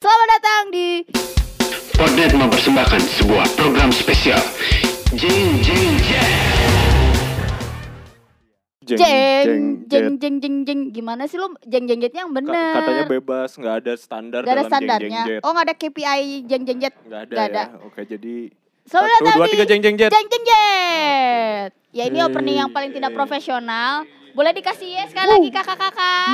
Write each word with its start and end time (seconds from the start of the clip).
Selamat 0.00 0.28
datang 0.32 0.72
di 0.72 1.04
Podnet 1.92 2.32
mempersembahkan 2.32 2.96
sebuah 3.20 3.44
program 3.60 3.92
spesial 3.92 4.40
Jing 5.12 5.60
Jing 5.60 6.00
Jang 6.00 6.32
Jeng 8.88 8.96
Jeng 9.44 9.64
jet. 9.84 10.00
Jeng 10.16 10.40
Jeng 10.40 10.56
Jeng 10.64 10.80
Gimana 10.96 11.28
sih 11.28 11.36
lu 11.36 11.52
Jeng 11.68 11.84
Jeng 11.84 12.00
Jetnya 12.00 12.24
yang 12.24 12.32
Ka- 12.32 12.40
bener 12.40 12.72
Katanya 12.80 13.04
bebas, 13.04 13.52
nggak 13.52 13.74
ada 13.84 13.92
standar 14.00 14.40
Gak 14.40 14.48
ada 14.48 14.56
dalam 14.56 14.70
standarnya 14.72 14.96
jeng 14.96 15.12
jeng 15.12 15.28
jet. 15.28 15.40
Oh 15.44 15.52
gak 15.52 15.66
ada 15.68 15.74
KPI 15.76 16.48
Jeng 16.48 16.64
Jeng 16.64 16.80
Jet 16.80 16.96
Nggak 17.04 17.20
ada, 17.20 17.34
nggak 17.36 17.46
ada. 17.52 17.62
ya. 17.68 17.84
Oke, 17.84 18.08
jadi 18.08 18.48
Selamat 18.90 19.06
satu, 19.08 19.22
datang 19.22 19.36
dua, 19.36 19.46
di 19.46 19.52
tiga 19.54 19.64
jeng 19.64 19.80
jeng 19.80 19.94
jet. 19.94 20.10
Jeng 20.10 20.26
Jeng 20.26 20.44
Jet 20.44 21.70
Ya 21.92 22.04
ini 22.04 22.18
opening 22.20 22.58
yang 22.58 22.70
paling 22.70 22.90
tidak 22.90 23.14
profesional 23.14 24.02
Boleh 24.32 24.50
dikasih 24.50 24.90
ya 24.92 25.04
sekali 25.06 25.30
lagi 25.30 25.48
kakak-kakak 25.48 26.26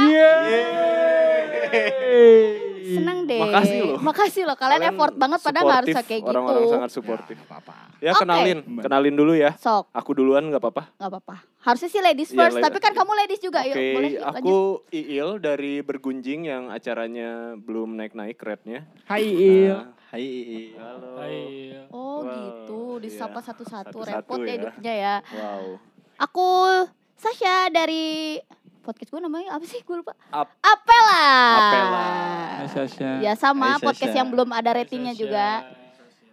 Seneng 2.87 3.29
deh 3.29 3.41
Makasih 3.43 3.79
loh. 3.83 3.99
Makasih 4.01 4.43
loh 4.45 4.57
Kalian, 4.57 4.89
effort 4.89 5.13
banget 5.13 5.41
padahal 5.43 5.65
gak 5.67 5.77
harus 5.77 5.97
kayak 5.99 6.09
gitu 6.17 6.31
Orang-orang 6.31 6.65
sangat 6.71 6.91
suportif. 6.91 7.37
apa-apa. 7.45 7.73
Ya 7.99 8.13
Oke. 8.13 8.21
kenalin, 8.23 8.59
kenalin 8.79 9.15
dulu 9.15 9.33
ya. 9.35 9.53
Sok 9.53 9.93
Aku 9.93 10.11
duluan 10.13 10.47
nggak 10.47 10.63
apa-apa. 10.63 10.97
gak 10.97 11.11
apa-apa 11.11 11.37
Harusnya 11.61 11.91
sih 11.91 12.01
ladies 12.01 12.31
Iya, 12.31 12.39
first 12.39 12.57
la- 12.57 12.65
Tapi 12.65 12.79
kan 12.79 12.93
kamu 12.95 13.13
ladies 13.19 13.41
juga 13.43 13.61
Oke, 13.61 13.69
Yuk 13.69 13.77
boleh 13.93 14.11
yuk, 14.15 14.23
lanjut. 14.23 14.41
aku 14.41 14.57
Iil 14.93 15.29
dari 15.43 15.75
Bergunjing 15.83 16.41
yang 16.47 16.71
acaranya 16.71 17.53
belum 17.55 17.97
naik-naik 17.97 18.39
rate-nya. 18.39 18.89
Hai 19.05 19.27
Il. 19.27 19.75
Nah, 19.75 19.93
Hai. 20.17 20.73
Halo. 20.73 21.13
Oh 21.93 22.25
Wow, 22.25 22.33
gitu, 22.33 22.81
disapa 23.05 23.37
iya. 23.37 23.47
satu-satu 23.53 23.97
repot 24.01 24.41
ya 24.41 24.49
ya. 24.49 24.53
hidupnya 24.57 24.95
ya. 24.97 25.15
Wow. 25.29 25.77
Aku 26.17 26.49
Sasha 27.15 27.69
dari 27.69 28.41
podcast 28.81 29.13
gue 29.13 29.21
namanya 29.21 29.53
apa 29.53 29.69
sih? 29.69 29.85
Gue 29.85 30.01
lupa. 30.01 30.17
Ap- 30.33 30.57
Apela. 30.59 31.29
Apela. 31.61 32.07
Hai 32.57 32.69
Sasha. 32.73 33.21
Ya 33.21 33.37
sama 33.37 33.77
Hai, 33.77 33.85
podcast 33.85 34.17
yang 34.17 34.33
belum 34.33 34.49
ada 34.51 34.73
ratingnya 34.73 35.13
juga. 35.13 35.69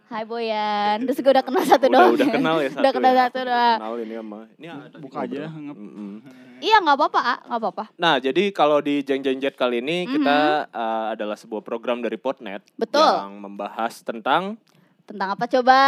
Hai 0.08 0.24
Boyan. 0.24 1.04
Terus 1.04 1.20
gue 1.20 1.34
udah 1.34 1.44
kenal 1.44 1.64
satu 1.68 1.84
Udah, 1.84 2.00
doang. 2.00 2.16
udah 2.16 2.28
kenal 2.32 2.56
ya 2.64 2.70
satu. 2.72 2.80
udah 2.80 2.92
kenal 2.96 3.12
ya. 3.12 3.20
satu 3.20 3.40
doang. 3.44 3.78
Kenal 3.84 3.96
ini 4.00 4.14
sama. 4.16 4.40
Ini 4.56 4.68
Buka 4.96 5.18
aja, 5.20 5.42
ngobrol. 5.44 5.60
ngep. 5.60 5.80
Iya 6.64 6.80
nggak 6.80 6.96
apa-apa, 6.96 7.20
ah, 7.20 7.40
nggak 7.44 7.60
apa-apa. 7.60 7.84
Nah, 7.94 8.16
jadi 8.18 8.44
kalau 8.50 8.80
di 8.80 9.04
Jeng 9.04 9.20
Jeng 9.20 9.36
Jet 9.38 9.54
kali 9.54 9.84
ini 9.84 10.08
Mhm. 10.08 10.12
kita 10.14 10.38
uh, 10.72 11.06
adalah 11.12 11.36
sebuah 11.36 11.60
program 11.60 12.00
dari 12.00 12.16
Podnet 12.16 12.64
Betul. 12.74 13.04
yang 13.04 13.36
membahas 13.38 14.00
tentang 14.00 14.56
Tentang 15.04 15.36
apa 15.36 15.44
coba? 15.46 15.80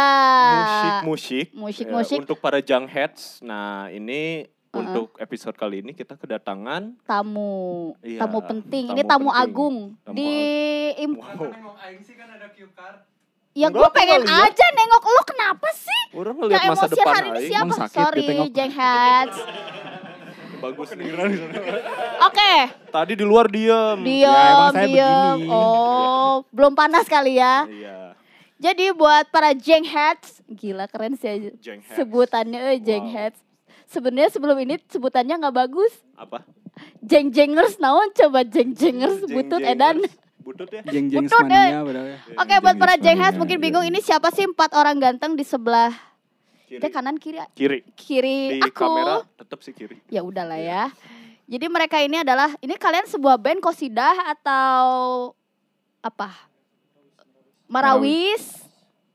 musik-musik 0.52 1.46
ya, 1.48 1.56
Musik-musik 1.56 2.16
untuk 2.20 2.36
para 2.36 2.60
young 2.60 2.84
heads. 2.84 3.40
Nah, 3.40 3.88
ini 3.88 4.44
Uh-uh. 4.44 4.84
untuk 4.84 5.16
episode 5.16 5.56
kali 5.56 5.80
ini 5.80 5.96
kita 5.96 6.12
kedatangan 6.14 6.92
tamu, 7.02 7.96
Iya, 8.04 8.20
tamu 8.20 8.44
penting. 8.44 8.84
tamu 8.84 8.92
Ini 8.92 9.02
tamu 9.08 9.28
penting. 9.32 9.40
agung 9.42 9.76
Tamu 10.04 10.12
di 10.12 10.30
im- 10.98 11.16
wow, 11.16 11.48
Ya 13.56 13.72
Enggak, 13.72 13.80
gue 13.80 13.88
pengen 13.96 14.20
nggak 14.20 14.36
lihat. 14.36 14.52
aja 14.52 14.66
nengok 14.68 15.04
lo 15.08 15.22
kenapa 15.24 15.68
sih? 15.72 16.00
orang 16.12 16.28
Yang 16.28 16.40
ngeliat 16.44 16.60
masa 16.60 16.68
emosi 16.76 16.92
depan 16.92 17.08
hari 17.08 17.28
ini 17.32 17.40
siapa? 17.48 17.74
Sorry. 17.88 18.26
Jeng 18.52 18.72
Heads. 18.76 19.36
Bagus 20.56 20.88
nih. 20.92 21.06
Oke, 22.22 22.52
Tadi 22.88 23.12
di 23.12 23.22
luar 23.22 23.46
diem. 23.46 23.98
diam, 24.00 24.32
emang 24.32 24.72
saya 24.72 24.86
diam. 24.86 25.36
begini. 25.36 25.50
Oh, 25.50 26.32
belum 26.48 26.72
panas 26.72 27.04
kali 27.06 27.36
ya. 27.36 27.64
Iya. 27.66 27.98
Jadi 28.56 28.88
buat 28.90 29.28
para 29.28 29.52
Jeng 29.52 29.84
Heads, 29.84 30.40
gila 30.48 30.88
keren 30.88 31.12
sih 31.12 31.52
Jeng 31.58 31.84
heads. 31.84 31.92
sebutannya 31.92 32.56
eh, 32.72 32.80
Jeng 32.80 33.04
Wow. 33.04 33.12
Heads. 33.12 33.38
Sebenarnya 33.86 34.30
sebelum 34.32 34.56
ini 34.58 34.80
sebutannya 34.82 35.36
nggak 35.36 35.56
bagus. 35.58 35.92
Apa? 36.16 36.42
Jeng 37.00 37.30
Jengers 37.30 37.76
naon 37.76 38.12
coba 38.12 38.42
Jeng 38.42 38.72
Jengers 38.72 39.22
Jeng 39.22 39.30
butut 39.30 39.60
edan. 39.60 40.00
Butut 40.40 40.68
ya? 40.68 40.82
Jeng 40.84 41.06
jeng 41.08 41.24
Butut, 41.24 41.36
padahal 41.38 41.84
ya. 41.86 42.16
Oke, 42.34 42.54
buat 42.60 42.76
para 42.76 42.94
Jeng 42.96 43.16
Heads 43.16 43.34
mania. 43.34 43.40
mungkin 43.40 43.58
bingung 43.60 43.84
ini 43.84 44.00
siapa 44.00 44.28
sih 44.30 44.44
empat 44.44 44.72
orang 44.72 44.96
ganteng 44.96 45.34
di 45.34 45.42
sebelah 45.42 45.92
Kiri. 46.66 46.82
Kanan 46.90 47.14
kiri 47.16 47.38
Kiri. 47.54 47.78
kiri 47.94 48.58
Di 48.58 48.66
aku. 48.66 48.74
kamera 48.74 49.22
tetap 49.38 49.62
sih 49.62 49.70
kiri. 49.70 50.02
Ya 50.10 50.26
udahlah 50.26 50.58
ya. 50.58 50.90
Jadi 51.46 51.66
mereka 51.70 52.02
ini 52.02 52.26
adalah 52.26 52.50
ini 52.58 52.74
kalian 52.74 53.06
sebuah 53.06 53.38
band 53.38 53.62
kosidah 53.62 54.34
atau 54.34 55.30
apa? 56.02 56.34
Marawis, 57.66 58.66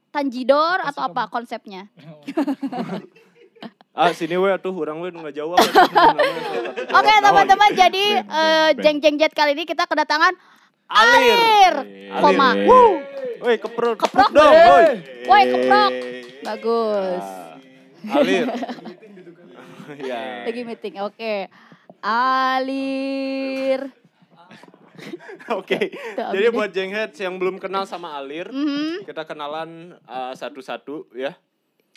Tanjidor 0.10 0.80
atau 0.82 1.04
apa 1.04 1.28
konsepnya? 1.28 1.88
Ah, 3.92 4.16
sini 4.16 4.40
we 4.40 4.48
tuh 4.64 4.72
orang 4.72 5.04
we 5.04 5.12
nggak 5.12 5.36
jawab. 5.36 5.60
Oke 6.98 7.14
teman-teman, 7.20 7.70
jadi 7.76 8.24
eh, 8.24 8.70
jeng 8.80 9.04
jeng 9.04 9.20
jet 9.20 9.36
kali 9.36 9.52
ini 9.52 9.68
kita 9.68 9.84
kedatangan 9.84 10.32
Alir. 10.88 11.76
Alir, 11.76 11.76
koma. 12.24 12.56
Wuh, 12.56 13.04
Woi, 13.44 13.60
keprok, 13.60 14.00
Keprok. 14.00 14.32
dong, 14.32 14.56
woi. 14.56 14.86
Woi 15.28 15.44
keprok, 15.44 15.92
bagus. 16.40 17.26
Alir. 18.04 18.48
ya. 20.02 20.46
Lagi 20.48 20.62
meeting, 20.64 20.96
oke. 21.00 21.34
Alir. 22.02 23.82
Oke. 25.52 25.80
Tuh, 26.14 26.30
Jadi 26.32 26.48
buat 26.50 26.70
Jengheads 26.70 27.18
yang 27.18 27.36
belum 27.36 27.58
kenal 27.58 27.86
sama 27.86 28.14
Alir, 28.14 28.48
Mhm. 28.48 29.02
kita 29.04 29.26
kenalan 29.26 29.98
uh, 30.04 30.34
satu-satu 30.34 31.10
ya. 31.14 31.34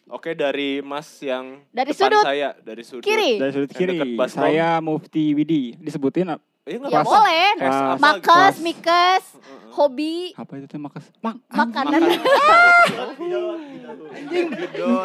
Oke, 0.06 0.32
dari 0.32 0.80
Mas 0.80 1.08
yang 1.18 1.64
Dari 1.70 1.92
depan 1.92 2.12
sudut 2.12 2.24
saya, 2.24 2.48
dari 2.58 2.82
sudut. 2.84 3.04
Kiri. 3.04 3.40
Dari 3.40 3.52
sudut 3.52 3.72
kiri, 3.72 3.98
saya 4.26 4.76
Mufti 4.78 5.32
Widi. 5.32 5.80
Disebutin 5.80 6.28
ap- 6.30 6.44
Eh, 6.64 6.80
nggak 6.80 6.88
Ya 6.88 6.98
apa-apa. 6.98 7.12
boleh. 7.12 7.48
S 7.54 7.60
apa 7.60 7.92
gitu. 7.92 8.00
Makes, 8.00 8.24
Kelas. 8.24 8.56
mikes, 8.58 9.24
hobi, 9.70 10.32
apa 10.32 10.52
itu 10.56 10.64
teh 10.64 10.80
makas? 10.80 11.04
Mak. 11.20 11.36
makanan. 11.46 12.00
Gitu. 12.00 12.24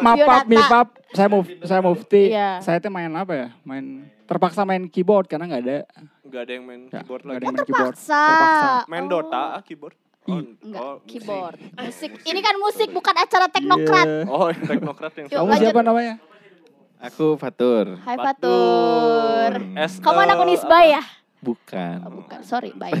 Maaf, 0.00 0.16
Biodata. 0.16 0.48
mi 0.48 0.56
pap. 0.58 0.88
Saya 1.10 1.28
muf, 1.28 1.44
saya 1.60 1.80
Mufti. 1.80 2.32
Iya. 2.32 2.50
Saya 2.60 2.80
teh 2.80 2.88
main 2.88 3.12
apa 3.12 3.32
ya? 3.34 3.48
Main 3.62 4.08
terpaksa 4.24 4.64
main 4.64 4.88
keyboard 4.88 5.28
karena 5.28 5.44
nggak 5.46 5.62
ada. 5.62 5.78
Nggak 6.22 6.40
ada 6.40 6.52
yang 6.54 6.64
main 6.64 6.80
Ya, 6.86 6.90
keyboard 6.96 7.22
lagi. 7.22 7.36
ada 7.36 7.44
yang 7.44 7.52
main 7.52 7.60
keyboard. 7.60 7.92
Terpaksa. 7.92 8.24
Main 8.86 9.04
Oh. 9.04 9.10
Dota 9.10 9.42
ah, 9.52 9.60
keyboard. 9.60 9.96
Oh, 10.22 10.36
Enggak, 10.36 10.64
oh, 10.78 10.94
musik. 10.94 11.08
keyboard. 11.10 11.58
Musik. 11.76 12.10
Ini 12.22 12.40
kan 12.40 12.54
musik 12.56 12.88
bukan 12.88 13.14
acara 13.14 13.46
teknokrat. 13.48 14.06
Iya. 14.06 14.24
Oh, 14.28 14.48
teknokrat 14.48 15.12
yang 15.14 15.26
Kamu 15.28 15.44
lanjut. 15.46 15.60
siapa 15.66 15.80
namanya? 15.82 16.14
Aku 17.02 17.36
Fatur. 17.36 17.96
Hai 17.98 18.16
Fatur. 18.16 19.50
S, 19.76 19.92
Kamu 19.98 20.18
eh, 20.18 20.24
anak 20.24 20.36
Unisba 20.38 20.78
ya? 20.86 21.02
Bukan. 21.40 21.96
Oh, 22.04 22.12
bukan, 22.20 22.40
sorry, 22.42 22.70
baik. 22.72 23.00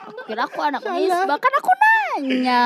aku 0.00 0.20
kira 0.26 0.42
aku 0.44 0.58
anak 0.58 0.82
Unisba, 0.82 1.34
kan 1.36 1.52
aku 1.54 1.70
nanya. 1.72 2.64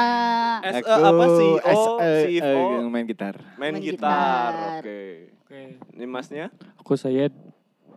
S, 0.65 0.75
Aku 0.81 0.88
eh, 0.91 1.05
apa 1.05 1.25
sih? 1.31 1.53
S, 1.60 1.77
Oh, 1.77 1.99
eh, 2.00 2.22
CFO. 2.25 2.62
eh, 2.81 2.88
main 2.88 3.04
gitar. 3.04 3.34
Main, 3.54 3.77
Main 3.77 3.84
gitar. 3.84 4.81
Oke. 4.81 5.28
Oke, 5.44 5.60
Ini 5.93 6.04
masnya? 6.04 6.49
aku 6.75 6.97
Sayed, 6.97 7.37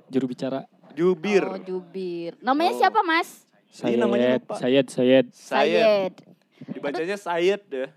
juru 0.07 0.28
bicara. 0.28 0.68
Jubir. 0.91 1.46
Oh, 1.46 1.56
jubir. 1.57 2.36
Namanya 2.40 2.75
Oh. 2.75 2.80
siapa, 2.81 3.00
Mas? 3.02 3.47
Ini 3.72 3.72
Sayed, 3.72 3.97
namanya 3.97 4.30
lupa. 4.36 4.56
Sayed, 4.57 4.88
Sayed. 4.90 5.25
Sayed. 5.31 6.13
Dibacanya 6.68 7.16
Sayed 7.16 7.63
ya. 7.69 7.88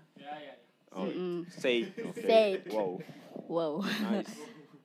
Oh, 0.91 1.03
Mm-mm. 1.03 1.47
Said. 1.47 1.87
Oke. 2.01 2.19
Said. 2.21 2.61
Wow. 2.67 2.99
Wow. 3.47 3.73
Nice. 3.83 4.35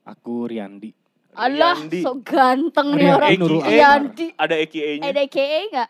Aku 0.03 0.47
Riandi. 0.47 0.95
Allah, 1.37 1.73
Riyandi. 1.77 2.01
so 2.01 2.11
ganteng 2.19 2.87
nih 2.91 2.99
Riyandi 2.99 3.15
orang. 3.15 3.29
Nurul 3.37 3.61
Riyandi. 3.61 4.27
Ada 4.33 4.55
EKA-nya. 4.57 5.05
Ada 5.05 5.21
KE 5.23 5.59
enggak? 5.69 5.89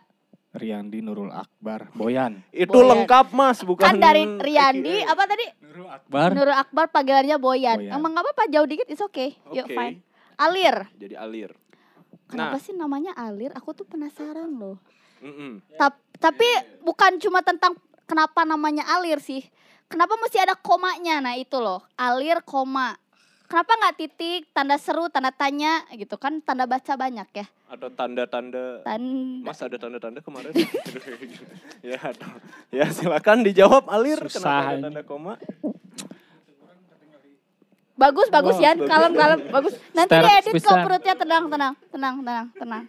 Riandi 0.54 1.00
Nurul 1.00 1.30
Akbar. 1.30 1.94
Boyan. 1.94 2.42
Itu 2.50 2.74
Boyan. 2.74 2.90
lengkap 2.98 3.26
Mas, 3.32 3.62
bukan 3.62 3.86
Kan 3.86 3.98
dari 3.98 4.26
Riyandi, 4.26 4.96
AKA. 5.02 5.12
apa 5.12 5.24
tadi? 5.26 5.46
Nurul 5.62 5.88
Akbar. 5.88 6.30
Nurul 6.34 6.58
Akbar 6.58 6.86
panggilannya 6.90 7.38
Boyan. 7.38 7.78
Boyan. 7.80 7.94
Emang 7.94 8.14
apa-apa 8.14 8.46
jauh 8.48 8.66
dikit, 8.66 8.88
it's 8.88 9.00
okay. 9.00 9.38
Yuk, 9.50 9.64
Oke. 9.64 9.74
fine. 9.74 10.02
Alir. 10.36 10.76
Jadi 10.94 11.16
Alir. 11.16 11.52
Kenapa 12.28 12.58
Nah. 12.58 12.62
sih 12.62 12.74
namanya 12.74 13.16
Alir? 13.16 13.54
Aku 13.54 13.72
tuh 13.72 13.84
penasaran 13.84 14.52
loh. 14.52 14.78
Mm-mm. 15.20 15.64
Tap- 15.74 16.04
tapi 16.18 16.46
bukan 16.80 17.18
cuma 17.18 17.40
tentang 17.40 17.74
kenapa 18.04 18.44
namanya 18.44 18.86
Alir 18.92 19.18
sih. 19.18 19.42
Kenapa 19.88 20.14
mesti 20.16 20.38
ada 20.38 20.54
komanya? 20.54 21.18
Nah 21.20 21.34
itu 21.34 21.58
loh, 21.58 21.86
Alir 21.96 22.44
koma. 22.44 22.98
Kenapa 23.48 23.80
nggak 23.80 23.96
titik, 23.96 24.52
tanda 24.52 24.76
seru, 24.76 25.08
tanda 25.08 25.32
tanya 25.32 25.88
gitu 25.96 26.20
kan? 26.20 26.44
Tanda 26.44 26.68
baca 26.68 26.94
banyak 27.00 27.28
ya. 27.32 27.46
Atau 27.72 27.88
tanda-tanda 27.96 28.84
Tanda. 28.84 29.44
Mas 29.44 29.60
ada 29.64 29.80
tanda-tanda 29.80 30.20
kemarin? 30.20 30.52
ya, 31.88 31.96
atau, 31.96 32.28
ya 32.72 32.86
silakan 32.92 33.48
dijawab 33.48 33.88
Alir. 33.88 34.20
Susah 34.28 34.44
Kenapa 34.44 34.68
ada 34.68 34.84
tanda 34.84 35.02
koma? 35.08 35.34
Bagus, 37.98 38.28
bagus 38.30 38.60
Yan. 38.60 38.78
bagus. 38.78 38.92
Kalem, 38.92 39.12
kalem, 39.16 39.40
bagus. 39.50 39.74
Nanti 39.96 40.12
Start 40.12 40.28
diedit 40.28 40.54
kok 40.62 40.78
perutnya 40.84 41.14
tenang, 41.16 41.44
tenang, 41.48 41.74
tenang, 41.90 42.16
tenang, 42.22 42.46
tenang. 42.54 42.84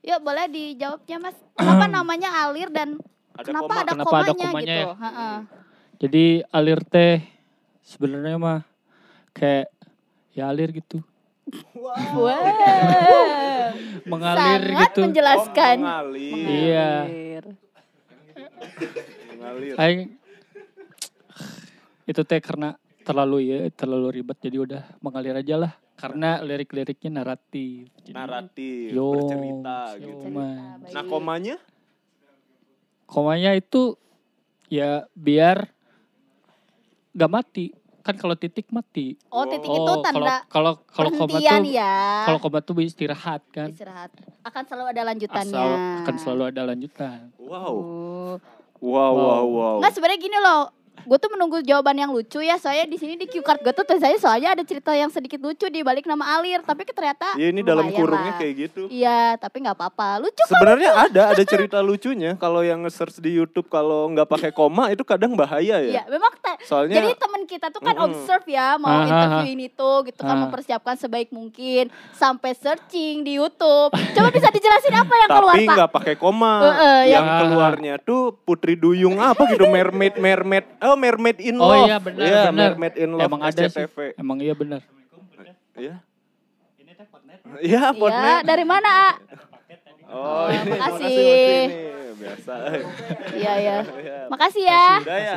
Yuk 0.00 0.18
boleh 0.22 0.46
dijawabnya 0.48 1.16
Mas. 1.18 1.36
Kenapa 1.58 1.84
namanya 1.98 2.30
Alir 2.46 2.70
dan 2.70 2.96
Ada 3.34 3.42
kenapa 3.42 3.66
koma. 3.68 3.82
ada 3.82 3.90
Kenapa 3.92 4.14
ada 4.14 4.32
komanya, 4.32 4.46
komanya 4.48 4.62
gitu? 4.62 4.78
ya? 4.78 4.94
Heeh. 5.02 5.36
Jadi 5.98 6.24
alir 6.48 6.80
teh 6.86 7.14
sebenarnya 7.82 8.38
mah 8.38 8.60
kayak 9.38 9.70
ya 10.34 10.50
alir 10.50 10.70
gitu. 10.74 10.98
Wow. 11.72 12.28
Mengalir 14.10 14.62
Sangat 14.68 14.90
gitu. 14.92 15.00
menjelaskan. 15.06 15.76
Oh, 15.78 15.84
mengalir. 15.86 16.34
Iya. 16.48 16.90
Mengalir. 17.06 17.44
Mengalir. 19.32 19.74
Aing 19.78 20.00
itu 22.08 22.20
teh 22.24 22.40
karena 22.40 22.72
terlalu 23.04 23.36
ya 23.52 23.58
terlalu 23.72 24.20
ribet 24.20 24.36
jadi 24.40 24.56
udah 24.64 24.82
mengalir 25.00 25.36
aja 25.36 25.56
lah 25.60 25.72
karena 25.98 26.38
lirik-liriknya 26.40 27.10
naratif. 27.20 27.90
Jadi, 28.06 28.14
Naratif, 28.14 28.94
Yo, 28.94 29.10
bercerita 29.18 29.78
yo, 29.98 30.06
gitu. 30.06 30.26
man. 30.30 30.78
Nah, 30.88 31.04
komanya? 31.04 31.56
komanya 33.08 33.56
itu 33.56 33.96
ya 34.68 35.08
biar 35.16 35.72
gak 37.16 37.32
mati 37.32 37.72
kan 38.02 38.14
kalau 38.16 38.34
titik 38.38 38.70
mati 38.70 39.18
Oh, 39.28 39.44
titik 39.44 39.68
oh 39.68 39.76
itu 39.76 39.84
kalau 39.84 40.04
tanda 40.04 40.36
kalau 40.48 40.72
kalau 40.88 41.10
koma 41.12 41.38
tuh 41.38 41.62
ya. 41.68 42.24
kalau 42.24 42.38
koma 42.40 42.58
tuh 42.64 42.74
istirahat 42.80 43.42
kan 43.52 43.68
Istirahat. 43.68 44.10
Akan 44.46 44.64
selalu 44.64 44.86
ada 44.96 45.02
lanjutannya. 45.12 45.52
asal 45.52 45.68
akan 46.04 46.14
selalu 46.16 46.42
ada 46.48 46.62
lanjutan 46.64 47.20
Wow. 47.36 47.74
Oh. 47.74 48.36
Wow, 48.78 49.10
wow, 49.10 49.42
wow. 49.42 49.76
Nggak 49.82 49.90
sebenarnya 49.90 50.20
gini 50.22 50.38
loh. 50.38 50.70
Gue 51.00 51.16
tuh 51.16 51.30
menunggu 51.30 51.60
jawaban 51.60 51.96
yang 51.96 52.10
lucu 52.10 52.38
ya. 52.38 52.56
Soalnya 52.56 52.86
di 52.86 52.96
sini 52.96 53.14
di 53.14 53.26
cue 53.26 53.40
card 53.40 53.60
gue 53.60 53.72
tuh 53.72 53.84
tulisannya 53.84 54.16
soalnya 54.16 54.50
ada 54.52 54.62
cerita 54.62 54.90
yang 54.90 55.08
sedikit 55.08 55.38
lucu 55.38 55.66
di 55.66 55.80
balik 55.80 56.04
nama 56.04 56.36
Alir. 56.36 56.60
Tapi 56.60 56.82
ternyata 56.84 57.34
Iya, 57.34 57.48
ini 57.48 57.60
dalam 57.60 57.86
kurungnya 57.88 58.32
lah. 58.32 58.38
kayak 58.38 58.54
gitu. 58.58 58.82
Iya, 58.88 59.20
tapi 59.36 59.60
nggak 59.60 59.74
apa-apa. 59.74 60.18
Lucu 60.20 60.38
kok. 60.38 60.50
Sebenarnya 60.50 60.90
ada 60.96 61.22
ada 61.30 61.42
cerita 61.44 61.78
lucunya 61.80 62.34
kalau 62.34 62.60
yang 62.60 62.80
nge-search 62.80 63.18
di 63.18 63.30
YouTube 63.32 63.66
kalau 63.66 64.08
nggak 64.08 64.26
pakai 64.26 64.50
koma 64.50 64.88
itu 64.88 65.02
kadang 65.02 65.32
bahaya 65.32 65.78
Iya, 65.78 66.00
ya. 66.00 66.02
memang 66.08 66.32
te- 66.34 66.60
Soalnya 66.62 66.96
jadi 66.96 67.14
teman 67.14 67.42
kita 67.44 67.66
tuh 67.68 67.80
kan 67.80 67.92
Mm-mm. 67.92 68.06
observe 68.08 68.46
ya 68.46 68.76
mau 68.76 68.88
Ah, 68.88 68.96
ah, 68.96 69.04
interview 69.04 69.50
ini 69.52 69.66
tuh 69.68 70.04
gitu 70.04 70.20
kan 70.20 70.32
Ah. 70.32 70.40
mempersiapkan 70.40 70.94
sebaik 70.94 71.28
mungkin 71.28 71.86
sampai 72.12 72.52
searching 72.52 73.22
di 73.22 73.36
YouTube. 73.36 73.90
Coba 73.90 74.28
bisa 74.30 74.48
dijelasin 74.48 74.94
apa 74.94 75.14
yang 75.16 75.30
keluar 75.30 75.54
tapi 75.54 75.66
nggak 75.66 75.90
pakai 75.90 76.14
koma. 76.14 76.54
Heeh, 76.64 77.00
yang 77.08 77.24
yang- 77.24 77.40
keluarnya 77.44 77.94
tuh 77.98 78.20
Putri 78.38 78.74
Duyung 78.74 79.18
apa 79.18 79.44
gitu 79.48 79.66
mermaid 79.66 80.14
mermaid 80.14 80.64
oh 80.88 80.96
mermaid 80.96 81.38
in 81.38 81.56
Oh 81.56 81.68
love. 81.68 81.84
iya, 81.84 81.96
benar, 81.98 82.24
Iya, 82.24 82.42
benar. 82.48 82.68
mermaid 82.72 82.94
in 82.96 83.10
love 83.12 83.24
emang 83.24 83.40
ada 83.42 83.62
sih 83.64 83.84
emang 84.14 84.38
iya 84.40 84.54
benar 84.54 84.80
Iya. 85.38 85.52
Iya, 85.78 85.94
Iya, 87.62 87.82
potnet. 87.94 88.42
dari 88.42 88.64
mana? 88.66 88.90
A? 88.90 89.10
Oh, 90.04 90.46
ini 90.48 90.68
makasih. 90.68 91.60
Biasa. 92.18 92.52
Iya, 93.30 93.52
ya. 93.56 93.76
Iya. 94.02 94.18
Makasih 94.26 94.62
ya. 94.64 94.86
Ya. 95.06 95.36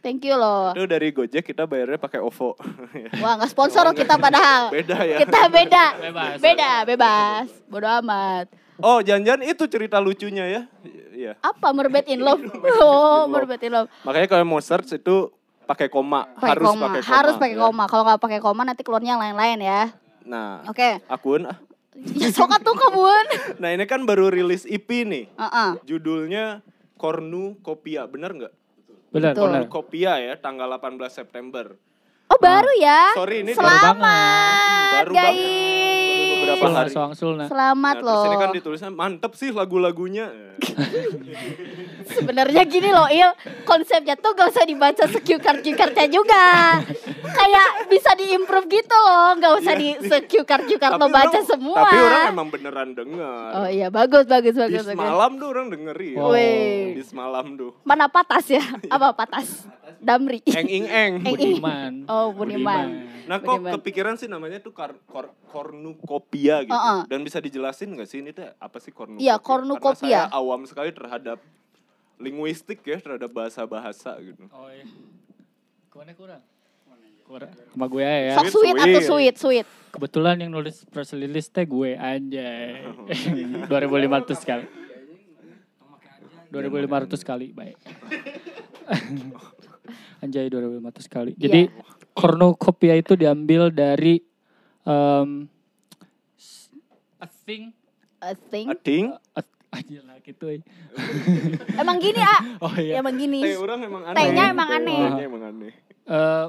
Thank 0.00 0.24
you 0.24 0.34
loh. 0.34 0.72
Itu 0.72 0.84
dari 0.84 1.08
Gojek 1.10 1.42
kita 1.42 1.64
bayarnya 1.64 1.96
pakai 1.96 2.20
OVO. 2.20 2.56
Wah, 3.22 3.32
nggak 3.36 3.50
sponsor 3.50 3.82
loh 3.82 3.92
kita 3.92 4.16
padahal. 4.16 4.68
Beda 4.68 5.00
ya. 5.00 5.16
Kita 5.16 5.48
beda. 5.48 5.84
Bebas. 6.02 6.36
Beda, 6.38 6.70
bebas. 6.84 7.46
Bodo 7.66 7.88
amat. 8.00 8.46
Oh, 8.80 8.98
jangan-jangan 9.00 9.42
itu 9.42 9.64
cerita 9.66 9.96
lucunya 9.96 10.44
ya. 10.44 10.62
Iya. 11.10 11.32
Apa 11.38 11.70
Merbet 11.70 12.08
in 12.08 12.20
Love? 12.20 12.40
Oh, 12.80 13.24
Merbet 13.26 13.60
in 13.60 13.72
Love. 13.72 13.88
Makanya 14.02 14.26
kalau 14.26 14.44
mau 14.44 14.58
search 14.58 14.94
itu 14.94 15.28
pakai 15.64 15.86
koma, 15.86 16.26
Pakai 16.34 16.50
harus 16.50 16.66
koma. 16.66 16.84
pakai 16.88 17.00
koma. 17.00 17.12
Harus 17.12 17.34
pakai 17.36 17.54
ya. 17.54 17.60
koma. 17.60 17.84
Kalau 17.86 18.02
nggak 18.04 18.20
pakai 18.20 18.40
koma 18.40 18.62
nanti 18.64 18.82
keluarnya 18.82 19.14
yang 19.14 19.22
lain-lain 19.22 19.58
ya. 19.60 19.82
Nah, 20.24 20.64
Oke. 20.66 21.00
akun 21.06 21.44
ah. 21.44 21.56
Ya 22.16 22.30
sok 22.30 22.54
tuh 22.62 22.72
kabun. 22.72 23.26
Nah, 23.60 23.70
ini 23.70 23.84
kan 23.84 24.02
baru 24.02 24.32
rilis 24.32 24.64
EP 24.64 24.86
nih. 24.86 25.28
Heeh. 25.28 25.70
Judulnya 25.84 26.64
Cornucopia, 26.96 28.08
bener 28.08 28.32
nggak? 28.32 28.54
benar 29.10 29.34
Betul. 29.34 29.50
benar 29.50 29.66
Cornucopia 29.66 30.12
ya, 30.22 30.34
tanggal 30.38 30.70
18 30.70 30.96
September. 31.10 31.74
Oh, 32.30 32.38
baru 32.38 32.70
ya. 32.76 33.00
Sorry, 33.12 33.42
ini 33.42 33.52
Selamat, 33.52 33.94
Baru 34.94 35.12
banget. 35.12 35.34
guys. 35.34 36.38
Beberapa 36.40 36.56
Sul, 36.62 36.74
hari. 36.74 36.90
soang 36.90 37.12
sul, 37.12 37.32
nah. 37.36 37.46
Selamat 37.46 37.96
Nah, 37.96 38.02
loh. 38.02 38.14
terus 38.16 38.28
ini 38.28 38.38
kan 38.38 38.50
ditulisnya 38.52 38.90
mantep 38.90 39.32
sih 39.34 39.50
lagu-lagunya. 39.50 40.26
Sebenarnya 42.10 42.62
gini 42.64 42.90
loh, 42.90 43.06
Il. 43.08 43.30
Konsepnya 43.62 44.14
tuh 44.14 44.32
gak 44.32 44.50
usah 44.50 44.64
dibaca 44.64 45.04
se-cue 45.06 45.38
card 45.38 45.60
cue 45.60 45.74
cardnya 45.74 46.06
juga. 46.06 46.44
Kayak 47.22 47.68
bisa 47.86 48.10
diimprove 48.14 48.66
gitu 48.68 48.96
loh, 48.96 49.36
gak 49.36 49.52
usah 49.56 49.74
di 49.74 49.94
se-cue 50.00 50.42
card 50.42 50.66
cue 50.66 50.76
card 50.76 50.96
lo 50.96 51.06
baca 51.08 51.30
orang, 51.30 51.46
semua. 51.46 51.82
Tapi 51.82 51.96
orang 51.98 52.22
emang 52.30 52.48
beneran 52.48 52.88
denger. 52.92 53.50
Oh 53.54 53.68
iya, 53.68 53.88
bagus 53.88 54.26
bagus 54.26 54.52
Di 54.52 54.60
bagus 54.60 54.82
bagus. 54.82 54.90
semalam 54.90 55.30
tuh 55.34 55.48
orang 55.48 55.66
dengerin. 55.68 56.16
Wow. 56.16 56.30
Wih. 56.30 56.82
Di 56.94 57.04
semalam 57.04 57.46
tuh. 57.54 57.70
Mana 57.82 58.06
patas 58.06 58.44
ya? 58.48 58.62
Apa 58.90 59.14
patas? 59.14 59.70
Damri. 59.98 60.40
Eng 60.46 60.66
ing 60.66 60.86
eng. 60.88 61.12
Eng. 61.20 61.28
Budiman 61.28 61.92
Oh, 62.06 62.19
Budiman. 62.28 62.86
Nah 63.24 63.36
kok 63.36 63.48
Budiman. 63.56 63.72
kepikiran 63.74 64.14
sih 64.14 64.26
namanya 64.26 64.58
tuh 64.58 64.70
kar, 64.70 64.92
kor, 65.04 65.32
cornucopia 65.46 66.60
gitu. 66.62 66.72
Uh-uh. 66.72 67.06
Dan 67.06 67.20
bisa 67.20 67.38
dijelasin 67.38 67.94
gak 67.94 68.04
sih 68.04 68.20
ini 68.20 68.30
tuh 68.30 68.44
apa 68.52 68.76
sih 68.76 68.90
cornucopia? 68.90 69.24
Iya, 69.24 69.36
cornucopia. 69.38 69.96
Karena 69.96 70.28
saya 70.28 70.36
awam 70.36 70.62
sekali 70.64 70.90
terhadap 70.90 71.40
linguistik 72.16 72.82
ya, 72.82 72.98
terhadap 72.98 73.30
bahasa-bahasa 73.30 74.20
gitu. 74.20 74.44
oh 74.50 74.68
iya 74.68 74.84
Ke 75.86 75.96
mana 75.96 76.12
kurang 76.12 76.42
kurang 77.24 77.50
sama 77.54 77.86
gue 77.86 78.02
ya 78.02 78.34
Sok 78.34 78.50
sweet 78.50 78.74
atau 78.74 78.90
Sweet. 78.90 79.06
sweet 79.06 79.36
sweet. 79.38 79.66
kebetulan 79.88 80.36
yang 80.36 80.50
nulis 80.50 80.82
press 80.84 81.14
release 81.14 81.46
teh 81.46 81.62
gue 81.62 81.94
anjay 81.94 82.82
2500 83.64 83.70
kali 84.50 84.66
2500 86.50 87.22
kali 87.22 87.46
baik 87.54 87.78
anjay 90.22 90.46
2500 90.46 91.06
kali 91.06 91.32
jadi 91.34 91.70
cornucopia 92.20 92.94
itu 92.94 93.16
diambil 93.16 93.72
dari 93.72 94.20
um, 94.84 95.48
a 97.18 97.28
thing 97.44 97.72
I 98.20 98.36
think. 98.36 98.68
Ading, 98.68 99.16
a, 99.32 99.40
aja 99.72 99.98
lah 100.04 100.20
gitu 100.20 100.44
eh. 100.52 100.60
Emang 101.80 101.96
gini, 101.96 102.20
Ah. 102.20 102.40
oh 102.68 102.74
iya 102.76 103.00
Emang 103.00 103.16
gini. 103.16 103.40
teh 103.40 103.56
orang 103.56 103.80
emang 103.80 104.04
aneh. 104.04 104.16
Tehnya 104.20 104.44
emang 104.52 104.68
aneh. 104.68 104.98
Tehnya 105.08 105.24
emang 105.24 105.42
aneh. 105.48 105.72
Eh, 106.04 106.46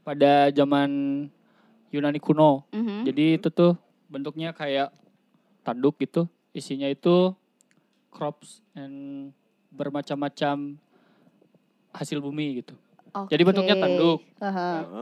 pada 0.00 0.32
zaman 0.48 0.90
Yunani 1.92 2.18
kuno 2.18 2.64
Mhm. 2.72 3.04
Jadi 3.04 3.24
itu 3.36 3.48
tuh 3.52 3.76
bentuknya 4.08 4.56
kayak 4.56 4.96
tanduk 5.60 6.00
gitu. 6.00 6.24
Isinya 6.56 6.88
itu 6.88 7.36
crops 8.08 8.64
and 8.72 9.28
bermacam-macam 9.68 10.80
hasil 11.92 12.22
bumi 12.22 12.64
gitu. 12.64 12.72
Jadi 13.14 13.42
bentuknya 13.42 13.76
tanduk. 13.78 14.18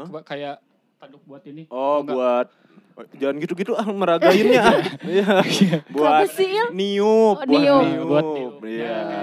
Coba 0.04 0.20
kayak 0.22 0.56
tanduk 1.00 1.22
buat 1.24 1.42
ini. 1.44 1.64
Oh, 1.66 2.00
Enggak. 2.00 2.14
buat 2.14 2.46
oh, 2.94 3.04
jangan 3.16 3.36
gitu-gitu 3.40 3.72
ah 3.72 3.88
meragainnya. 3.88 4.62
ah. 4.62 4.76
Iya. 5.08 5.80
buat 5.88 6.28
niup, 6.70 7.36
Oh, 7.40 7.42
buat 7.42 7.48
niup. 7.48 7.82
Buat 8.06 8.26
niup. 8.30 8.54
Iya. 8.62 8.84
Ya, 8.84 9.22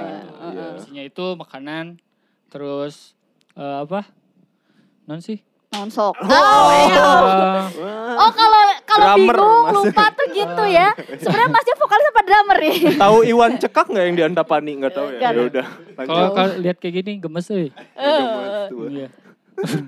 iya. 0.50 0.66
Isinya 0.76 1.04
itu 1.04 1.26
makanan, 1.38 2.02
terus 2.50 3.14
eh, 3.54 3.78
apa? 3.80 4.10
Non 5.06 5.22
sih? 5.22 5.40
Nonsok. 5.70 6.18
Oh, 6.18 6.68
Eh, 6.74 8.18
Oh 8.18 8.32
kalau 8.34 8.64
kalau 8.90 9.06
bingung 9.14 9.66
Mas. 9.70 9.74
lupa 9.78 10.06
tuh 10.18 10.28
gitu 10.34 10.64
ya. 10.66 10.90
Sebenarnya 10.98 11.50
masnya 11.54 11.76
vokalis 11.78 12.08
apa 12.10 12.22
drummer 12.26 12.58
nih? 12.58 12.78
Tahu 13.06 13.18
Iwan 13.30 13.54
Cekak 13.62 13.86
nggak 13.94 14.04
yang 14.10 14.16
di 14.18 14.24
Antapani? 14.26 14.72
Nggak 14.82 14.94
tahu 14.98 15.08
ya. 15.14 15.20
Ya 15.30 15.30
udah. 15.38 15.68
Kalau 16.02 16.26
lihat 16.58 16.78
kayak 16.82 16.94
gini 17.06 17.12
gemes 17.22 17.48
euy. 17.54 17.70
Gemes 17.76 18.54
tuh. 18.74 18.80
Iya. 18.90 19.08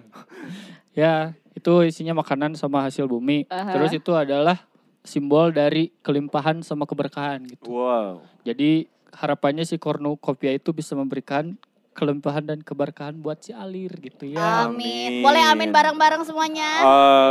ya, 1.01 1.13
itu 1.58 1.74
isinya 1.88 2.13
makanan 2.22 2.53
sama 2.53 2.86
hasil 2.86 3.10
bumi. 3.10 3.50
Aha. 3.50 3.74
Terus 3.74 3.91
itu 3.98 4.12
adalah 4.13 4.62
simbol 5.01 5.50
dari 5.50 5.89
kelimpahan 6.05 6.62
sama 6.62 6.86
keberkahan 6.86 7.41
gitu. 7.50 7.74
Wow. 7.74 8.22
Jadi 8.46 8.86
harapannya 9.12 9.65
si 9.65 9.81
cornucopia 9.81 10.53
itu 10.55 10.72
bisa 10.72 10.93
memberikan 10.93 11.58
kelimpahan 11.91 12.45
dan 12.45 12.60
keberkahan 12.60 13.15
buat 13.15 13.39
si 13.39 13.51
Alir 13.51 13.91
gitu 13.93 14.25
ya. 14.25 14.65
Amin. 14.65 15.19
Amin. 15.19 15.24
Boleh 15.24 15.43
amin 15.45 15.69
bareng-bareng 15.69 16.24
semuanya. 16.24 16.69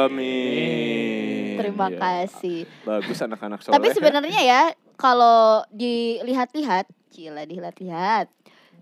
Amin. 0.04 1.56
Terima 1.56 1.86
Iya. 1.86 1.98
kasih. 1.98 2.60
Bagus 2.82 3.18
anak-anak 3.18 3.60
soleh. 3.60 3.74
Tapi 3.74 3.88
sebenarnya 3.90 4.40
ya 4.40 4.62
kalau 4.94 5.64
dilihat-lihat, 5.70 6.84
cila 7.10 7.42
dilihat-lihat. 7.42 8.28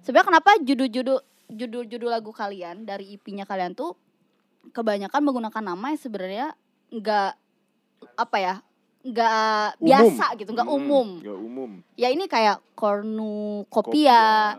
Sebenarnya 0.01 0.29
kenapa 0.29 0.51
judul-judul 0.59 1.19
judul-judul 1.49 2.11
lagu 2.11 2.29
kalian 2.29 2.85
dari 2.85 3.17
IP-nya 3.17 3.43
kalian 3.43 3.73
tuh 3.73 3.97
kebanyakan 4.69 5.23
menggunakan 5.23 5.65
nama 5.65 5.87
yang 5.89 5.97
sebenarnya 5.97 6.47
nggak 6.91 7.33
apa 8.15 8.37
ya 8.37 8.55
nggak 9.01 9.67
Umum. 9.75 9.87
biasa 9.89 10.25
gitu 10.37 10.51
nggak 10.53 10.69
Hmm, 10.69 10.77
umum 10.77 11.09
Nggak 11.25 11.39
umum. 11.41 11.71
ya 11.97 12.13
ini 12.13 12.29
kayak 12.29 12.61
cornucopia 12.77 14.59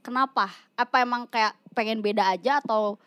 kenapa 0.00 0.48
apa 0.74 0.96
emang 1.00 1.24
kayak 1.26 1.52
pengen 1.72 2.00
beda 2.00 2.32
aja 2.32 2.58
atau 2.58 2.98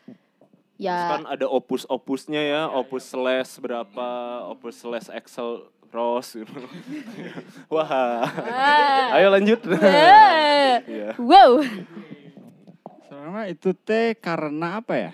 Terus 0.74 0.90
ya 0.90 1.16
kan 1.16 1.24
ada 1.30 1.46
opus-opusnya 1.48 2.42
ya, 2.44 2.62
opus 2.68 3.08
slash 3.08 3.62
berapa, 3.62 4.10
opus 4.52 4.82
slash 4.84 5.08
Excel 5.14 5.70
Rose 5.94 6.42
gitu. 6.42 6.50
Wah. 7.74 8.26
Ah. 8.26 9.16
Ayo 9.16 9.30
lanjut. 9.30 9.62
Eh, 9.70 10.76
Iya. 10.84 11.14
wow 11.22 11.62
Soalnya 13.06 13.46
itu 13.48 13.72
teh 13.78 14.18
karena 14.18 14.82
apa 14.82 14.94
ya? 14.98 15.12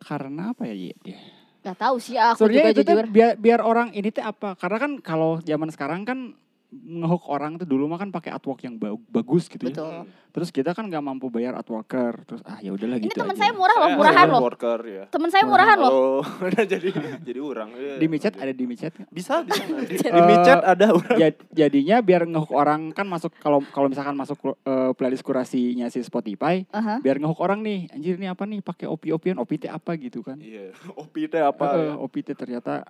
Karena 0.00 0.56
apa 0.56 0.64
ya 0.66 0.74
dia? 0.74 1.20
Gak 1.60 1.76
tahu 1.76 2.00
sih 2.00 2.16
aku 2.16 2.40
Sebenarnya 2.40 2.72
juga 2.72 2.72
itu 2.72 2.80
tuh 2.82 2.96
jujur. 2.96 3.06
biar 3.12 3.32
biar 3.36 3.60
orang 3.60 3.92
ini 3.92 4.08
tuh 4.08 4.24
apa? 4.24 4.56
Karena 4.56 4.78
kan 4.80 4.92
kalau 5.04 5.38
zaman 5.44 5.68
sekarang 5.68 6.08
kan 6.08 6.32
ngehook 6.72 7.26
orang 7.26 7.54
tuh 7.56 7.66
dulu 7.66 7.84
mah 7.84 7.98
kan 7.98 8.08
pakai 8.08 8.30
artwork 8.30 8.62
yang 8.62 8.74
ba- 8.74 8.94
bagus 9.10 9.46
gitu 9.46 9.60
ya. 9.60 9.74
Betul. 9.74 10.06
Terus 10.30 10.48
kita 10.48 10.70
kan 10.70 10.86
nggak 10.86 11.00
mampu 11.00 11.26
bayar 11.26 11.54
artworker. 11.54 12.22
Terus 12.24 12.38
ah 12.44 12.58
ya 12.58 12.70
udahlah 12.70 12.96
Ini 12.96 13.04
gitu 13.04 13.18
teman 13.18 13.34
aja. 13.34 13.40
saya 13.40 13.52
murah 13.52 13.76
loh, 13.76 13.88
murahan 13.92 14.26
loh. 14.28 14.40
worker 14.40 14.80
ya. 14.80 15.04
Temen 15.08 15.28
saya 15.28 15.42
murahan 15.42 15.76
loh. 15.76 15.90
Oh, 15.90 16.22
udah 16.46 16.64
jadi 16.64 16.88
jadi 17.18 17.40
orang. 17.40 17.68
Iya. 17.72 17.94
Di 17.96 18.06
micet 18.06 18.34
ada 18.34 18.52
di 18.52 18.64
micet. 18.64 18.94
Bisa 19.08 19.42
bisa. 19.42 19.62
Di, 19.90 19.96
Eh, 19.98 20.06
di 20.08 20.22
micet 20.22 20.60
ada 20.60 20.86
orang. 20.88 21.18
Jad- 21.18 21.42
jadinya 21.50 21.96
biar 22.00 22.22
ngehook 22.24 22.52
orang 22.52 22.90
kan 22.90 23.04
masuk 23.04 23.34
kalau 23.36 23.58
kalau 23.66 23.90
misalkan 23.90 24.14
masuk 24.14 24.38
eh, 24.56 24.90
playlist 24.92 25.22
kurasinya 25.22 25.86
si 25.86 25.98
Spotify, 26.00 26.62
biar 27.00 27.18
ngehook 27.18 27.38
orang 27.38 27.60
nih. 27.60 27.90
Anjir 27.90 28.14
ini 28.14 28.26
apa 28.26 28.46
nih? 28.46 28.60
Pakai 28.60 28.86
opi-opian, 28.86 29.34
opi 29.36 29.58
teh 29.58 29.68
apa 29.68 29.96
gitu 29.96 30.22
kan. 30.22 30.38
Iya. 30.38 30.70
Opi 31.02 31.26
teh 31.26 31.40
apa? 31.40 31.64
Eh, 31.72 31.82
ya? 31.84 31.92
opi 31.96 32.20
teh 32.20 32.32
ternyata 32.32 32.86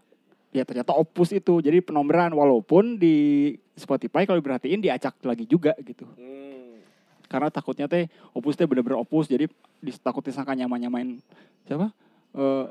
ya 0.50 0.62
ternyata 0.66 0.95
opus 0.95 1.30
itu. 1.30 1.62
Jadi 1.62 1.83
penomoran 1.83 2.35
walaupun 2.35 2.99
di 2.99 3.54
Spotify 3.75 4.26
kalau 4.26 4.38
diperhatiin 4.42 4.83
diacak 4.83 5.16
lagi 5.23 5.47
juga 5.47 5.75
gitu. 5.83 6.07
Hmm. 6.19 6.83
Karena 7.30 7.49
takutnya 7.49 7.87
teh 7.87 8.11
opus 8.35 8.59
teh 8.59 8.66
bener-bener 8.66 8.99
opus 8.99 9.30
jadi 9.30 9.47
takut 10.02 10.23
disangka 10.26 10.52
nyama-nyamain 10.54 11.23
siapa? 11.64 11.95
Eh, 12.35 12.66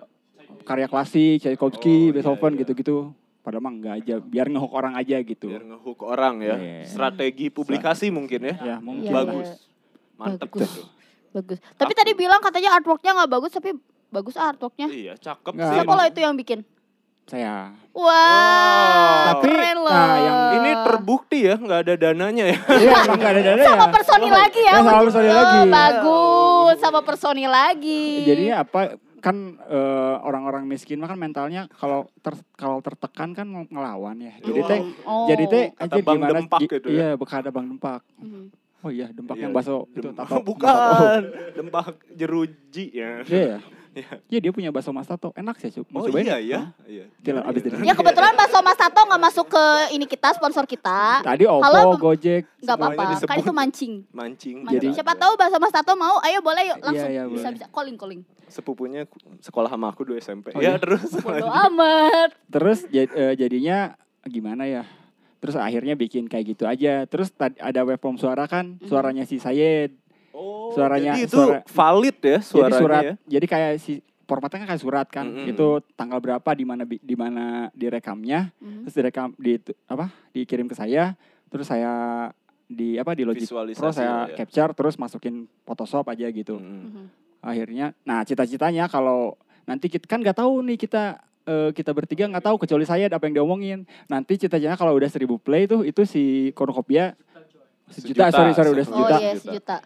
karya 0.68 0.88
klasik, 0.92 1.40
Tchaikovsky, 1.40 1.88
Oh, 1.88 2.00
iya, 2.12 2.14
Beethoven 2.20 2.54
iya. 2.56 2.60
gitu-gitu. 2.64 2.98
Padahal 3.40 3.64
mah 3.64 3.72
enggak 3.72 3.94
aja, 4.04 4.16
biar 4.20 4.52
ngehook 4.52 4.74
orang 4.76 4.94
aja 5.00 5.16
gitu. 5.24 5.48
Biar 5.48 5.64
ngehook 5.64 6.00
orang 6.04 6.44
ya. 6.44 6.56
Iya. 6.60 6.86
Strategi 6.86 7.48
publikasi 7.48 8.12
mungkin 8.12 8.52
ya. 8.52 8.56
Ya, 8.60 8.76
mungkin. 8.84 9.08
Iya, 9.10 9.16
Bagus. 9.16 9.48
iya. 9.48 9.56
Mantep 10.20 10.50
Bagus. 10.52 10.72
tuh. 10.76 10.88
Bagus. 11.30 11.58
Tapi 11.80 11.94
tadi 11.96 12.12
bilang 12.18 12.42
katanya 12.44 12.76
artworknya 12.76 13.12
nggak 13.16 13.32
bagus 13.32 13.52
tapi 13.56 13.70
bagus 14.10 14.36
artworknya. 14.36 14.88
Iya, 14.92 15.14
cakep 15.16 15.54
Nggak, 15.56 15.70
sih. 15.72 15.76
Siapa 15.80 15.92
lo 15.96 16.04
itu 16.04 16.20
yang 16.20 16.36
bikin? 16.36 16.60
Saya. 17.30 17.70
Wah, 17.92 19.22
Tapi, 19.32 19.46
keren 19.46 19.78
loh. 19.78 19.92
nah, 19.92 20.16
yang 20.18 20.40
Ini 20.56 20.72
terbukti 20.82 21.38
ya, 21.44 21.56
nggak 21.56 21.80
ada 21.80 21.94
dananya 21.96 22.46
ya. 22.48 22.58
Iya, 22.74 22.92
emang 23.06 23.18
enggak 23.18 23.32
ada 23.32 23.42
dana 23.44 23.60
ya. 23.60 23.70
sama 23.70 23.88
personil 23.88 24.34
lagi 24.34 24.60
ya. 24.60 24.72
Ya, 24.72 24.82
sama 24.82 25.02
personil 25.04 25.30
Oh, 25.30 25.38
lagi. 25.38 25.60
Bagus, 25.70 26.76
sama 26.80 27.00
personil 27.02 27.52
lagi. 27.52 28.06
Jadinya 28.24 28.56
apa 28.60 28.82
kan 29.20 29.36
eh, 29.60 30.16
orang-orang 30.18 30.64
miskin 30.64 30.98
mah 30.98 31.06
kan 31.06 31.18
mentalnya 31.18 31.68
kalau 31.74 32.08
ter, 32.18 32.34
kalau 32.56 32.80
tertekan 32.80 33.34
kan 33.34 33.46
ng- 33.46 33.70
ngelawan 33.70 34.16
ya. 34.18 34.34
Jadi 34.40 34.60
teh 34.64 34.80
Oh. 35.04 35.28
jadi 35.28 35.44
teh 35.46 35.64
anjir 35.78 36.02
Bang 36.02 36.18
gimana 36.18 36.34
Dempak 36.36 36.60
gi- 36.60 36.70
gitu 36.72 36.88
ya. 36.88 36.96
Iya, 36.96 37.10
bekas 37.14 37.38
ada 37.38 37.52
Bang 37.52 37.68
Dempak. 37.68 38.02
Mhm. 38.16 38.44
Oh 38.80 38.90
iya, 38.90 39.12
Dempak 39.12 39.36
Iya, 39.36 39.44
yang 39.44 39.52
bakso 39.52 39.92
itu 39.92 40.02
Dem- 40.02 40.16
tato. 40.16 40.40
Bukan, 40.48 41.22
dempak 41.54 41.86
jeruji 42.10 42.86
ya. 42.92 43.22
Iya 43.22 43.44
ya. 43.46 43.60
Iya. 43.92 44.22
Iya 44.28 44.40
dia 44.40 44.52
punya 44.52 44.70
bakso 44.70 44.90
Mas 44.90 45.06
Tato. 45.06 45.34
Enak 45.34 45.58
sih, 45.58 45.70
Cuk. 45.72 45.90
Mau 45.90 46.02
Oh 46.02 46.06
cobain 46.06 46.22
iya 46.22 46.30
nggak? 46.32 46.42
ya. 46.44 46.58
Hah? 46.58 46.68
Iya. 46.86 47.06
Tidak, 47.20 47.44
abis 47.44 47.62
dari 47.62 47.74
Ya 47.82 47.94
kebetulan 47.94 48.34
bakso 48.34 48.60
Mas 48.60 48.78
Tato 48.78 49.02
nggak 49.02 49.22
masuk 49.22 49.46
ke 49.48 49.64
ini 49.92 50.06
kita 50.06 50.30
sponsor 50.32 50.64
kita. 50.64 51.22
Tadi 51.22 51.44
Oppo, 51.44 51.64
Halo, 51.64 51.96
Gojek. 51.96 52.44
Nggak 52.60 52.76
semuanya 52.76 52.96
apa-apa, 52.96 53.26
kan 53.26 53.38
itu 53.38 53.52
mancing. 53.52 53.94
Mancing. 54.12 54.58
Mancing. 54.62 54.76
Jadi- 54.80 54.96
Siapa 54.96 55.14
tahu 55.16 55.34
bakso 55.36 55.58
Mas 55.58 55.72
Tato 55.72 55.94
mau, 55.96 56.22
ayo 56.22 56.40
boleh 56.40 56.64
yuk 56.66 56.78
Iya, 56.78 56.86
langsung 56.86 57.10
iya, 57.10 57.24
bisa 57.26 57.36
boleh. 57.42 57.56
bisa 57.56 57.68
calling 57.70 57.98
calling. 57.98 58.22
Sepupunya 58.48 59.02
sekolah 59.40 59.70
sama 59.70 59.90
aku 59.90 60.02
dua 60.04 60.18
SMP. 60.18 60.54
Oh, 60.54 60.60
ya 60.60 60.74
iya? 60.74 60.78
terus. 60.78 61.10
Bodo 61.22 61.50
amat. 61.50 62.30
Terus 62.48 62.86
eh, 62.90 63.34
jadinya 63.36 63.94
gimana 64.24 64.66
ya? 64.66 64.84
Terus 65.40 65.56
akhirnya 65.56 65.96
bikin 65.96 66.28
kayak 66.28 66.46
gitu 66.48 66.66
aja. 66.66 67.06
Terus 67.06 67.32
ada 67.40 67.80
waveform 67.82 68.18
suara 68.18 68.44
kan, 68.46 68.76
Mhm. 68.76 68.86
suaranya 68.86 69.24
si 69.24 69.38
Sayed. 69.38 69.96
Oh, 70.32 70.72
Suaranya- 70.72 71.14
jadi 71.14 71.26
itu 71.26 71.36
suara- 71.36 71.64
valid 71.66 72.18
ya 72.18 72.38
jadi 72.38 72.44
suaranya 72.44 72.78
surat, 72.78 73.04
ya. 73.04 73.14
jadi 73.28 73.46
kayak 73.46 73.72
si 73.78 73.94
formatnya 74.24 74.58
kan 74.60 74.68
kayak 74.68 74.82
surat 74.82 75.08
kan. 75.08 75.26
Mm-mm. 75.26 75.50
Itu 75.50 75.68
tanggal 75.94 76.20
berapa 76.20 76.50
di 76.52 76.64
mana 76.64 76.84
di 76.84 77.16
mana 77.16 77.46
direkamnya, 77.74 78.54
Mhm. 78.56 78.86
terus 78.86 78.96
direkam 78.96 79.28
di 79.36 79.58
apa? 79.86 80.06
dikirim 80.32 80.66
ke 80.66 80.74
saya, 80.74 81.18
terus 81.48 81.66
saya 81.66 82.30
di 82.64 82.96
apa 82.96 83.12
di 83.12 83.26
Logic 83.26 83.50
Pro 83.50 83.90
saya 83.90 84.30
ya. 84.30 84.38
capture 84.38 84.72
terus 84.74 84.96
masukin 84.96 85.50
Photoshop 85.64 86.06
aja 86.08 86.28
gitu. 86.28 86.56
Mm-mm. 86.56 86.86
Mhm. 86.86 87.04
Akhirnya 87.42 87.98
nah 88.04 88.22
cita-citanya 88.22 88.86
kalau 88.86 89.34
nanti 89.64 89.88
kita 89.88 90.06
kan 90.06 90.20
nggak 90.20 90.38
tahu 90.38 90.62
nih 90.62 90.78
kita 90.78 91.18
eh, 91.42 91.72
kita 91.72 91.90
bertiga 91.90 92.28
nggak 92.28 92.44
tahu 92.44 92.58
kecuali 92.60 92.84
saya 92.84 93.08
apa 93.08 93.26
yang 93.26 93.42
diomongin. 93.42 93.90
Nanti 94.06 94.38
cita-citanya 94.38 94.78
kalau 94.78 94.94
udah 94.94 95.10
seribu 95.10 95.36
play 95.36 95.66
tuh 95.66 95.82
itu 95.82 96.06
si 96.06 96.24
Cornucopia 96.52 97.18
sejuta, 97.90 98.30
Sejuta, 98.30 98.30
sorry 98.30 98.52
sorry 98.54 98.70
udah 98.72 98.86
Oh 98.86 98.90
sejuta. 98.94 99.16
iya 99.18 99.34
Sejuta. 99.34 99.78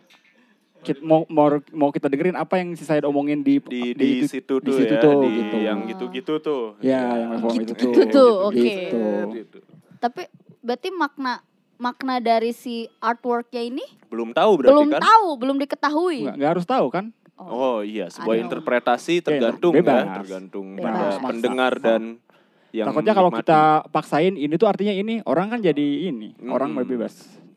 Sejuta. 0.83 0.87
Kit- 0.93 1.01
mau 1.01 1.23
mau 1.25 1.47
mau 1.71 1.89
kita 1.89 2.05
dengerin 2.05 2.35
apa 2.35 2.55
yang 2.55 2.73
si 2.73 2.83
saya 2.83 2.99
omongin 3.03 3.39
di 3.39 3.57
Di 3.57 3.91
di 3.91 4.07
itu- 4.19 4.29
situ 4.29 4.55
di 4.57 4.65
tuh 4.65 4.75
situ 4.75 4.93
ya, 4.93 4.99
tuh, 4.99 5.15
di 5.17 5.29
gitu. 5.33 5.57
yang 5.57 5.79
gitu-gitu 5.85 6.33
tuh. 6.37 6.63
Ya, 6.79 6.99
yang 7.17 7.39
waveform 7.39 7.55
itu 7.61 7.73
tuh. 7.73 7.89
Gitu 7.89 8.01
tuh, 8.09 8.33
oke. 8.43 8.59
Gitu. 8.59 9.03
Gitu. 9.33 9.57
Tapi 9.97 10.21
berarti 10.59 10.89
makna 10.91 11.39
makna 11.75 12.15
dari 12.17 12.51
si 12.51 12.87
artworknya 12.97 13.59
ini 13.61 13.83
Belum 14.07 14.29
tahu 14.29 14.51
berarti 14.57 14.71
belum 14.73 14.87
kan? 14.89 15.01
tahu, 15.01 15.27
belum 15.35 15.57
diketahui. 15.57 16.19
Nggak, 16.21 16.35
nggak 16.37 16.51
harus 16.53 16.65
tahu 16.65 16.87
kan? 16.89 17.05
Oh 17.35 17.81
iya, 17.81 18.07
sebuah 18.07 18.35
Aduh. 18.35 18.43
interpretasi 18.45 19.19
tergantung 19.19 19.73
bebas. 19.73 20.05
ya, 20.05 20.15
tergantung 20.17 20.67
Bebas. 20.73 20.85
pada 20.85 21.03
Maksa. 21.09 21.27
pendengar 21.27 21.73
dan 21.75 22.01
yang 22.71 22.87
Takutnya 22.87 23.13
kalau 23.13 23.29
kita 23.29 23.61
paksain 23.89 24.33
ini 24.33 24.53
tuh 24.53 24.65
artinya 24.65 24.89
ini 24.89 25.21
orang 25.23 25.45
kan 25.47 25.59
jadi 25.59 25.87
ini 26.07 26.33
orang 26.43 26.71
Mm-mm. 26.71 26.87
bebas. 26.87 27.13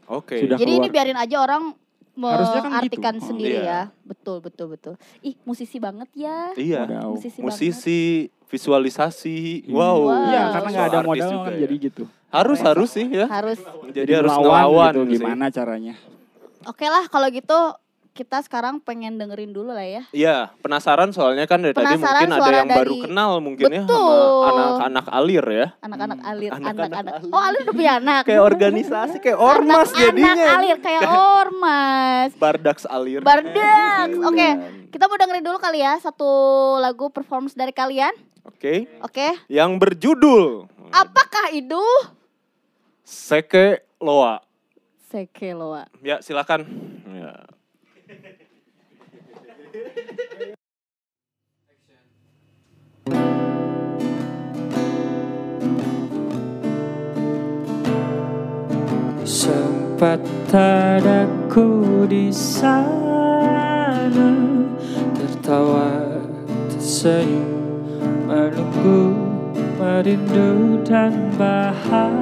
Oke. 0.07 0.39
sudah 0.39 0.57
Jadi 0.57 0.73
ini 0.73 0.87
keluar. 0.87 0.95
biarin 0.97 1.19
aja 1.19 1.37
orang 1.39 1.63
Harusnya 2.17 2.61
kan 2.65 2.71
gitu. 2.81 2.97
mengartikan 2.97 3.15
Oh, 3.21 3.27
sendiri 3.29 3.59
iya. 3.61 3.65
ya. 3.69 3.81
Betul, 4.09 4.37
betul, 4.41 4.67
betul. 4.73 4.95
Ih, 5.21 5.37
musisi 5.45 5.77
banget 5.77 6.09
ya. 6.17 6.57
Iya. 6.57 6.89
Musisi, 7.13 7.39
banget. 7.39 7.45
Musisi, 7.45 8.01
visualisasi. 8.49 9.69
Iya. 9.69 9.77
Wow. 9.77 9.99
Iya, 10.33 10.43
karena 10.57 10.69
nggak 10.73 10.89
ada 10.89 11.01
modal 11.05 11.29
juga 11.31 11.45
kan 11.45 11.53
ya. 11.53 11.61
jadi 11.69 11.75
gitu. 11.77 12.03
Harus 12.33 12.59
harus 12.65 12.91
sih 12.91 13.07
ya. 13.07 13.27
Harus. 13.29 13.61
Jadi, 13.93 14.11
harus 14.13 14.33
melawan 14.33 14.45
ngelawan 14.45 14.93
gitu, 14.93 15.01
sih. 15.05 15.13
gimana 15.21 15.45
caranya? 15.53 15.95
Oke 16.67 16.87
lah 16.91 17.05
kalau 17.07 17.29
gitu 17.31 17.59
kita 18.17 18.41
sekarang 18.41 18.81
pengen 18.81 19.15
dengerin 19.15 19.53
dulu 19.53 19.69
lah 19.69 19.85
ya. 19.85 20.03
Iya, 20.09 20.37
penasaran 20.59 21.13
soalnya 21.13 21.45
kan 21.45 21.61
dari 21.61 21.71
tadi 21.71 21.85
Penasaran 21.87 22.25
mungkin 22.25 22.33
ada 22.41 22.57
yang 22.57 22.69
baru 22.73 22.89
dari- 22.89 23.03
kenal 23.05 23.31
mungkin 23.39 23.65
ya 23.67 23.85
Betul. 23.85 23.93
sama 24.41 24.57
anak-anak 24.57 25.07
alir 25.13 25.45
ya. 25.47 25.67
Anak-anak 25.79 26.19
alir, 26.25 26.51
Hmm, 26.51 26.59
anak-anak 26.59 26.89
anak-anak. 26.89 27.15
alir. 27.21 27.31
Oh, 27.31 27.43
alir 27.43 27.61
udah 27.61 27.75
punya 27.77 27.93
anak. 28.01 28.23
Kayak 28.25 28.43
organisasi, 28.43 29.17
kayak 29.21 29.37
ormas 29.39 29.89
anak, 29.89 30.01
jadinya. 30.01 30.33
Anak 30.33 30.57
alir 30.57 30.77
kayak 30.81 31.03
ormas. 31.07 32.29
Bardaks 32.35 32.85
alir. 32.87 33.21
Bardax. 33.21 34.09
Oke, 34.19 34.41
Iya. 34.41 34.53
kita 34.89 35.05
mau 35.05 35.17
dengerin 35.17 35.45
dulu 35.45 35.59
kali 35.59 35.79
ya 35.79 36.01
satu 36.01 36.31
lagu 36.79 37.07
performance 37.07 37.53
dari 37.53 37.71
kalian. 37.71 38.17
Oke. 38.43 38.89
Oke. 38.99 39.37
Yang 39.47 39.71
berjudul 39.77 40.73
Apakah 40.89 41.53
itu? 41.53 41.83
Seke 43.03 43.85
Loa. 43.99 44.41
Sekeloa. 45.07 45.87
Ya, 46.01 46.19
silakan. 46.19 46.67
Sempat 59.97 60.21
tadaku 60.53 62.05
di 62.05 62.29
sana. 62.29 64.29
Tertawa, 65.17 66.21
tersenyum 66.69 67.81
Menunggu, 68.29 69.17
merindu 69.81 70.85
dan 70.85 71.33
bahagia 71.41 72.13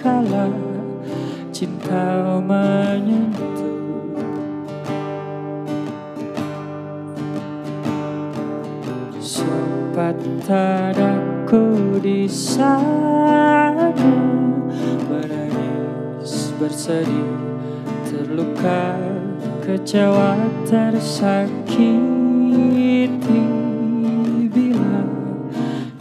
Kala 0.00 0.48
cinta 1.52 2.40
menyentuh. 2.40 3.68
Sempat 9.20 10.16
tadaku 10.48 12.00
di 12.00 12.24
sana 12.24 13.92
bersedih 16.58 17.30
Terluka 18.02 18.98
kecewa 19.62 20.34
tersakiti. 20.66 22.02
Bila 24.50 25.06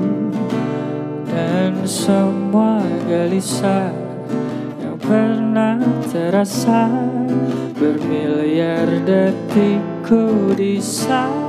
dan 1.26 1.74
semua 1.82 2.78
gelisah 3.10 3.83
terasa 6.34 6.90
bermiliar 7.78 8.90
detikku 9.06 10.50
di 10.58 10.82
sana 10.82 11.43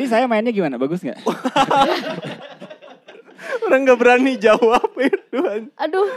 Tadi 0.00 0.16
saya 0.16 0.24
mainnya 0.24 0.48
gimana? 0.48 0.80
Bagus 0.80 1.04
nggak? 1.04 1.20
Orang 3.68 3.84
nggak 3.84 4.00
berani 4.00 4.40
jawab 4.40 4.88
itu. 4.96 5.44
Aduh, 5.76 6.08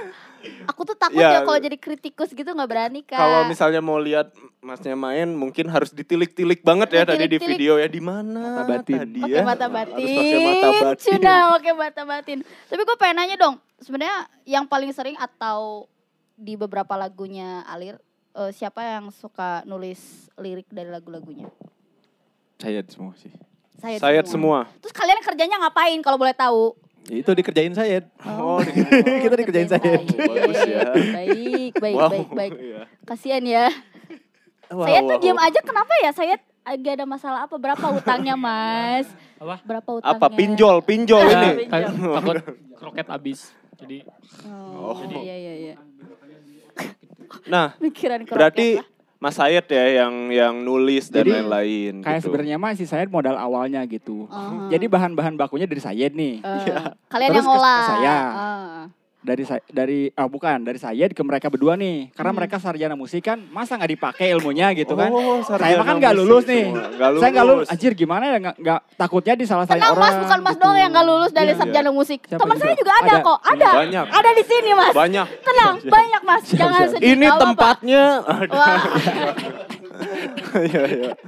aku 0.71 0.87
tuh 0.87 0.95
takut 0.95 1.19
Ya. 1.19 1.35
ya, 1.35 1.39
kalau 1.43 1.59
jadi 1.59 1.75
kritikus 1.75 2.31
gitu 2.31 2.47
gak 2.47 2.69
berani 2.71 3.03
kak. 3.03 3.19
Kalau 3.19 3.43
misalnya 3.43 3.83
mau 3.83 3.99
lihat 3.99 4.31
masnya 4.63 4.95
main, 4.95 5.27
mungkin 5.35 5.67
harus 5.67 5.91
ditilik-tilik 5.91 6.63
banget 6.63 6.95
ya 6.95 7.03
tadi 7.03 7.27
di 7.27 7.35
video 7.35 7.75
ya 7.75 7.91
di 7.91 7.99
mana 7.99 8.63
Mata 8.63 8.79
batin. 8.79 9.03
tadi 9.03 9.19
pakai 9.19 9.35
ya. 9.35 9.43
mata 9.43 9.67
Harus 9.67 9.75
batin, 9.75 10.07
pakai 10.15 10.39
mata 10.39 10.69
batin. 10.79 11.03
Cuna 11.03 11.33
pakai 11.51 11.73
mata 11.75 12.01
batin. 12.07 12.37
Tapi 12.71 12.81
gue 12.87 12.95
pengen 12.95 13.15
nanya 13.19 13.35
dong, 13.35 13.55
sebenarnya 13.83 14.17
yang 14.47 14.63
paling 14.63 14.95
sering 14.95 15.19
atau 15.19 15.91
di 16.39 16.55
beberapa 16.55 16.95
lagunya 16.95 17.67
Alir, 17.67 17.99
eh, 18.33 18.51
siapa 18.55 18.79
yang 18.79 19.11
suka 19.11 19.67
nulis 19.67 19.99
lirik 20.39 20.71
dari 20.71 20.87
lagu-lagunya? 20.87 21.51
Saya 22.55 22.79
semua 22.87 23.11
sih. 23.19 23.35
Saya 23.75 23.97
Sayat 23.97 24.25
semua. 24.25 24.69
Terus 24.79 24.91
kalian 24.91 25.19
kerjanya 25.19 25.57
ngapain 25.59 25.99
kalau 25.99 26.15
boleh 26.15 26.33
tahu? 26.33 26.73
Itu 27.03 27.31
dikerjain 27.31 27.73
saya. 27.73 27.99
Oh, 28.23 28.63
Kita 29.23 29.36
dikerjain 29.36 29.67
saya. 29.67 29.99
Bagus 29.99 30.59
ya. 30.63 30.88
Baik, 30.93 31.73
baik, 31.75 31.95
Wow. 31.95 32.09
baik, 32.09 32.29
baik. 32.31 32.51
Iya. 32.55 32.81
Kasian 33.03 33.43
ya. 33.43 33.67
Wow, 34.69 34.88
saya 34.88 34.99
tuh 35.01 35.12
wow. 35.12 35.21
diam 35.21 35.38
aja 35.38 35.59
kenapa 35.59 35.93
ya? 35.99 36.12
Saya 36.12 36.36
agak 36.63 36.91
ada 36.95 37.05
masalah 37.05 37.39
apa? 37.43 37.55
Berapa 37.57 37.86
utangnya, 37.91 38.33
Mas? 38.33 39.12
Apa? 39.36 39.59
Berapa 39.62 39.89
utangnya? 39.93 40.15
Apa 40.15 40.27
pinjol, 40.31 40.79
pinjol 40.81 41.21
Ya, 41.21 41.36
ini. 41.51 41.67
tak- 41.67 41.91
takut 42.15 42.36
kroket 42.73 43.07
habis. 43.09 43.51
Jadi 43.75 44.07
Oh, 44.47 44.95
Oh. 44.95 45.19
iya 45.19 45.36
iya 45.36 45.53
iya. 45.59 45.75
Nah, 47.45 47.75
Pikiran 47.75 48.23
kroket 48.23 48.38
berarti 48.39 48.67
lah. 48.79 48.88
Mas 49.23 49.39
Sayed 49.39 49.63
ya 49.71 50.03
yang 50.03 50.13
yang 50.27 50.53
nulis 50.59 51.07
dan 51.07 51.23
Jadi, 51.23 51.31
lain-lain 51.31 52.03
Kayak 52.03 52.19
gitu. 52.19 52.25
sebenarnya 52.27 52.59
mah 52.59 52.75
si 52.75 52.83
Sayed 52.83 53.07
modal 53.07 53.39
awalnya 53.39 53.79
gitu. 53.88 54.27
Uh-huh. 54.27 54.67
Jadi 54.67 54.83
bahan-bahan 54.86 55.39
bakunya 55.39 55.63
dari 55.63 55.79
Sayed 55.79 56.12
nih. 56.12 56.43
Eh, 56.43 56.91
kalian 57.07 57.29
Terus 57.31 57.39
yang 57.39 57.47
ke- 57.47 57.55
ngolah. 57.55 57.79
ke 57.79 57.88
saya. 57.88 58.17
Eh. 58.19 58.83
Dari 59.23 59.39
Say- 59.41 59.63
dari 59.65 60.12
ah 60.12 60.27
bukan, 60.27 60.62
dari 60.62 60.75
Sayed 60.75 61.12
ke 61.12 61.23
mereka 61.23 61.47
berdua 61.47 61.73
nih. 61.73 62.12
Karena 62.12 62.29
Hmm. 62.29 62.38
mereka 62.38 62.59
sarjana 62.59 62.91
musik 62.93 63.23
kan, 63.23 63.39
masa 63.47 63.73
nggak 63.73 63.91
dipakai 63.91 64.27
ilmunya 64.29 64.67
gitu 64.73 64.93
kan. 64.93 65.07
Oh, 65.07 65.39
saya 65.39 65.79
mah 65.79 65.86
kan 65.86 65.95
nggak 65.97 66.12
lulus 66.13 66.43
nih. 66.43 66.67
semua. 66.67 66.91
Nggak 66.91 67.09
Saya 67.17 67.31
nggak 67.31 67.45
lulus. 67.45 67.63
lulus. 67.63 67.71
Anjir 67.71 67.91
gimana 67.93 68.23
ya 68.25 68.38
nggak 68.38 68.55
nggak 68.59 68.79
takutnya 68.93 69.33
disalah-salahin 69.33 69.79
Tenang 69.81 69.95
orang. 69.95 70.03
mas, 70.05 70.19
bukan 70.19 70.39
mas 70.39 70.51
gitu. 70.51 70.62
doang 70.62 70.75
yang 70.77 70.91
gak 70.91 71.05
lulus 71.05 71.31
dari 71.31 71.47
Iya. 71.47 71.57
sarjana 71.57 71.89
musik. 71.89 72.19
Siapa 72.21 72.36
Teman 72.38 72.51
juga? 72.53 72.63
saya 72.63 72.75
juga 72.75 72.91
ada, 72.93 73.07
Ada. 73.07 73.23
kok, 73.23 73.39
ada. 73.45 73.69
Banyak. 73.73 74.05
Ada 74.12 74.29
di 74.29 74.43
sini 74.43 74.71
mas. 74.73 74.93
Banyak. 74.93 75.27
Tenang, 75.41 75.73
banyak 75.81 76.21
mas. 76.21 76.43
Jangan 76.51 76.81
sedih. 76.86 77.07
Ini 77.09 77.23
nggak 77.23 77.39
tempatnya. 77.39 78.03
Wah, 78.49 78.81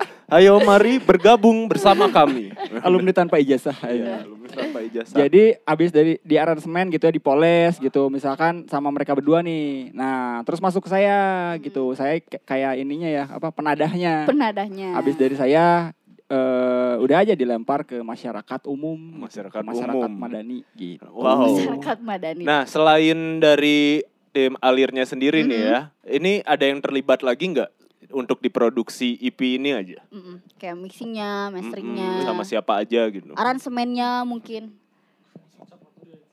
Ayo, 0.26 0.58
mari 0.60 0.98
bergabung 0.98 1.70
bersama 1.70 2.10
kami. 2.10 2.50
Alumni 2.82 3.14
tanpa 3.14 3.38
ijazah. 3.38 3.78
Iya, 3.84 3.94
Ayo. 3.94 4.06
alumni 4.26 4.50
tanpa 4.50 4.80
ijazah. 4.82 5.14
Jadi 5.16 5.44
abis 5.60 5.90
dari 5.90 6.18
di 6.20 6.36
aransemen 6.36 6.90
gitu 6.90 7.06
ya 7.06 7.14
dipoles 7.14 7.78
gitu 7.78 8.10
misalkan 8.10 8.66
sama 8.66 8.90
mereka 8.90 9.14
berdua 9.14 9.40
nih. 9.40 9.92
Nah 9.92 10.42
terus 10.42 10.58
masuk 10.58 10.82
ke 10.82 10.90
saya 10.90 11.18
gitu. 11.60 11.94
Saya 11.94 12.18
k- 12.18 12.42
kayak 12.42 12.74
ininya 12.76 13.06
ya 13.06 13.24
apa 13.30 13.50
penadahnya. 13.50 14.26
penadahnya. 14.26 14.98
Abis 14.98 15.14
dari 15.14 15.38
saya 15.38 15.94
eh, 16.26 16.94
udah 16.98 17.18
aja 17.22 17.34
dilempar 17.34 17.86
ke 17.86 18.02
masyarakat 18.02 18.66
umum, 18.66 18.98
Masyarakat 19.22 19.62
masyarakat 19.62 20.10
umum. 20.10 20.18
madani 20.18 20.66
gitu. 20.74 21.06
Wow. 21.08 21.54
Masyarakat 21.54 21.98
Madani. 22.02 22.42
Nah, 22.42 22.66
selain 22.66 23.14
dari 23.38 24.02
tim 24.32 24.58
alirnya 24.58 25.06
sendiri 25.06 25.46
nih 25.46 25.54
Mhm. 25.56 25.70
ya, 25.70 25.80
ini 26.10 26.42
ada 26.42 26.66
yang 26.66 26.82
terlibat 26.82 27.22
lagi 27.22 27.46
nggak 27.48 27.70
untuk 28.10 28.38
diproduksi 28.38 29.18
EP 29.18 29.58
ini 29.58 29.72
aja? 29.72 30.00
Mm-mm. 30.08 30.42
Kayak 30.56 30.76
mixingnya, 30.78 31.50
masteringnya, 31.50 32.10
Mm-mm, 32.16 32.28
sama 32.28 32.44
siapa 32.44 32.78
aja 32.78 33.02
gitu. 33.08 33.32
aransemennya 33.32 34.22
mungkin. 34.24 34.74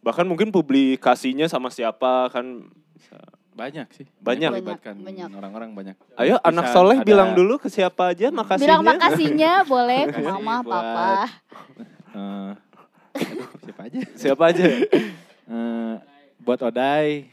Bahkan 0.01 0.25
mungkin 0.25 0.51
publikasinya 0.51 1.47
sama 1.47 1.69
siapa 1.69 2.27
kan. 2.29 2.67
Banyak 3.53 3.87
sih. 3.93 4.09
Banyak. 4.17 4.49
melibatkan 4.51 4.97
Banyak. 4.97 5.29
orang-orang 5.31 5.71
banyak. 5.73 5.97
Ayo 6.17 6.35
Bisa 6.35 6.49
anak 6.49 6.67
soleh 6.73 6.99
ada- 6.99 7.05
bilang 7.05 7.31
dulu 7.33 7.57
ke 7.57 7.69
siapa 7.69 8.11
aja 8.11 8.29
makasihnya. 8.29 8.65
Bilang 8.67 8.83
makasihnya 8.83 9.53
boleh 9.69 10.03
ke 10.09 10.19
mama, 10.19 10.55
buat- 10.59 10.73
papa. 10.73 11.11
Aduh, 13.13 13.49
siapa 13.65 13.81
aja? 13.85 13.99
Siapa 14.17 14.43
aja? 14.49 14.65
Eh, 15.45 15.95
buat 16.39 16.61
Odai, 16.61 17.29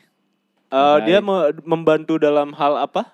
Eh, 0.69 0.97
dia 1.01 1.17
me- 1.17 1.49
membantu 1.65 2.21
dalam 2.21 2.53
hal 2.53 2.77
apa? 2.77 3.09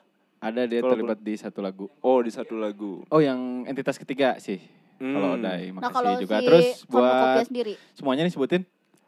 Ada 0.45 0.61
dia 0.63 0.79
Kalau 0.79 0.93
terlibat 0.93 1.19
di 1.19 1.33
satu 1.33 1.59
lagu. 1.59 1.85
Oh, 1.99 2.21
di 2.21 2.29
satu 2.29 2.53
lagu. 2.53 3.01
Oh, 3.09 3.17
yang 3.17 3.65
entitas 3.65 3.97
ketiga 3.97 4.37
sih. 4.37 4.61
Kalau 4.95 5.35
Hmm. 5.35 5.43
Nah 5.43 5.59
makasih 5.75 5.91
kalau 5.91 6.13
juga. 6.21 6.35
si 6.37 6.45
Terus 6.47 6.67
buat 6.87 7.43
sendiri, 7.43 7.73
semuanya 7.91 8.23
nih 8.23 8.31
sebutin. 8.31 8.61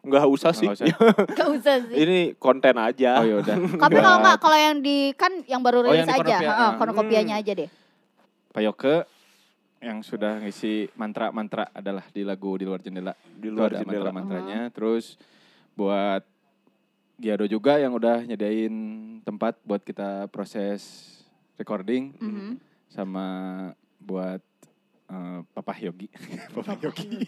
Nggak 0.04 0.26
usah 0.28 0.52
sih. 0.52 0.68
Nggak 0.72 0.84
usah. 0.84 1.48
usah 1.54 1.76
sih. 1.88 1.96
Ini 1.96 2.20
konten 2.36 2.76
aja. 2.76 3.22
Oh 3.22 3.26
ya 3.26 3.36
udah. 3.40 3.56
Tapi 3.88 3.96
kalau 3.98 4.18
nggak, 4.20 4.38
kalau 4.40 4.58
yang 4.58 4.76
di 4.80 5.16
kan 5.16 5.32
yang 5.46 5.62
baru 5.64 5.80
Oh, 5.80 5.84
rilis 5.88 6.04
yang 6.04 6.12
di 6.12 6.28
aja. 6.28 6.38
Heeh, 6.44 6.52
Ah. 6.60 6.72
Cornucopianya 6.76 7.36
aja 7.40 7.52
deh. 7.54 7.70
Pak 8.52 8.62
Yoke 8.64 8.96
yang 9.78 10.02
sudah 10.02 10.42
ngisi 10.42 10.90
mantra-mantra 10.98 11.70
adalah 11.72 12.04
di 12.10 12.26
lagu 12.26 12.58
di 12.58 12.66
luar 12.66 12.82
jendela. 12.82 13.14
Di 13.30 13.48
Itu 13.48 13.56
luar 13.56 13.72
ada 13.72 13.80
jendela. 13.80 14.10
mantra-mantranya. 14.10 14.60
Terus 14.74 15.16
buat 15.72 16.26
Giado 17.18 17.50
juga 17.50 17.82
yang 17.82 17.98
udah 17.98 18.22
nyediain 18.24 18.74
tempat 19.26 19.58
buat 19.66 19.82
kita 19.82 20.30
proses 20.30 21.10
recording 21.58 22.14
Mhm. 22.18 22.62
sama 22.88 23.26
buat 24.00 24.40
eh, 25.08 25.40
Papa 25.52 25.72
Yogi. 25.80 26.12
Papa 26.56 26.76
Yogi. 26.78 27.24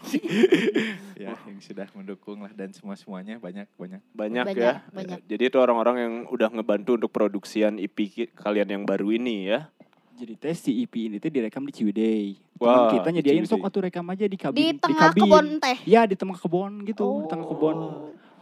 ya, 1.22 1.32
yang 1.32 1.60
sudah 1.60 1.88
mendukung 1.92 2.44
lah 2.44 2.52
dan 2.52 2.70
semua-semuanya 2.70 3.40
banyak 3.40 3.64
banyak. 3.74 4.00
Banyak, 4.12 4.44
Banyak, 4.46 4.56
ya. 4.56 4.74
banyak. 4.92 5.18
Jadi 5.24 5.42
itu 5.48 5.56
orang-orang 5.56 5.96
yang 5.96 6.14
udah 6.28 6.48
ngebantu 6.50 7.00
untuk 7.00 7.08
produksian 7.08 7.80
EP 7.80 7.96
kalian 8.36 8.68
yang 8.70 8.82
baru 8.84 9.10
ini 9.10 9.48
ya. 9.48 9.72
Jadi 10.12 10.36
tes 10.36 10.60
si 10.60 10.84
EP 10.84 10.92
ini 10.92 11.16
tuh 11.16 11.32
direkam 11.32 11.64
di 11.64 11.72
Ciwidey. 11.72 12.36
Wah, 12.60 12.92
Teman 12.92 12.92
kita 12.92 13.08
di 13.08 13.14
nyediain 13.16 13.48
sok 13.48 13.64
atuh 13.64 13.80
rekam 13.80 14.04
aja 14.04 14.28
di 14.28 14.36
kabin. 14.36 14.60
Di 14.60 14.76
tengah 14.76 15.08
kabin. 15.08 15.22
kebun 15.24 15.46
teh. 15.56 15.78
Iya 15.88 16.04
di 16.04 16.12
tengah 16.12 16.36
kebun 16.36 16.72
gitu, 16.84 17.24
di 17.24 17.28
tengah 17.32 17.46
kebun. 17.48 17.76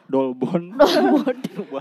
Dolbon. 0.13 0.73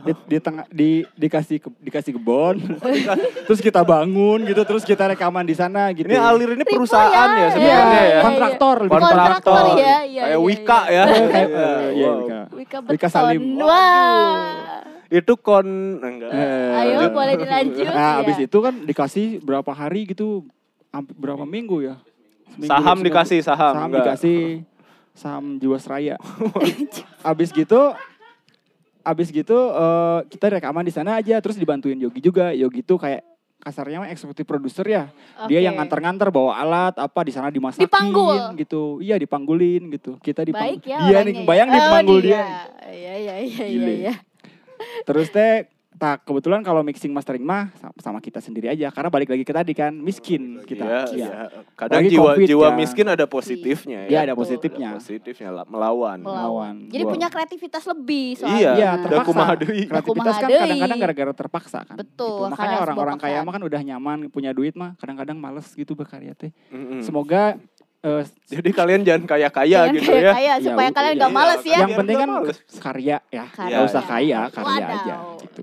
di, 0.03 0.11
di 0.27 0.37
tengah 0.37 0.67
di 0.67 0.89
dikasih 1.13 1.57
ke- 1.57 1.79
dikasih 1.79 2.11
kebon. 2.13 2.59
terus 3.47 3.59
kita 3.59 3.81
bangun 3.81 4.43
gitu, 4.43 4.61
terus 4.61 4.83
kita 4.83 5.07
rekaman 5.07 5.41
di 5.41 5.53
sana 5.53 5.89
gitu. 5.91 6.05
Ini 6.05 6.17
alir 6.17 6.53
ini 6.53 6.63
perusahaan 6.63 7.07
ya, 7.07 7.23
ya 7.31 7.39
Iya, 7.39 7.47
sebenarnya 7.49 8.03
ya. 8.05 8.19
kontraktor 8.21 8.75
lebih 8.81 8.93
Kontraktor, 8.93 9.23
Kontraktor. 9.55 9.63
ya, 9.79 9.97
iya, 10.03 10.21
Kayak 10.21 10.27
iya, 10.29 10.37
Wika 10.37 10.79
iya. 10.81 10.91
ya. 10.91 11.03
Kayak, 11.25 11.47
Iya, 11.47 11.69
iya, 11.89 12.05
wow. 12.05 12.17
Wika. 12.19 12.39
Wika 12.51 12.77
Wika. 12.85 13.07
Salim. 13.07 13.41
Wah. 13.57 14.83
Itu 15.07 15.33
kon 15.37 15.67
enggak. 15.97 16.29
Eh, 16.29 16.71
Ayo 16.77 16.91
lanjut. 16.99 17.11
boleh 17.15 17.35
dilanjut. 17.37 17.85
Nah, 17.87 17.95
ya. 18.13 18.21
abis 18.21 18.37
itu 18.41 18.57
kan 18.57 18.75
dikasih 18.77 19.39
berapa 19.39 19.71
hari 19.71 20.03
gitu, 20.05 20.43
berapa 21.15 21.47
minggu 21.47 21.79
ya? 21.81 21.95
Seminggu, 22.49 22.67
Saham 22.67 22.97
dikasih 22.99 23.39
saham, 23.39 23.71
Saham 23.71 23.87
enggak? 23.87 24.03
dikasih 24.03 24.39
saham 25.13 25.45
Jiwasraya. 25.57 26.19
abis 27.23 27.49
gitu, 27.49 27.95
abis 29.07 29.31
gitu 29.31 29.55
eh, 29.71 30.19
kita 30.27 30.51
rekaman 30.51 30.83
di 30.83 30.91
sana 30.91 31.17
aja, 31.17 31.39
terus 31.39 31.55
dibantuin 31.55 31.95
Yogi 31.95 32.19
juga. 32.19 32.51
Yogi 32.51 32.83
tuh 32.83 32.99
kayak 32.99 33.23
kasarnya 33.57 33.99
mah 33.99 34.09
eksekutif 34.11 34.43
produser 34.43 34.85
ya. 34.85 35.03
Dia 35.47 35.59
Oke. 35.59 35.65
yang 35.65 35.75
nganter-nganter 35.75 36.29
bawa 36.29 36.55
alat 36.55 36.95
apa 36.95 37.19
di 37.23 37.31
sana 37.31 37.49
dimasakin 37.49 37.83
Dipanggul. 37.83 38.53
gitu. 38.55 38.99
Iya 38.99 39.15
dipanggulin 39.17 39.89
gitu. 39.91 40.19
Kita 40.19 40.43
dipanggul. 40.43 40.77
Baik 40.77 40.83
ya 40.85 40.97
Iya 40.99 41.03
orangnya 41.09 41.23
nih, 41.25 41.35
ya. 41.35 41.45
bayang 41.47 41.67
Oh, 41.67 41.75
dipanggul 41.75 42.17
dia. 42.21 42.41
Iya, 42.87 43.13
iya, 43.17 43.35
iya, 43.41 43.65
iya, 43.65 43.91
iya. 43.97 44.15
Terus 45.03 45.27
teh 45.31 45.65
tak 45.97 46.23
kebetulan 46.23 46.61
kalau 46.61 46.79
mixing 46.79 47.09
mastering 47.09 47.41
mah 47.41 47.73
sa- 47.73 47.89
sama 47.99 48.17
kita 48.17 48.37
sendiri 48.37 48.67
aja 48.67 48.87
karena 48.87 49.09
balik 49.09 49.27
lagi 49.27 49.41
ke 49.41 49.49
tadi 49.49 49.73
kan 49.73 49.89
miskin 49.91 50.61
kita. 50.61 50.85
Iya, 50.85 51.01
Iya. 51.09 51.27
iya. 51.27 51.29
Kadang 51.73 51.99
Lagi 51.99 52.09
jiwa 52.11 52.23
Covid 52.31 52.47
jiwa 52.47 52.67
kan. 52.67 52.75
miskin 52.75 53.05
ada 53.07 53.25
positifnya 53.25 53.99
Iya, 54.03 54.11
ya. 54.11 54.19
ada 54.21 54.31
Betul. 54.31 54.41
positifnya. 54.43 54.89
Ada 54.89 54.99
positifnya 54.99 55.49
lah, 55.51 55.65
melawan. 55.65 56.17
Melawan. 56.19 56.75
Jadi 56.85 57.03
punya 57.03 57.27
kreativitas 57.27 57.83
lebih 57.83 58.25
soalnya. 58.35 58.53
Iya, 58.55 58.71
Iya, 58.71 58.89
udah 58.93 59.03
terpaksa. 59.03 59.45
Kreativitas 59.87 60.35
kan 60.35 60.49
kadang-kadang 60.51 60.99
gara-gara 60.99 61.33
terpaksa 61.35 61.79
kan. 61.83 61.95
Betul, 61.97 62.37
Gitu. 62.39 62.51
Makanya 62.51 62.77
orang-orang 62.79 63.17
kaya 63.17 63.39
mah 63.41 63.51
kan 63.51 63.63
udah 63.63 63.81
nyaman, 63.83 64.17
punya 64.27 64.51
duit 64.51 64.73
mah 64.73 64.93
kadang-kadang 64.95 65.35
males 65.35 65.65
gitu 65.71 65.93
berkarya 65.93 66.31
teh. 66.31 66.53
Mm-mm. 66.69 67.01
Semoga 67.01 67.57
eh, 67.99 68.23
Jadi 68.47 68.69
kalian 68.71 69.01
jangan 69.01 69.25
kaya-kaya 69.25 69.79
Jangan 69.83 69.95
gitu 69.95 70.05
kayak 70.07 70.21
ya. 70.21 70.31
kaya 70.31 70.45
Ya 70.47 70.55
supaya 70.61 70.77
udah, 70.83 70.95
kalian 70.95 71.09
iya, 71.09 71.19
nggak 71.19 71.33
males 71.33 71.63
ya. 71.63 71.73
yang 71.75 71.89
penting 71.95 72.15
kan 72.15 72.29
karya 72.79 73.17
ya. 73.27 73.43
Karya. 73.49 73.73
Nggak 73.73 73.83
usah 73.87 74.03
kaya, 74.03 74.39
karya 74.47 74.69
Wadaw. 74.69 74.93
aja 74.93 75.15
gitu. 75.39 75.61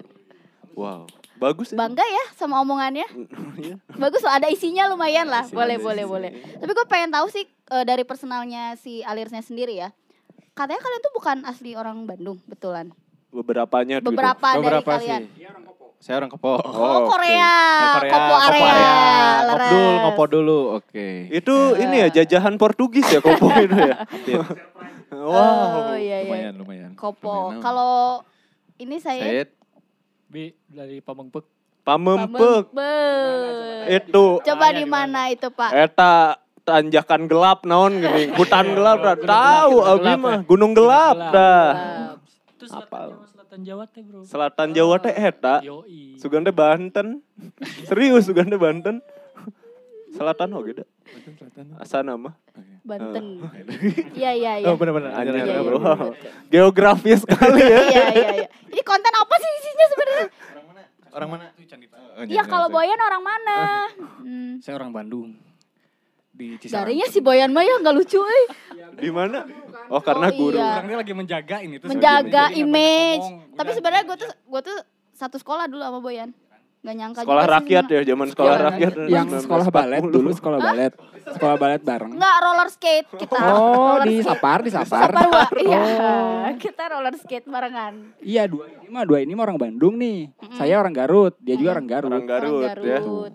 Wow, 0.74 1.06
bagus 1.37 1.70
ya. 1.70 1.76
Bangga 1.76 2.02
ya 2.02 2.24
sama 2.34 2.58
omongannya. 2.58 3.06
Iya. 3.54 3.78
Bagus 3.88 4.18
loh, 4.20 4.30
ada 4.30 4.46
isinya 4.46 4.84
lumayan 4.84 5.24
lah. 5.24 5.46
Isi- 5.46 5.54
boleh, 5.54 5.78
boleh, 5.78 6.02
boleh. 6.04 6.30
Tapi 6.58 6.70
gue 6.70 6.87
pengen 6.87 7.10
tahu 7.10 7.26
sih 7.28 7.46
eh, 7.46 7.84
dari 7.84 8.02
personalnya 8.02 8.74
si 8.74 8.98
Alirsnya 9.00 9.40
sendiri 9.40 9.78
ya. 9.78 9.94
Katanya 10.52 10.78
kalian 10.78 11.00
tuh 11.00 11.12
bukan 11.12 11.37
asli 11.44 11.72
orang 11.72 12.02
Bandung, 12.04 12.42
betulan. 12.44 12.90
Beberapanya 13.28 13.98
dulu. 13.98 14.10
Beberapa, 14.10 14.48
Beberapa 14.54 14.82
dari 14.84 14.98
kalian. 15.00 15.22
sih. 15.28 15.46
Saya 15.98 16.20
orang 16.20 16.30
Kepo. 16.30 16.52
Oh, 16.52 16.60
oke. 17.00 17.08
Korea, 17.08 17.54
Korea, 17.96 18.12
Kopo 18.12 18.26
Kopo 18.28 18.34
area, 18.44 18.60
area. 18.60 18.92
leres. 19.40 19.48
Ngopdul, 19.64 19.92
ngopo 19.96 20.24
dulu. 20.28 20.58
Oke. 20.76 21.06
Itu 21.32 21.54
ini 21.76 21.96
ya 21.96 22.08
jajahan 22.12 22.54
Portugis 22.54 23.06
ya 23.08 23.18
Kopo 23.18 23.48
itu 23.64 23.72
ya. 23.72 23.96
Oh 25.14 25.94
iya 25.94 26.18
iya. 26.20 26.28
Lumayan, 26.28 26.54
lumayan. 26.56 26.90
Kopo. 26.92 27.56
Kalau 27.58 28.20
ini 28.76 28.98
saya 28.98 29.22
Saya 29.22 29.42
Bi 30.35 30.51
dari 30.66 30.99
Pamengpek. 30.99 31.47
Pamempek. 31.87 32.75
Itu 33.87 34.42
Coba 34.42 34.66
di 34.75 34.83
mana 34.83 35.31
itu, 35.31 35.47
Pak? 35.47 35.70
eta 35.70 36.42
tanjakan 36.66 37.31
gelap 37.31 37.62
naon 37.62 38.03
gini, 38.03 38.33
hutan 38.40 38.75
gelap 38.75 38.99
dah. 38.99 39.14
Tahu 39.14 39.75
abi 39.87 40.12
mah 40.18 40.42
gunung 40.42 40.75
gelap 40.75 41.14
dah. 41.31 41.66
Itu 42.51 42.66
selatan 42.66 42.90
Apal. 42.90 43.09
Jawa, 43.14 43.27
selatan 43.31 43.59
Jawa 43.62 43.85
teh, 43.87 44.03
Bro. 44.03 44.20
Selatan 44.27 44.68
Jawa 44.75 44.97
teh 44.99 45.14
eta. 45.14 45.55
Yoi. 45.62 46.18
Sugande 46.18 46.51
Banten. 46.51 47.23
Serius 47.87 48.27
Sugande 48.27 48.59
Banten. 48.59 48.99
Selatan 50.18 50.51
oh 51.14 51.20
gede. 51.22 51.62
Asana 51.79 52.12
mah. 52.14 52.35
Banten. 52.83 53.40
Iya 54.12 54.31
iya 54.33 54.53
iya. 54.61 54.66
Oh 54.66 54.74
benar-benar. 54.74 55.14
Anjir, 55.14 55.35
Iya, 55.35 55.44
iya, 55.46 55.61
bro. 55.61 55.81
Geografis 56.48 57.22
sekali 57.22 57.62
ya. 57.62 57.81
Iya 57.87 58.05
iya 58.11 58.31
iya. 58.42 58.48
Ini 58.68 58.83
konten 58.83 59.09
apa 59.11 59.35
sih 59.37 59.50
isinya 59.59 59.87
sebenarnya? 59.88 60.27
Orang 61.14 61.29
mana? 61.31 61.44
Oh, 62.14 62.22
Iya 62.27 62.42
kalau 62.44 62.66
Boyan 62.68 62.98
orang 62.98 63.22
mana? 63.22 63.59
Hmm. 64.20 64.53
Saya 64.62 64.74
orang 64.77 64.90
Bandung. 64.90 65.38
Di 66.31 66.59
Cisaran. 66.59 66.83
Darinya 66.83 67.07
si 67.07 67.22
Boyan 67.22 67.55
mah 67.55 67.62
ya 67.62 67.79
nggak 67.79 67.94
lucu 67.94 68.18
eh. 68.18 68.44
Di 68.98 69.07
mana? 69.09 69.46
Oh, 69.87 70.03
karena 70.03 70.27
Oh, 70.29 70.35
guru. 70.37 70.59
iya. 70.59 70.79
Orangnya 70.79 70.98
lagi 70.98 71.12
menjaga 71.12 71.57
ini 71.62 71.79
tuh. 71.79 71.87
Menjaga 71.87 72.50
image. 72.53 73.27
Tapi 73.55 73.62
Udah, 73.64 73.74
sebenarnya 73.74 74.03
gue 74.05 74.16
tuh 74.18 74.31
gue 74.31 74.61
tuh 74.61 74.79
satu 75.14 75.38
sekolah 75.38 75.70
dulu 75.70 75.79
sama 75.79 76.03
Boyan. 76.03 76.35
Gak 76.85 76.94
nyangka 76.94 77.18
Sekolah 77.18 77.40
juga 77.40 77.49
sih 77.49 77.57
rakyat 77.57 77.83
sebenarnya. 77.83 77.97
ya, 77.97 78.11
zaman 78.12 78.27
sekolah 78.29 78.53
Sekolah 78.53 78.68
rakyat. 78.68 78.92
yang 79.09 79.27
sekolah 79.35 79.66
balet 79.70 80.03
dulu 80.05 80.31
sekolah 80.31 80.59
balet. 80.61 80.92
Sekolah 81.25 81.57
balet 81.57 81.81
bareng. 81.81 82.12
Enggak 82.12 82.37
roller 82.38 82.68
skate 82.68 83.09
kita. 83.16 83.37
Oh, 83.40 83.49
Roller 83.49 84.05
di 84.05 84.14
skate. 84.14 84.29
Sapar, 84.29 84.59
di 84.61 84.70
Sapar. 84.70 85.09
Sapar 85.09 85.25
Wak. 85.27 85.51
Iya. 85.57 85.81
Oh. 85.81 86.53
Kita 86.55 86.83
roller 86.87 87.14
skate 87.16 87.47
barengan. 87.47 87.94
Iya, 88.20 88.44
dua 88.44 88.68
ini 88.68 88.87
mah 88.87 89.03
dua 89.03 89.18
ini 89.18 89.33
mah 89.33 89.42
orang 89.42 89.57
Bandung 89.59 89.97
nih. 89.97 90.29
Saya 90.53 90.77
orang 90.77 90.92
Garut, 90.92 91.33
dia 91.38 91.57
juga 91.57 91.73
orang 91.73 91.88
Garut. 91.88 92.11
Orang 92.11 92.27
Garut, 92.27 92.68
Orang 92.68 92.85
ya. 92.85 93.01
Garut. 93.01 93.33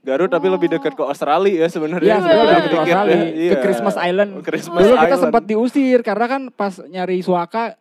Garut 0.00 0.28
tapi 0.28 0.46
lebih 0.46 0.68
dekat 0.70 0.92
ke 0.92 1.00
Australia 1.02 1.56
ya 1.58 1.68
sebenarnya. 1.68 2.04
Iya, 2.06 2.20
sebenarnya 2.22 2.44
udah 2.52 2.60
ke 2.66 2.76
Australia, 2.78 3.16
ke 3.16 3.28
Iya. 3.38 3.54
Christmas 3.58 3.96
Island. 3.96 4.30
Christmas 4.42 4.76
Dulu 4.78 4.92
kita 4.94 5.00
Island. 5.06 5.22
sempat 5.24 5.42
diusir 5.44 5.98
karena 6.02 6.26
kan 6.26 6.42
pas 6.50 6.72
nyari 6.82 7.16
suaka 7.20 7.79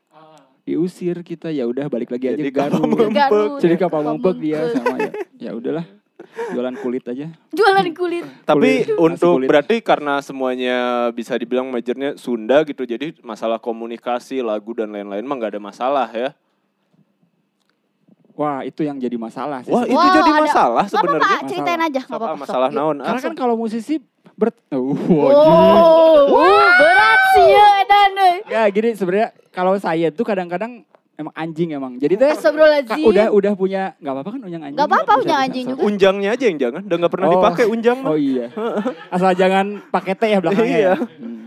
diusir 0.70 1.18
kita 1.22 1.50
ya 1.50 1.66
udah 1.66 1.86
balik 1.88 2.10
lagi 2.10 2.30
aja 2.30 2.38
Jadi 2.38 2.52
ke 2.52 2.62
Garut. 3.10 3.58
Jadi 3.58 3.76
ke 3.76 3.86
Pamengpek 3.86 4.36
dia 4.38 4.70
sama 4.70 4.96
ya. 4.96 5.12
Ya 5.40 5.52
udahlah. 5.52 5.86
Jualan 6.50 6.76
kulit 6.78 7.02
aja. 7.06 7.26
Jualan 7.50 7.90
kulit. 7.92 8.28
Tapi 8.44 8.86
Kulit, 8.86 8.98
untuk 8.98 9.40
kulit. 9.40 9.48
berarti 9.48 9.80
karena 9.80 10.20
semuanya 10.20 10.78
bisa 11.10 11.34
dibilang 11.34 11.66
majornya 11.68 12.14
Sunda 12.16 12.62
gitu, 12.62 12.84
jadi 12.84 13.16
masalah 13.22 13.58
komunikasi, 13.58 14.40
lagu 14.40 14.74
dan 14.74 14.92
lain-lain 14.92 15.24
mah 15.24 15.36
nggak 15.36 15.56
ada 15.56 15.62
masalah 15.64 16.08
ya. 16.10 16.36
Wah, 18.34 18.64
itu 18.64 18.84
yang 18.84 18.96
jadi 18.96 19.16
masalah 19.16 19.60
sih. 19.62 19.72
Wah 19.72 19.84
itu 19.84 19.96
Wow, 19.96 20.12
jadi 20.14 20.30
ada- 20.30 20.42
masalah 20.42 20.86
Gak 20.86 20.94
apa-apa, 20.94 21.12
sebenarnya. 21.20 21.48
ceritain 21.50 21.82
aja. 21.82 22.02
Gak 22.02 22.08
Apa 22.08 22.16
apa-apa. 22.18 22.40
masalah 22.40 22.70
naon? 22.70 22.98
Karena 23.00 23.20
kan 23.22 23.34
kalau 23.34 23.56
musisi 23.56 23.96
Ber 24.34 24.56
oh, 24.72 24.96
Oh, 24.96 26.56
berat 26.80 27.20
sih 27.34 27.48
ya 27.50 27.68
edan 27.78 28.12
euy. 28.16 28.38
Ya 28.48 28.64
gini 28.70 28.90
sebenarnya 28.94 29.30
kalau 29.50 29.74
saya 29.76 30.10
tuh 30.10 30.24
kadang-kadang 30.24 30.84
emang 31.16 31.34
anjing 31.36 31.76
emang. 31.76 32.00
Jadi 32.00 32.16
teh 32.16 32.32
Astagfirullahaladzim. 32.32 33.04
udah 33.04 33.26
udah 33.30 33.52
punya 33.54 33.82
nggak 34.00 34.14
apa-apa 34.14 34.30
kan 34.32 34.42
unjang 34.42 34.62
anjing. 34.64 34.78
Gak 34.78 34.88
apa-apa 34.88 35.12
punya 35.20 35.38
anjing 35.38 35.66
juga. 35.68 35.82
Unjangnya 35.84 36.30
aja 36.32 36.44
yang 36.46 36.58
jangan, 36.58 36.82
udah 36.86 36.98
nggak 36.98 37.14
pernah 37.14 37.28
Oh. 37.28 37.34
dipakai 37.36 37.66
unjang 37.68 37.98
mah. 38.00 38.10
Oh 38.10 38.18
iya. 38.18 38.48
Asal 39.10 39.32
jangan 39.36 39.66
pakai 39.90 40.14
T 40.16 40.24
ya 40.26 40.40
belakangnya. 40.40 40.80
Iya. 40.80 40.94
ya. 40.94 40.96
Hmm. 41.20 41.39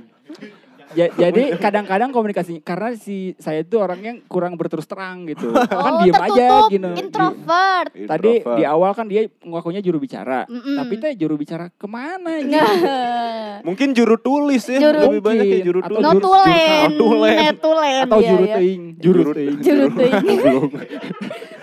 Ja- 0.93 1.13
jadi 1.23 1.57
kadang-kadang 1.57 2.11
komunikasinya 2.11 2.61
karena 2.61 2.93
si 2.95 3.33
saya 3.37 3.61
itu 3.61 3.77
orangnya 3.77 4.21
kurang 4.27 4.55
berterus 4.55 4.85
terang 4.85 5.25
gitu. 5.25 5.53
kan 5.73 5.93
oh, 5.93 6.01
diem 6.03 6.15
aja 6.15 6.47
gitu. 6.69 6.89
Di- 6.89 7.01
introvert. 7.01 7.91
Tadi 7.93 8.33
Introvert. 8.39 8.57
di 8.57 8.65
awal 8.65 8.91
kan 8.93 9.07
dia 9.07 9.23
ngakunya 9.39 9.81
juru 9.81 9.99
bicara. 9.99 10.45
Mm-mm. 10.47 10.77
Tapi 10.79 10.95
teh 10.97 11.13
juru 11.15 11.35
bicara 11.35 11.69
ke 11.69 11.87
mana 11.87 12.39
gitu. 12.43 12.61
Mungkin 13.63 13.89
juru 13.93 14.17
tulis 14.17 14.65
ya, 14.65 14.79
Juru- 14.81 15.03
lebih 15.09 15.23
banyak 15.23 15.45
kayak 15.45 15.65
juru 15.65 15.79
Atau 15.81 15.89
tulis. 15.91 16.03
juru- 16.03 16.21
Notulen, 16.23 16.91
Notulen. 17.53 18.03
Atau 18.03 18.19
iya, 18.19 18.29
juru 18.29 18.45
iya. 18.45 18.57
teing, 18.59 18.83
juru 18.99 19.21
Juru- 19.23 19.35
teing. 19.35 19.57
Juru 19.61 19.87
teing. 19.95 20.71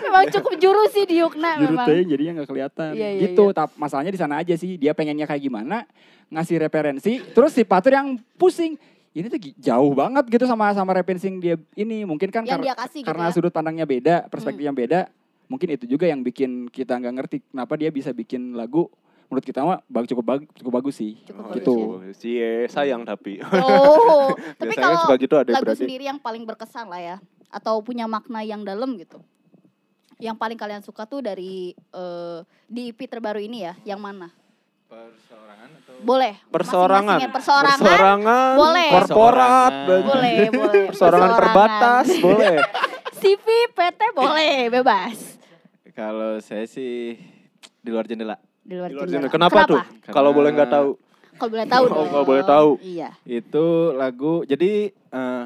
Memang 0.00 0.24
cukup 0.28 0.54
juru 0.58 0.82
sih 0.90 1.04
di 1.04 1.22
Yukna 1.22 1.54
juru 1.56 1.76
memang. 1.76 1.86
teing 1.86 2.06
jadinya 2.08 2.32
nggak 2.40 2.48
kelihatan. 2.48 2.90
Iya, 2.96 3.08
iya, 3.14 3.20
gitu. 3.30 3.44
iya. 3.52 3.64
Masalahnya 3.76 4.10
di 4.10 4.18
sana 4.18 4.34
aja 4.40 4.54
sih. 4.54 4.74
Dia 4.74 4.90
pengennya 4.90 5.22
kayak 5.24 5.38
gimana, 5.40 5.86
ngasih 6.30 6.56
referensi, 6.58 7.22
terus 7.30 7.54
si 7.54 7.62
Patur 7.62 7.94
yang 7.94 8.08
pusing. 8.34 8.74
Ini 9.10 9.26
tuh 9.26 9.40
jauh 9.56 9.92
banget 9.92 10.24
gitu 10.28 10.44
sama 10.44 10.70
sama 10.70 10.94
referensi 10.94 11.26
yang 11.26 11.38
dia 11.38 11.56
ini. 11.74 12.02
Mungkin 12.04 12.30
kan 12.30 12.42
Yang 12.42 12.50
kar- 12.52 12.64
dia 12.64 12.74
kasih 12.76 13.00
gitu 13.00 13.08
karena 13.10 13.24
ya. 13.26 13.32
sudut 13.34 13.50
pandangnya 13.50 13.82
beda, 13.84 14.14
perspektif 14.26 14.62
yang 14.62 14.72
beda. 14.72 15.10
Mungkin 15.46 15.66
itu 15.72 15.84
juga 15.84 16.06
yang 16.06 16.22
bikin 16.22 16.66
kita 16.66 16.94
nggak 16.94 17.14
ngerti 17.16 17.36
kenapa 17.44 17.74
dia 17.74 17.90
bisa 17.90 18.10
bikin 18.10 18.54
lagu 18.54 18.86
menurut 19.26 19.42
kita 19.42 19.62
mah 19.62 19.78
bag- 19.84 20.06
cukup 20.06 20.24
bag- 20.24 20.50
cukup 20.54 20.72
bagus 20.76 20.94
sih. 20.96 21.18
Cukup 21.22 21.42
bagus 21.44 21.58
gitu. 21.58 21.74
ya. 22.00 22.12
Cie, 22.14 22.50
sayang 22.66 23.02
tapi. 23.02 23.42
Oh, 23.42 24.30
tapi 24.56 24.70
kan 24.72 24.82
kalau 24.86 24.98
suka 25.02 25.14
gitu 25.18 25.34
ada 25.36 25.50
lagu 25.50 25.62
berarti. 25.64 25.82
sendiri 25.82 26.06
yang 26.06 26.18
paling 26.18 26.42
berkesan 26.42 26.86
lah 26.86 26.98
ya, 26.98 27.16
atau 27.46 27.78
punya 27.78 28.06
makna 28.06 28.42
yang 28.42 28.62
dalam 28.62 28.94
gitu. 28.94 29.18
Yang 30.18 30.36
paling 30.36 30.54
kalian 30.54 30.82
suka 30.82 31.02
tuh 31.02 31.18
dari 31.18 31.72
eh, 31.74 32.38
di 32.66 32.90
EP 32.90 33.00
terbaru 33.06 33.38
ini 33.38 33.64
ya, 33.64 33.74
yang 33.84 33.98
mana? 33.98 34.30
Perseorangan 34.90 35.68
atau 35.72 35.94
Boleh. 36.02 36.32
Perseorangan. 36.50 37.06
Masing-masing 37.14 37.22
ya, 37.22 37.30
Perseorangan. 37.30 37.78
Perseorangan. 37.78 38.52
Boleh. 38.56 38.88
Korporat. 38.90 39.70
Perseorangan. 39.70 40.02
Boleh, 40.10 40.36
boleh. 40.50 40.82
Perseorangan 40.90 41.30
terbatas, 41.38 42.06
boleh. 42.26 42.56
CV, 43.14 43.46
PT 43.70 44.00
boleh, 44.12 44.54
bebas. 44.68 45.16
Kalau 45.92 46.40
saya 46.40 46.64
sih 46.66 47.14
di 47.76 47.88
luar 47.88 48.04
jendela. 48.04 48.34
Di 48.60 48.74
luar, 48.74 48.88
Di 48.88 48.94
luar 48.96 49.06
jendela. 49.06 49.28
jendela. 49.28 49.32
Kenapa, 49.32 49.58
tuh? 49.64 49.78
Karena- 49.78 50.10
Kalau 50.10 50.30
boleh 50.32 50.50
nggak 50.50 50.70
tahu. 50.70 50.90
Kalau 51.38 51.50
boleh 51.50 51.66
tahu 51.66 51.84
Oh, 51.86 52.04
kalau 52.04 52.24
boleh 52.26 52.44
tahu. 52.44 52.70
Iya. 52.82 53.08
Itu 53.22 53.64
lagu 53.94 54.44
jadi 54.44 54.90
eh, 54.90 55.44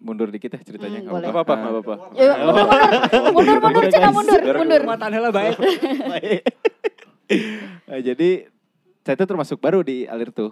mundur 0.00 0.32
dikit 0.32 0.50
ya 0.50 0.60
ceritanya. 0.64 1.04
Hmm, 1.04 1.12
nggak 1.12 1.30
apa-apa, 1.30 1.52
nggak 1.54 1.72
apa-apa. 1.76 1.94
Mundur, 2.10 2.34
mundur, 2.40 2.66
mundur, 3.30 3.56
mundur, 3.60 3.84
Cina, 3.86 4.08
mundur, 4.10 4.40
mundur. 4.56 4.82
Mata 4.82 5.06
lah 5.06 5.30
baik. 5.30 5.54
Eh, 7.30 8.00
jadi 8.02 8.50
saya 9.00 9.14
tuh 9.16 9.28
termasuk 9.28 9.58
baru 9.58 9.80
di 9.80 10.04
Alir 10.04 10.30
tuh. 10.30 10.50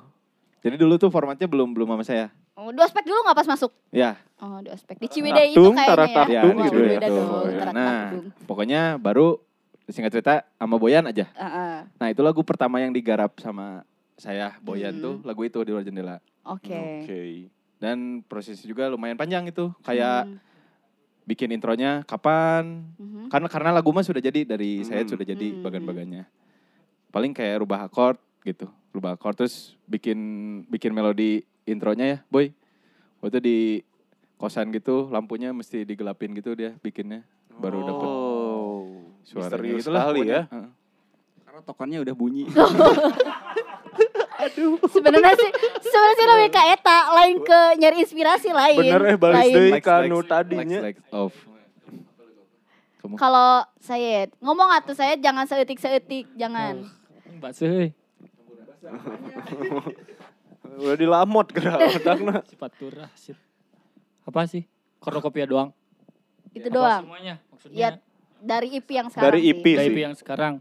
Jadi 0.58 0.74
dulu 0.74 0.94
tuh 0.96 1.10
formatnya 1.10 1.46
belum 1.46 1.70
belum 1.70 1.88
sama 1.90 2.04
saya. 2.04 2.26
Oh, 2.54 2.74
dua 2.74 2.86
aspek 2.86 3.06
dulu 3.06 3.22
nggak 3.22 3.38
pas 3.38 3.46
masuk? 3.46 3.70
Ya, 3.90 4.18
Oh, 4.38 4.58
dua 4.58 4.74
aspek. 4.74 4.98
Di 4.98 5.06
Ciwidey 5.06 5.54
itu 5.54 5.62
kayaknya 5.62 5.78
ya. 5.78 5.88
tarak-takdung 5.88 6.54
Wah, 6.54 6.64
gitu 6.64 6.78
ya. 6.80 6.98
dong, 7.00 7.46
tarak 7.54 7.74
Nah, 7.74 7.98
pokoknya 8.46 8.80
baru 8.96 9.38
singkat 9.86 10.10
cerita 10.12 10.34
sama 10.54 10.74
Boyan 10.76 11.06
aja. 11.06 11.30
Heeh. 11.30 11.74
Nah, 11.94 12.06
itu 12.10 12.20
lagu 12.20 12.42
pertama 12.42 12.78
yang 12.78 12.90
digarap 12.90 13.38
sama 13.38 13.86
saya 14.18 14.58
Boyan 14.58 14.98
Hmm. 14.98 15.02
tuh 15.02 15.14
lagu 15.22 15.42
itu 15.42 15.58
di 15.62 15.70
luar 15.70 15.82
jendela. 15.82 16.18
Oke. 16.42 16.74
Oke. 17.02 17.20
Dan 17.78 18.26
prosesnya 18.26 18.66
juga 18.66 18.90
lumayan 18.90 19.14
panjang 19.14 19.46
itu. 19.46 19.70
Kayak 19.80 20.26
Hmm. 20.26 20.38
bikin 21.24 21.54
intronya 21.54 22.02
kapan? 22.02 22.90
Mhm. 22.98 23.30
Karena 23.30 23.46
karena 23.46 23.70
lagu 23.70 23.94
mah 23.94 24.02
sudah 24.02 24.18
jadi 24.18 24.42
dari 24.44 24.82
saya 24.82 25.06
Hmm. 25.06 25.14
sudah 25.14 25.24
jadi 25.24 25.46
Hmm. 25.52 25.62
bagan-bagannya. 25.62 26.26
Paling 27.08 27.32
kayak 27.32 27.64
rubah 27.64 27.88
akord 27.88 28.18
gitu. 28.44 28.68
Rubah 28.92 29.16
akord 29.16 29.36
terus 29.38 29.76
bikin 29.88 30.18
bikin 30.68 30.92
melodi 30.92 31.44
intronya 31.64 32.06
ya, 32.06 32.18
boy. 32.28 32.52
Waktu 33.18 33.38
di 33.42 33.58
kosan 34.38 34.70
gitu 34.70 35.10
lampunya 35.10 35.50
mesti 35.50 35.82
digelapin 35.82 36.30
gitu 36.38 36.54
dia 36.54 36.70
bikinnya 36.78 37.26
baru 37.58 37.82
dapet 37.82 38.06
Oh, 38.06 39.10
suaranya 39.26 39.50
misterius 39.50 39.82
Itulah 39.82 40.02
sekali 40.06 40.20
ya. 40.22 40.42
Heeh. 40.46 40.68
Karena 41.42 41.60
tokannya 41.66 41.98
udah 42.06 42.14
bunyi. 42.14 42.44
Sebenarnya 44.94 45.34
sih 45.34 45.50
sebenarnya 45.82 46.14
sih 46.14 46.26
lebih 46.30 46.48
ke 46.54 46.62
eta, 46.78 46.98
lain 47.10 47.36
ke 47.42 47.60
nyari 47.82 47.96
inspirasi 48.06 48.54
lain. 48.54 48.78
Bener 48.78 49.02
eh 49.10 49.16
balik 49.18 49.34
Lain. 49.34 49.54
deui 49.58 49.80
ka 49.82 50.06
nu 50.06 50.22
tadinya. 50.22 50.78
Kalau 53.18 53.66
saya 53.82 54.30
ngomong 54.38 54.70
atuh 54.78 54.94
saya 54.94 55.18
jangan 55.18 55.42
seetik-seetik, 55.42 56.30
jangan. 56.38 56.86
Mbak 57.30 57.52
Seh, 57.52 57.92
Udah 60.78 60.94
dilamot 60.94 61.46
gerak 61.48 61.78
otakna. 61.92 62.40
sifat 62.44 62.70
turah 62.72 63.08
sih. 63.12 63.32
Apa 64.22 64.44
sih? 64.44 64.64
Kornokopia 64.98 65.44
doang. 65.44 65.68
Itu 66.52 66.68
Apa 66.68 66.72
doang. 66.72 67.00
semuanya? 67.04 67.34
Maksudnya 67.48 67.76
Ya 67.76 67.88
dari 68.38 68.66
IP 68.72 68.88
yang 68.92 69.08
sekarang. 69.08 69.24
Dari 69.26 69.38
sih. 69.40 69.48
IP. 69.52 69.64
dari 69.66 69.80
sih. 69.80 69.88
IP 69.88 69.96
yang 70.00 70.14
sekarang. 70.14 70.52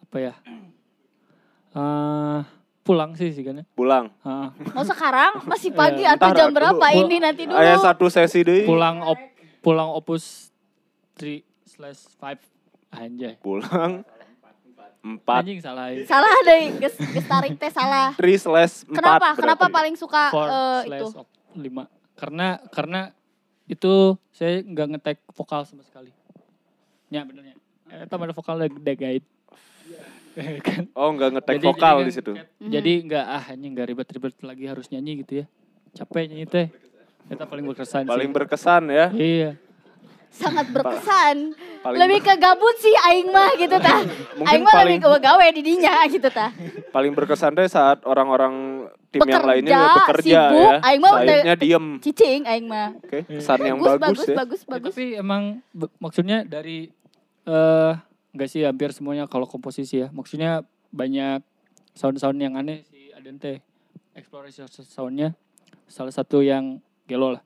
Apa 0.00 0.16
ya? 0.20 0.32
Eh 1.74 2.38
pulang 2.80 3.10
sih 3.14 3.28
sih 3.28 3.42
kan 3.42 3.56
ya. 3.56 3.64
Pulang. 3.72 4.04
Heeh. 4.20 4.48
Mau 4.70 4.84
sekarang 4.84 5.30
masih 5.44 5.70
pagi 5.72 6.00
Eh, 6.00 6.06
atau 6.06 6.28
jam 6.30 6.48
berapa 6.50 6.78
Pul- 6.78 6.96
ini 7.02 7.16
nanti 7.18 7.44
dulu. 7.44 7.56
Aya 7.56 7.74
satu 7.76 8.06
sesi 8.06 8.40
deui. 8.40 8.62
pulang 8.62 9.02
op, 9.02 9.18
pulang 9.60 9.90
opus 9.90 10.48
3 11.16 11.42
slash 11.66 12.06
5 12.14 12.38
anjay. 12.92 13.34
Pulang. 13.40 14.04
Empat. 15.04 15.44
Anjing 15.44 15.60
salah. 15.60 15.92
ya. 15.92 16.08
Salah 16.08 16.32
deh, 16.42 16.80
ges, 16.80 16.96
ges 16.96 17.26
tarik 17.28 17.60
teh 17.60 17.68
salah. 17.68 18.16
Three 18.16 18.40
slash 18.40 18.88
empat. 18.88 18.96
Kenapa? 18.96 19.28
Kenapa 19.36 19.64
paling 19.68 19.94
suka 19.94 20.32
4 20.32 20.88
slash 20.88 21.00
itu? 21.04 21.22
5. 21.60 22.16
Karena 22.16 22.48
karena 22.72 23.00
itu 23.64 23.92
saya 24.32 24.64
nggak 24.64 24.86
ngetek 24.96 25.18
vokal 25.30 25.68
sama 25.68 25.84
sekali. 25.84 26.08
Ya 27.12 27.20
benernya. 27.22 27.52
Eh, 27.92 28.08
Itu 28.08 28.16
ada 28.16 28.32
vokal 28.32 28.64
The 28.64 28.94
Guide. 28.96 29.26
kan 30.66 30.90
Oh 30.98 31.14
nggak 31.14 31.30
ngetek 31.38 31.56
Jadi- 31.60 31.68
vokal 31.68 31.96
jadi 31.96 32.06
di 32.08 32.12
situ. 32.12 32.32
Jadi 32.58 32.92
nggak 33.04 33.24
ah 33.24 33.44
anjing 33.52 33.70
nggak 33.70 33.86
ribet-ribet 33.86 34.34
lagi 34.40 34.64
harus 34.64 34.88
nyanyi 34.88 35.20
gitu 35.20 35.44
ya. 35.44 35.46
Capek 35.94 36.26
nyanyi 36.26 36.46
teh. 36.48 36.66
Kita 37.24 37.44
paling 37.44 37.64
berkesan 37.64 38.04
Paling 38.04 38.30
sih. 38.30 38.34
berkesan 38.34 38.82
ya. 38.88 39.06
Iya. 39.12 39.50
Sangat 40.34 40.66
berkesan. 40.68 41.54
Paling 41.80 41.98
lebih 42.00 42.18
ke 42.20 42.34
gabut 42.36 42.74
sih 42.76 42.90
aing 42.90 43.30
mah 43.30 43.54
gitu 43.54 43.76
tah. 43.76 44.02
Mungkin 44.36 44.44
aing 44.44 44.62
mah 44.62 44.74
lebih 44.82 44.98
ke 44.98 45.08
gawe 45.20 45.46
di 45.48 45.62
dinya 45.62 46.02
gitu 46.06 46.26
tah. 46.26 46.50
paling 46.90 47.14
berkesan 47.14 47.54
deh 47.54 47.64
saat 47.64 48.02
orang-orang 48.02 48.86
tim 49.08 49.22
yang 49.22 49.40
Bekerja, 49.40 49.46
lainnya 49.46 49.74
udah 49.76 49.94
bekerja 49.96 50.40
sibuk, 50.44 50.58
ya. 50.60 50.78
aing 50.82 51.00
mah 51.00 51.10
udah- 51.16 51.56
diem. 51.56 51.86
Cicing 52.00 52.42
aing 52.44 52.66
mah. 52.66 52.88
Oke, 52.98 53.18
kesan 53.24 53.58
yang 53.62 53.78
bagus, 53.78 53.94
bagus, 53.94 54.02
bagus, 54.02 54.26
ya. 54.26 54.36
bagus, 54.36 54.60
Ya, 54.60 54.68
bagus. 54.68 54.92
tapi 54.92 55.04
emang 55.14 55.42
maksudnya 55.98 56.38
dari 56.42 56.90
eh 57.44 57.92
enggak 58.34 58.48
sih 58.48 58.62
hampir 58.62 58.90
semuanya 58.90 59.24
kalau 59.24 59.46
komposisi 59.46 60.02
ya. 60.02 60.10
Maksudnya 60.10 60.62
banyak 60.90 61.46
sound-sound 61.94 62.36
yang 62.36 62.54
aneh 62.54 62.82
si 62.84 63.14
Aden 63.14 63.38
teh. 63.38 63.62
Eksplorasi 64.12 64.66
soundnya 64.84 65.38
salah 65.86 66.10
satu 66.10 66.38
yang 66.38 66.78
gelo 67.04 67.30
lah. 67.30 67.42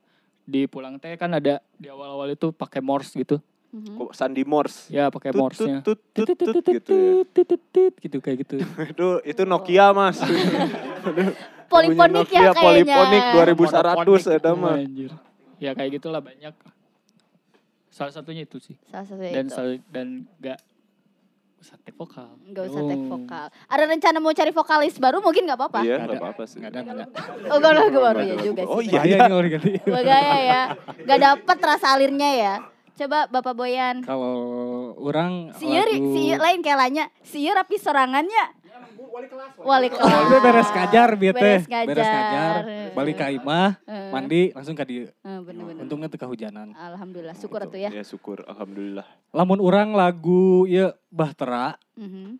Di 0.48 0.64
pulang 0.64 0.96
teh 0.96 1.12
kan 1.20 1.28
ada 1.28 1.60
di 1.76 1.92
awal-awal 1.92 2.32
itu 2.32 2.48
pakai 2.48 2.80
Morse 2.80 3.12
gitu. 3.12 3.36
Mhm. 3.68 4.00
Kok 4.00 4.10
Sandy 4.16 4.48
Morse. 4.48 4.88
Ya 4.88 5.12
pakai 5.12 5.28
Morse-nya. 5.36 5.84
tut, 5.84 6.00
tut, 6.16 6.24
tut, 6.24 6.40
tut, 6.40 6.64
gitu 6.72 6.94
ya. 6.96 7.92
Gitu 8.00 8.16
kayak 8.24 8.36
gitu. 8.48 8.54
Itu 8.96 9.06
itu 9.22 9.42
Nokia 9.44 9.92
mas. 9.92 10.16
Poliponik 11.68 12.32
ya 12.32 12.48
Nokia 12.48 12.52
kayaknya. 12.56 12.96
Poliponik 12.96 13.60
2100 13.60 14.36
ada 14.40 14.50
mah. 14.56 14.80
Anjir. 14.80 15.12
Ya 15.60 15.76
kayak 15.76 16.00
gitulah 16.00 16.24
banyak. 16.24 16.56
Salah 17.92 18.14
satunya 18.14 18.48
itu 18.48 18.56
sih. 18.56 18.72
Salah 18.88 19.04
satu 19.04 19.20
Dan 19.20 19.44
itu. 19.44 19.52
sal- 19.52 19.84
dan 19.92 20.06
enggak 20.40 20.58
usah 21.60 21.76
take 21.76 21.94
vokal. 21.94 22.28
Gak 22.46 22.64
usah 22.66 22.82
take 22.82 23.02
Oh. 23.02 23.10
vokal. 23.12 23.46
Ada 23.66 23.82
rencana 23.84 24.18
mau 24.18 24.30
cari 24.30 24.50
vokalis 24.50 24.94
baru 24.96 25.18
mungkin 25.18 25.42
gak 25.44 25.56
apa-apa? 25.56 25.80
Iya, 25.80 25.94
Nggak 25.94 25.98
nggak 26.00 26.10
ada. 26.10 26.22
apa-apa 26.22 26.42
sih. 26.44 26.56
Nggak 26.56 26.70
ada, 26.70 26.80
nggak 26.80 26.94
ada. 26.94 27.04
Oh 27.44 27.56
gak 27.56 27.72
lagu 27.74 27.98
baru 28.00 28.20
ya 28.22 28.36
juga 28.38 28.62
Oh 28.64 28.78
sih. 28.78 28.88
iya, 28.88 28.98
Bahaya 28.98 29.16
iya. 29.18 29.48
ganti. 29.50 29.70
Bagaya 29.84 30.36
ya. 30.40 30.62
Gak 31.04 31.18
dapet 31.20 31.58
rasa 31.60 31.86
alirnya 31.92 32.30
ya. 32.32 32.54
Coba 32.96 33.18
Bapak 33.26 33.54
Boyan. 33.54 34.02
Kalau 34.02 34.34
orang 34.98 35.54
Sieur, 35.54 35.86
lagu- 35.86 36.10
sieur 36.12 36.34
lain 36.36 36.58
kayak 36.60 36.78
lanya. 36.80 37.04
Sieur 37.22 37.54
rapi 37.54 37.76
sorangannya. 37.76 38.57
Wali 39.58 39.88
kelas. 39.88 40.06
Itu 40.06 40.36
beres 40.38 40.68
ngajar 40.68 41.08
bieu 41.14 41.32
teh. 41.32 41.60
Beres 41.64 42.06
ngajar, 42.06 42.62
balik 42.92 43.16
ke 43.16 43.26
imah, 43.34 43.80
Eh. 43.82 44.08
mandi 44.08 44.42
langsung 44.52 44.72
ke 44.72 44.84
dieu. 44.84 45.06
Eh, 45.08 45.38
bener-bener. 45.40 45.82
Untungnya 45.82 46.06
teu 46.06 46.18
kehujanan. 46.18 46.72
Alhamdulillah, 46.72 47.34
syukur 47.34 47.60
atuh 47.60 47.78
ya. 47.78 47.90
Ya 47.90 48.02
syukur, 48.02 48.44
alhamdulillah. 48.44 49.06
Lamun 49.30 49.58
orang 49.58 49.92
lagu 49.92 50.64
ya 50.64 50.92
Bahtera 51.08 51.74
Mhm. 51.94 52.38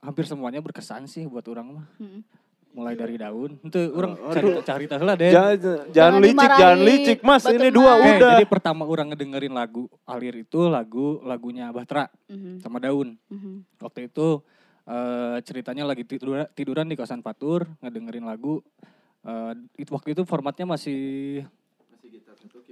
hampir 0.00 0.24
semuanya 0.24 0.58
berkesan 0.58 1.04
sih 1.04 1.26
buat 1.26 1.42
orang 1.44 1.66
mah. 1.74 1.86
Mm. 1.98 2.22
Mulai 2.68 2.94
dari 2.94 3.18
daun. 3.18 3.58
Itu 3.58 3.90
orang 3.90 4.14
cari 4.62 4.86
cari 4.86 5.02
lah 5.02 5.16
deh. 5.18 5.32
Jangan, 5.32 5.56
jangan 5.90 6.12
licik, 6.16 6.30
dimarahi, 6.30 6.60
jangan 6.60 6.78
licik 6.78 7.18
mas. 7.20 7.42
Batu 7.42 7.56
Ini 7.56 7.68
dua 7.68 7.90
Mas. 7.90 7.98
Oke, 7.98 8.10
udah. 8.14 8.30
jadi 8.30 8.46
pertama 8.46 8.82
orang 8.84 9.06
ngedengerin 9.10 9.50
lagu 9.50 9.82
Alir 10.04 10.34
itu 10.38 10.60
lagu 10.68 11.18
lagunya 11.22 11.66
Bahtera 11.68 12.06
Mhm, 12.28 12.62
sama 12.62 12.78
Daun. 12.78 13.18
mhm. 13.26 13.66
Waktu 13.76 14.06
itu 14.06 14.44
eh, 14.88 15.38
ceritanya 15.44 15.84
lagi 15.84 16.02
tiduran, 16.02 16.48
tiduran 16.56 16.88
di 16.88 16.96
kosan 16.96 17.20
Fatur, 17.20 17.68
ngedengerin 17.78 18.24
lagu. 18.24 18.64
Eh, 19.22 19.52
itu 19.76 19.90
waktu 19.92 20.16
itu 20.16 20.24
formatnya 20.24 20.64
masih 20.64 21.44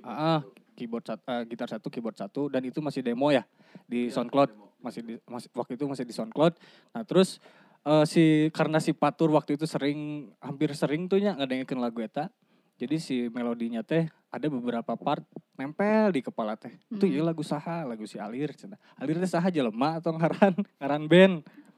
Ah, 0.07 0.39
ah, 0.39 0.41
keyboard 0.73 1.03
sat- 1.03 1.27
eh, 1.27 1.43
gitar 1.45 1.67
satu, 1.67 1.91
keyboard 1.91 2.15
satu, 2.15 2.47
dan 2.47 2.63
itu 2.63 2.79
masih 2.79 3.03
demo 3.03 3.29
ya 3.29 3.43
di 3.85 4.07
SoundCloud. 4.09 4.55
Masih 4.79 5.03
di, 5.03 5.15
masih 5.27 5.51
waktu 5.51 5.75
itu 5.75 5.85
masih 5.85 6.05
di 6.07 6.15
SoundCloud. 6.15 6.55
Nah 6.95 7.03
terus 7.03 7.43
eh, 7.83 8.05
si 8.07 8.25
karena 8.55 8.79
si 8.79 8.95
Patur 8.95 9.35
waktu 9.35 9.59
itu 9.59 9.67
sering 9.67 10.31
hampir 10.39 10.71
sering 10.79 11.11
tuh 11.11 11.19
nya 11.19 11.35
ngedengerin 11.35 11.83
lagu 11.83 11.99
eta. 12.01 12.31
Jadi 12.77 12.97
si 13.01 13.17
melodinya 13.33 13.81
teh 13.81 14.05
ada 14.29 14.47
beberapa 14.47 14.95
part 14.95 15.25
nempel 15.57 16.13
di 16.13 16.21
kepala 16.21 16.55
teh. 16.55 16.77
Itu 16.87 17.09
Hmm. 17.09 17.15
ya 17.19 17.23
lagu 17.25 17.41
saha, 17.41 17.89
lagu 17.89 18.05
si 18.05 18.21
Alir. 18.21 18.53
Alir 19.01 19.17
teh 19.17 19.31
saha 19.33 19.49
jelema 19.51 19.99
atau 19.99 20.13
ngaran 20.15 20.55
ngaran 20.79 21.03
band. 21.09 21.35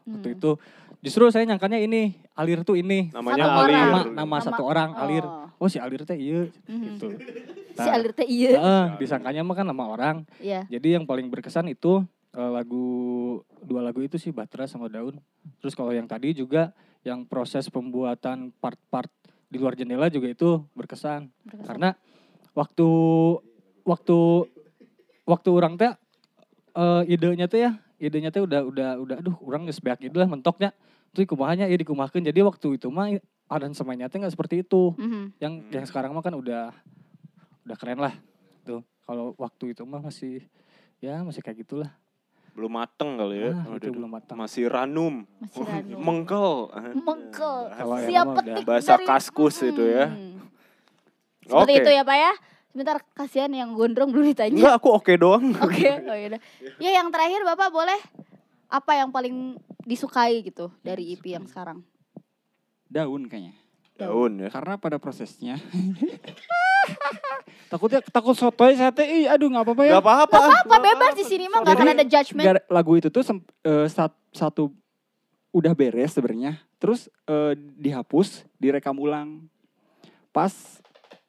Waktu 0.09 0.29
Hmm. 0.29 0.37
itu 0.37 0.51
justru 1.01 1.29
saya 1.29 1.45
nyangkanya 1.45 1.79
ini 1.79 2.17
Alir 2.33 2.63
tuh 2.63 2.75
ini 2.75 3.11
Namanya 3.11 3.45
Satu 3.45 3.61
Alir. 3.61 3.75
nama 3.75 3.99
nama 4.03 4.15
Nama- 4.15 4.39
satu 4.41 4.63
orang 4.63 4.91
Alir. 4.95 5.23
Oh. 5.23 5.47
Oh 5.59 5.69
si 5.69 5.77
Alir 5.77 6.03
teh 6.03 6.15
iya 6.15 6.47
Mhm. 6.65 6.83
gitu. 6.89 7.09
Si 7.73 7.79
Nah, 7.81 7.95
Alir 7.95 8.13
teh 8.13 8.25
iya. 8.25 8.51
Heeh, 8.55 8.85
disangkanya 8.97 9.43
mah 9.43 9.55
kan 9.55 9.65
nama 9.65 9.85
orang. 9.85 10.17
Iya. 10.39 10.67
Jadi 10.69 10.89
yang 10.93 11.05
paling 11.05 11.29
berkesan 11.29 11.69
itu 11.69 12.03
eh, 12.31 12.51
lagu 12.53 12.87
dua 13.61 13.81
lagu 13.81 13.99
itu 13.99 14.15
sih 14.15 14.31
Batra 14.31 14.65
sama 14.65 14.87
Daun. 14.87 15.17
Terus 15.59 15.73
kalau 15.73 15.91
yang 15.91 16.05
tadi 16.05 16.31
juga 16.33 16.71
yang 17.01 17.25
proses 17.25 17.67
pembuatan 17.67 18.53
part-part 18.55 19.09
di 19.47 19.57
luar 19.57 19.73
jendela 19.73 20.07
juga 20.07 20.29
itu 20.29 20.61
berkesan. 20.73 21.33
Berkesan. 21.43 21.65
Karena 21.65 21.91
waktu 22.53 22.89
waktu 23.83 24.19
waktu 25.25 25.49
orang 25.51 25.75
teh 25.75 25.93
eh, 26.71 27.03
idenya 27.09 27.47
teh 27.47 27.61
ya, 27.61 27.73
idenya 27.99 28.31
teh 28.31 28.39
udah 28.39 28.63
udah 28.65 28.91
udah 28.97 29.17
aduh 29.19 29.37
orang 29.41 29.67
geus 29.67 29.79
beak 29.79 29.99
gitu 30.01 30.17
lah 30.17 30.27
mentoknya. 30.27 30.71
Terus 31.11 31.27
kumahanya 31.27 31.65
ya 31.65 31.75
dikumahkeun. 31.75 32.23
Jadi 32.23 32.41
waktu 32.41 32.69
itu 32.75 32.87
mah 32.89 33.11
aransemennya 33.47 34.07
teh 34.07 34.19
nggak 34.19 34.31
seperti 34.31 34.61
itu 34.61 34.93
Mhm. 34.95 35.23
yang 35.39 35.53
yang 35.71 35.85
sekarang 35.85 36.11
mah 36.11 36.21
kan 36.21 36.33
udah 36.33 36.71
udah 37.63 37.77
keren 37.77 37.99
lah 37.99 38.15
tuh 38.63 38.81
kalau 39.03 39.33
waktu 39.35 39.73
itu 39.73 39.83
mah 39.83 40.01
masih 40.01 40.45
ya 40.99 41.21
masih 41.21 41.41
kayak 41.41 41.63
gitulah 41.63 41.91
Belum 42.49 42.75
mateng 42.75 43.15
kali 43.15 43.39
ya. 43.39 43.55
Ah, 43.55 43.79
itu 43.79 43.87
belum 43.89 44.11
matang. 44.11 44.35
Masih 44.35 44.67
ranum. 44.67 45.23
Masih 45.39 45.63
ranum. 45.63 45.95
Mengkel. 45.97 46.51
Mengkel. 46.99 47.59
Siap 48.03 48.27
petik 48.35 48.51
udah 48.51 48.67
Bahasa 48.67 48.93
dari- 48.93 49.07
kaskus 49.07 49.63
itu 49.63 49.79
ya. 49.79 50.11
Hmm. 50.11 50.43
Seperti 51.47 51.73
Oke. 51.73 51.81
itu 51.81 51.91
ya 51.93 52.03
Pak 52.03 52.17
ya. 52.19 52.33
Sebentar 52.69 53.01
kasihan 53.17 53.49
yang 53.49 53.73
gondrong 53.73 54.13
belum 54.13 54.29
ditanya. 54.29 54.53
Enggak, 54.55 54.75
aku 54.79 54.89
oke 54.93 55.13
doang. 55.17 55.57
Oke, 55.65 55.89
oh 56.05 56.17
yaudah. 56.17 56.41
Ya 56.79 56.91
yang 57.01 57.09
terakhir 57.09 57.41
Bapak 57.43 57.73
boleh 57.73 57.99
apa 58.69 58.93
yang 58.95 59.09
paling 59.09 59.57
disukai 59.83 60.45
gitu 60.45 60.69
dari 60.85 61.17
EP 61.17 61.25
yang 61.25 61.49
sekarang? 61.49 61.81
Daun 62.87 63.25
kayaknya. 63.27 63.57
Daun 63.97 64.39
ya. 64.39 64.49
Karena 64.53 64.77
pada 64.77 65.01
prosesnya 65.01 65.57
takutnya 67.69 68.01
takut 68.01 68.33
sotoy 68.33 68.73
saya 68.73 68.89
teh 68.89 69.05
ih 69.05 69.25
aduh 69.29 69.49
nggak 69.49 69.65
apa-apa 69.65 69.83
ya. 69.85 69.93
Gak 69.99 70.05
apa-apa. 70.05 70.39
Apa 70.65 70.77
bebas 70.81 71.13
di 71.17 71.25
sini 71.25 71.45
mah 71.49 71.61
nggak 71.61 71.77
akan 71.77 71.89
ada 71.93 72.05
judgment. 72.05 72.47
Gar- 72.47 72.67
lagu 72.69 72.93
itu 72.97 73.09
tuh 73.09 73.21
sem- 73.21 73.45
eh, 73.61 73.87
sat- 73.89 74.17
satu 74.33 74.73
udah 75.53 75.73
beres 75.73 76.13
sebenarnya, 76.13 76.61
terus 76.77 77.09
eh, 77.27 77.53
dihapus, 77.57 78.45
direkam 78.57 78.97
ulang. 78.97 79.45
Pas 80.33 80.53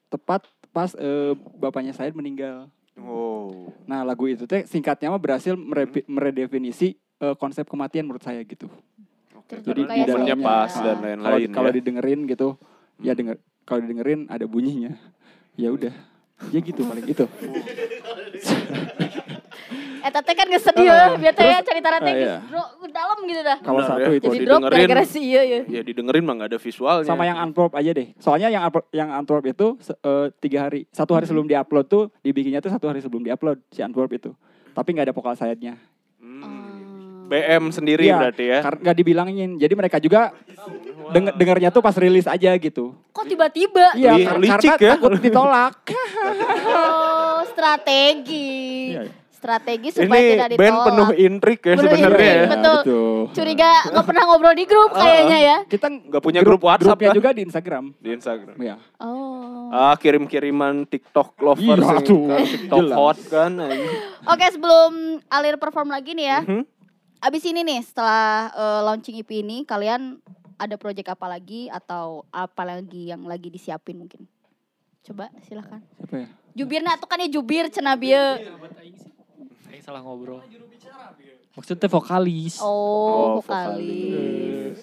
tepat 0.08 0.46
pas 0.80 0.96
eh, 0.96 1.36
bapaknya 1.60 1.92
saya 1.92 2.08
meninggal. 2.16 2.72
Oh. 2.96 3.68
Nah 3.84 4.08
lagu 4.08 4.32
itu 4.32 4.48
teh 4.48 4.64
singkatnya 4.64 5.12
mah 5.12 5.20
berhasil 5.20 5.60
merepi- 5.60 6.08
meredefinisi 6.08 6.96
eh, 7.20 7.36
konsep 7.36 7.68
kematian 7.68 8.08
menurut 8.08 8.24
saya 8.24 8.40
gitu. 8.48 8.72
Terus 9.50 9.66
Jadi 9.66 9.82
di 9.92 10.02
dalamnya 10.08 10.38
pas 10.40 10.72
dan 10.72 10.96
Kalau 10.96 11.04
lain-lain 11.04 11.50
kalau 11.52 11.70
ya. 11.74 11.76
didengerin 11.76 12.20
gitu, 12.32 12.56
ya 13.04 13.12
denger 13.12 13.36
kalau 13.68 13.84
didengerin 13.84 14.24
ada 14.32 14.48
bunyinya. 14.48 14.96
Ya 15.60 15.68
udah. 15.76 15.92
Ya 16.56 16.60
gitu 16.64 16.88
paling 16.88 17.04
itu. 17.12 17.28
Eh 20.10 20.12
tete 20.18 20.32
kan 20.34 20.46
gak 20.50 20.64
sedih 20.66 20.90
ya, 20.90 21.14
biar 21.14 21.34
teh 21.38 21.46
cerita 21.62 21.88
ah, 21.94 22.02
teh 22.02 22.14
iya. 22.18 22.42
bro 22.50 22.66
dalam 22.90 23.18
gitu 23.30 23.42
dah. 23.46 23.58
Kalau 23.62 23.82
satu 23.86 24.10
ya, 24.10 24.18
itu 24.18 24.26
Jadi 24.26 24.46
drop 24.50 24.58
didengerin, 24.66 24.82
gara-gara 24.90 25.04
si 25.06 25.20
iya 25.22 25.42
ya. 25.46 25.62
Ya 25.70 25.82
didengerin 25.86 26.24
mah 26.26 26.34
gak 26.42 26.50
ada 26.50 26.58
visualnya. 26.58 27.06
sama 27.06 27.30
yang 27.30 27.38
unplop 27.38 27.78
aja 27.78 27.94
deh. 27.94 28.10
Soalnya 28.18 28.50
yang 28.50 28.66
yang 28.90 29.10
unplop 29.22 29.46
itu 29.46 29.78
eh, 30.02 30.34
tiga 30.42 30.66
hari, 30.66 30.90
satu 30.90 31.14
hari 31.14 31.30
sebelum 31.30 31.46
diupload 31.46 31.86
tuh 31.86 32.04
dibikinnya 32.26 32.58
tuh 32.58 32.74
satu 32.74 32.90
hari 32.90 33.06
sebelum 33.06 33.22
diupload 33.22 33.62
si 33.70 33.86
unplop 33.86 34.10
itu. 34.18 34.34
Tapi 34.74 34.90
nggak 34.98 35.06
ada 35.06 35.14
vokal 35.14 35.38
sayapnya. 35.38 35.78
Hmm. 36.18 37.30
BM 37.30 37.70
sendiri 37.70 38.10
Iya, 38.10 38.18
berarti 38.18 38.46
ya. 38.50 38.60
Karena 38.66 38.80
nggak 38.82 38.98
dibilangin. 38.98 39.50
Jadi 39.62 39.74
mereka 39.78 39.98
juga 40.02 40.34
denger 41.14 41.34
dengernya 41.38 41.70
tuh 41.70 41.86
pas 41.86 41.94
rilis 41.94 42.26
aja 42.26 42.58
gitu. 42.58 42.98
Kok 43.14 43.26
tiba-tiba? 43.30 43.94
Iya, 43.94 44.34
licik 44.42 44.74
karena 44.74 44.82
ya. 44.82 44.92
takut 44.98 45.12
ditolak. 45.22 45.78
Oh, 46.70 47.42
strategi. 47.46 48.96
Iya. 48.98 49.19
Strategi 49.40 49.88
supaya 49.90 50.20
Ini 50.20 50.32
tidak 50.36 50.50
ditolak. 50.50 50.60
band 50.60 50.78
penuh 50.84 51.10
intrik 51.18 51.60
ya 51.62 51.74
sebenarnya 51.74 52.28
ya. 52.30 52.46
betul. 52.50 52.78
Betul. 52.80 53.18
Curiga 53.32 53.70
nggak 53.88 54.06
pernah 54.06 54.24
ngobrol 54.26 54.52
di 54.54 54.66
grup 54.66 54.92
kayaknya 54.92 55.38
ya. 55.40 55.58
Kita 55.64 55.88
Nggak 55.88 56.20
punya 56.20 56.42
grup 56.42 56.60
WhatsApp 56.62 56.94
grupnya 56.94 57.08
kan? 57.08 57.16
juga 57.16 57.30
di 57.32 57.42
Instagram. 57.42 57.84
Di 57.96 58.10
Instagram. 58.12 58.56
Ya. 58.60 58.76
Oh. 59.00 59.72
Ah, 59.72 59.96
kirim-kiriman 59.96 60.84
TikTok 60.84 61.40
lovers 61.40 61.80
Iya, 61.80 62.04
tuh. 62.04 62.28
kan, 62.28 62.40
TikTok 62.44 62.80
Jelas. 62.84 62.98
hot 62.98 63.18
kan. 63.26 63.52
Oke, 64.26 64.46
sebelum 64.50 64.92
Alir 65.26 65.56
perform 65.56 65.88
lagi 65.88 66.12
nih 66.12 66.28
ya. 66.28 66.40
Mhm. 66.42 66.64
Abis 67.20 67.44
ini 67.46 67.62
nih 67.62 67.80
setelah 67.82 68.26
eh, 68.50 68.82
launching 68.84 69.16
EP 69.16 69.32
ini 69.38 69.64
kalian 69.64 70.20
ada 70.56 70.76
project 70.76 71.08
apa 71.08 71.30
lagi 71.30 71.68
atau 71.68 72.28
apa 72.28 72.64
lagi 72.66 73.08
yang 73.08 73.24
lagi 73.24 73.48
disiapin 73.48 73.96
mungkin? 73.98 74.28
Coba 75.02 75.32
silahkan. 75.42 75.80
Siapa 75.96 76.16
ya? 76.18 76.28
Jubirna 76.52 76.98
tuh 76.98 77.08
kan 77.08 77.16
ya 77.18 77.30
jubir 77.30 77.68
cenah 77.68 77.96
bieu. 77.96 78.20
Aing 79.70 79.80
salah 79.80 80.02
ngobrol 80.02 80.42
maksudnya 81.54 81.88
vokalis 81.88 82.58
Oh, 82.58 82.70
Oh, 82.70 83.30
vokalis. 83.40 84.80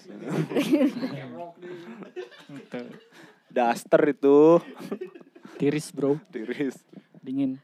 Gitu. 2.47 2.79
Daster 3.49 4.03
itu 4.07 4.61
tiris 5.57 5.89
bro 5.89 6.21
tiris. 6.29 6.77
dingin 7.19 7.59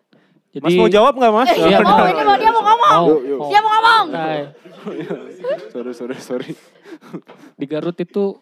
jadi 0.52 0.64
Mas 0.64 0.76
mau 0.76 0.84
jawab 0.86 1.16
nggak 1.16 1.32
mas? 1.32 1.48
Iya, 1.50 1.80
Oh, 1.80 1.96
mau. 1.96 2.04
ini 2.04 2.22
mau 2.22 2.36
dia 2.36 2.50
mau 2.50 2.60
ngomong. 2.62 3.00
yuk. 3.24 3.38
mau. 3.38 3.48
Dia 3.48 3.60
mau 3.62 3.70
ngomong. 3.72 4.04
Santai. 4.06 4.40
sorry 5.72 5.92
sorry 5.94 6.16
sorry. 6.18 6.52
di 7.54 7.64
Garut 7.64 7.96
itu 7.96 8.36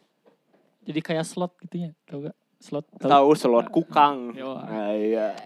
jadi 0.82 1.00
kayak 1.00 1.22
slot 1.22 1.54
gitu 1.60 1.76
ya 1.80 1.90
tau 2.04 2.18
gak 2.20 2.34
slot 2.58 2.82
tau? 2.96 3.06
Tahu 3.06 3.30
slot 3.32 3.70
kukang. 3.70 4.34
Yo. 4.34 4.58
Ah, 4.58 4.90
iya. 4.90 5.38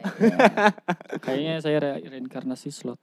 kayaknya 1.20 1.60
saya 1.60 1.78
re- 1.78 2.00
reinkarnasi 2.02 2.72
slot 2.72 2.96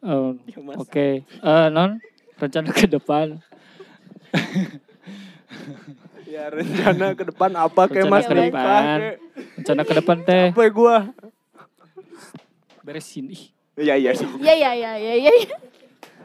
Oh, 0.00 0.38
Ya, 0.46 0.58
oke 0.74 1.08
Eh, 1.26 1.66
non 1.68 1.98
rencana 2.36 2.70
ke 2.70 2.86
depan 2.86 3.42
Ya 6.22 6.46
rencana 6.48 7.12
ke 7.12 7.24
depan 7.26 7.50
apa 7.52 7.82
kayak 7.84 8.06
mas 8.06 8.22
ke 8.22 8.36
depan. 8.36 9.18
rencana 9.56 9.82
ke 9.82 9.92
depan 9.96 10.16
teh 10.22 10.46
Apa 10.50 10.62
ya 10.62 10.70
gua? 10.70 10.96
beresin 12.80 13.28
ih 13.28 13.50
Iya 13.74 13.94
iya. 13.94 14.10
sok. 14.12 14.38
Iya 14.38 14.54
iya 14.54 14.70
iya 14.74 14.90
iya 15.14 15.32
iya. 15.32 15.54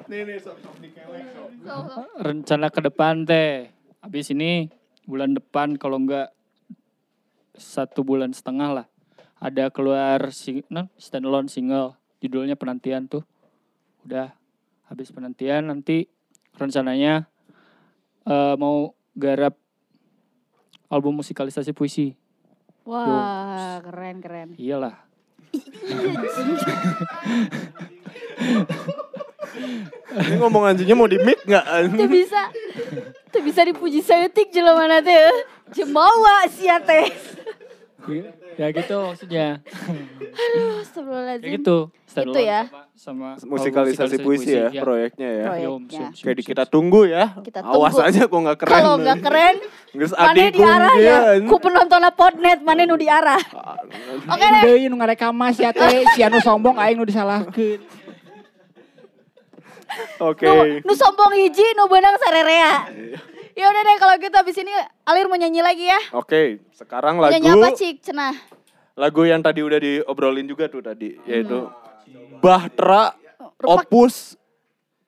Nih 0.05 0.25
nih 0.25 0.37
sok 0.37 0.57
sok 0.57 0.73
dikewek, 0.79 1.21
sok. 1.61 2.05
rencana 2.19 2.67
ke 2.67 2.81
depan 2.81 3.23
teh 3.23 3.69
habis 3.99 4.29
ini 4.29 4.67
bulan 5.03 5.31
depan 5.31 5.77
kalau 5.77 5.97
enggak 5.97 6.33
satu 7.53 8.01
bulan 8.01 8.29
setengah 8.29 8.69
lah 8.73 8.87
ada 9.37 9.69
keluar 9.69 10.29
sing 10.29 10.65
non 10.67 10.89
standalone 10.95 11.45
single 11.45 11.93
judulnya 12.23 12.55
penantian 12.55 13.11
tuh 13.11 13.27
udah 14.07 14.31
habis 14.87 15.11
penantian 15.11 15.67
nanti 15.67 16.07
rencananya 16.55 17.27
eh, 18.23 18.55
mau 18.55 18.95
garap 19.11 19.59
album 20.87 21.19
musikalisasi 21.19 21.75
puisi 21.75 22.15
Wah, 22.83 23.79
keren 23.83 24.19
keren. 24.23 24.49
iyalah 24.55 25.03
Ini 30.13 30.35
ngomong 30.41 30.65
anjingnya 30.65 30.97
mau 30.97 31.09
di 31.09 31.21
mic 31.21 31.41
nggak? 31.45 31.65
Tuh 31.93 32.09
bisa. 32.09 32.41
Tuh 33.29 33.41
bisa 33.41 33.61
dipuji 33.65 34.01
saeutik 34.01 34.49
jelema 34.49 34.89
na 34.89 35.01
teh. 35.01 35.29
Jemawa 35.73 36.49
sia 36.49 36.81
teh. 36.81 37.09
Ya 38.53 38.67
gitu 38.69 38.97
maksudnya 39.09 39.47
Aduh, 39.63 40.61
ya 40.61 40.81
astagfirullahaladzim. 40.83 41.49
gitu 41.57 41.77
Itu 42.13 42.39
ya. 42.39 42.61
sama 42.93 43.33
sama 43.41 43.57
Musikalisasi 43.57 44.21
puisi 44.21 44.53
ya, 44.53 44.69
proyeknya 44.77 45.29
ya. 45.33 45.45
Yom, 45.65 45.89
Proyeknya. 45.89 46.13
siap, 46.13 46.29
Jadi 46.29 46.41
siap, 46.45 46.49
kita 46.53 46.63
tunggu 46.69 47.09
ya. 47.09 47.33
Kita 47.41 47.65
Awas 47.65 47.97
tunggu. 47.97 48.05
aja 48.13 48.21
kok 48.29 48.37
nggak 48.37 48.57
keren. 48.61 48.73
Kalau 48.77 48.93
nggak 49.01 49.19
keren, 49.25 49.55
Geus 49.97 50.13
mana 50.13 50.29
adi 50.29 50.43
diarah 50.53 50.95
ya. 51.01 51.17
Ku 51.41 51.55
penonton 51.57 52.05
podnet, 52.13 52.59
mana 52.61 52.85
nu 52.85 52.93
diarah. 52.93 53.41
Oke 54.29 54.45
deh. 54.45 54.61
deui 54.61 54.85
nu 54.87 55.01
ngareka 55.01 55.33
mas 55.33 55.57
ya 55.57 55.73
teh, 55.73 56.05
si 56.13 56.21
anu 56.21 56.37
sombong 56.37 56.77
aing 56.77 57.01
nu 57.01 57.05
disalahkeun. 57.09 57.81
Oke. 60.21 60.45
Nu, 60.45 60.63
nu 60.85 60.93
sombong 60.93 61.33
hiji, 61.33 61.65
nu 61.73 61.89
benang 61.89 62.17
sarerea. 62.21 62.73
Ya 63.53 63.69
udah 63.69 63.81
deh 63.85 63.97
kalau 64.01 64.15
gitu 64.17 64.35
abis 64.35 64.57
ini 64.61 64.73
Alir 65.05 65.29
mau 65.29 65.37
nyanyi 65.37 65.61
lagi 65.61 65.85
ya. 65.85 65.99
Oke, 66.17 66.61
sekarang 66.73 67.21
lagu 67.21 67.37
Nyanyi 67.37 67.49
apa 67.53 67.69
Cik? 67.77 67.95
Cenah. 68.01 68.33
lagu 68.93 69.25
yang 69.25 69.41
tadi 69.41 69.65
udah 69.65 69.81
diobrolin 69.81 70.45
juga 70.45 70.69
tuh 70.69 70.85
tadi, 70.85 71.17
yaitu 71.25 71.65
Bahtera 72.37 73.17
Rupak. 73.57 73.89
Opus 73.89 74.37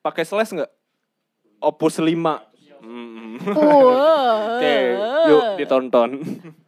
pakai 0.02 0.26
slash 0.26 0.58
nggak? 0.58 0.72
Opus 1.62 2.02
5. 2.02 2.10
Hmm. 2.82 3.38
Wow. 3.46 4.58
Oke, 4.58 4.76
yuk 5.30 5.44
ditonton. 5.62 6.10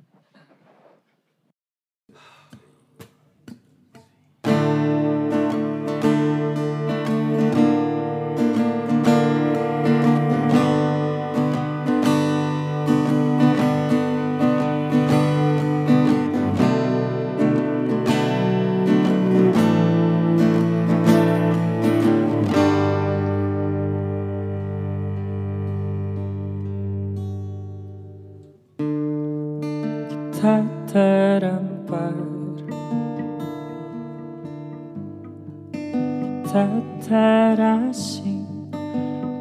terasing 37.07 38.67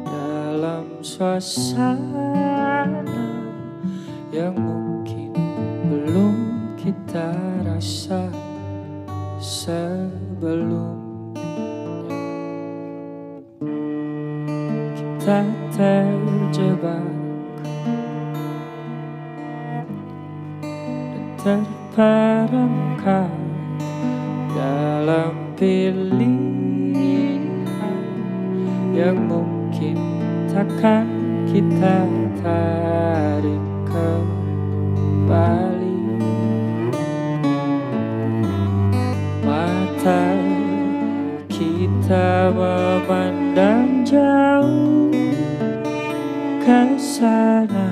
dalam 0.07 1.03
suasana 1.03 2.39
Yang 4.31 4.55
mungkin 4.55 5.35
belum 5.91 6.35
kita 6.79 7.35
rasa 7.67 8.31
sebelumnya 9.43 10.95
Kita 14.95 15.43
terjebak. 15.75 17.19
Terperangkap 21.43 23.31
dalam 24.55 25.35
pilihan 25.59 26.46
yang 28.97 29.29
mungkin 29.29 29.93
takkan 30.49 31.05
kita 31.45 32.09
tarik 32.41 33.65
kembali. 33.85 35.45
Mata 39.45 40.25
kita 41.45 42.49
memandang 42.57 44.01
jauh 44.01 45.13
ke 46.65 46.81
sana 46.97 47.86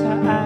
sa 0.00 0.39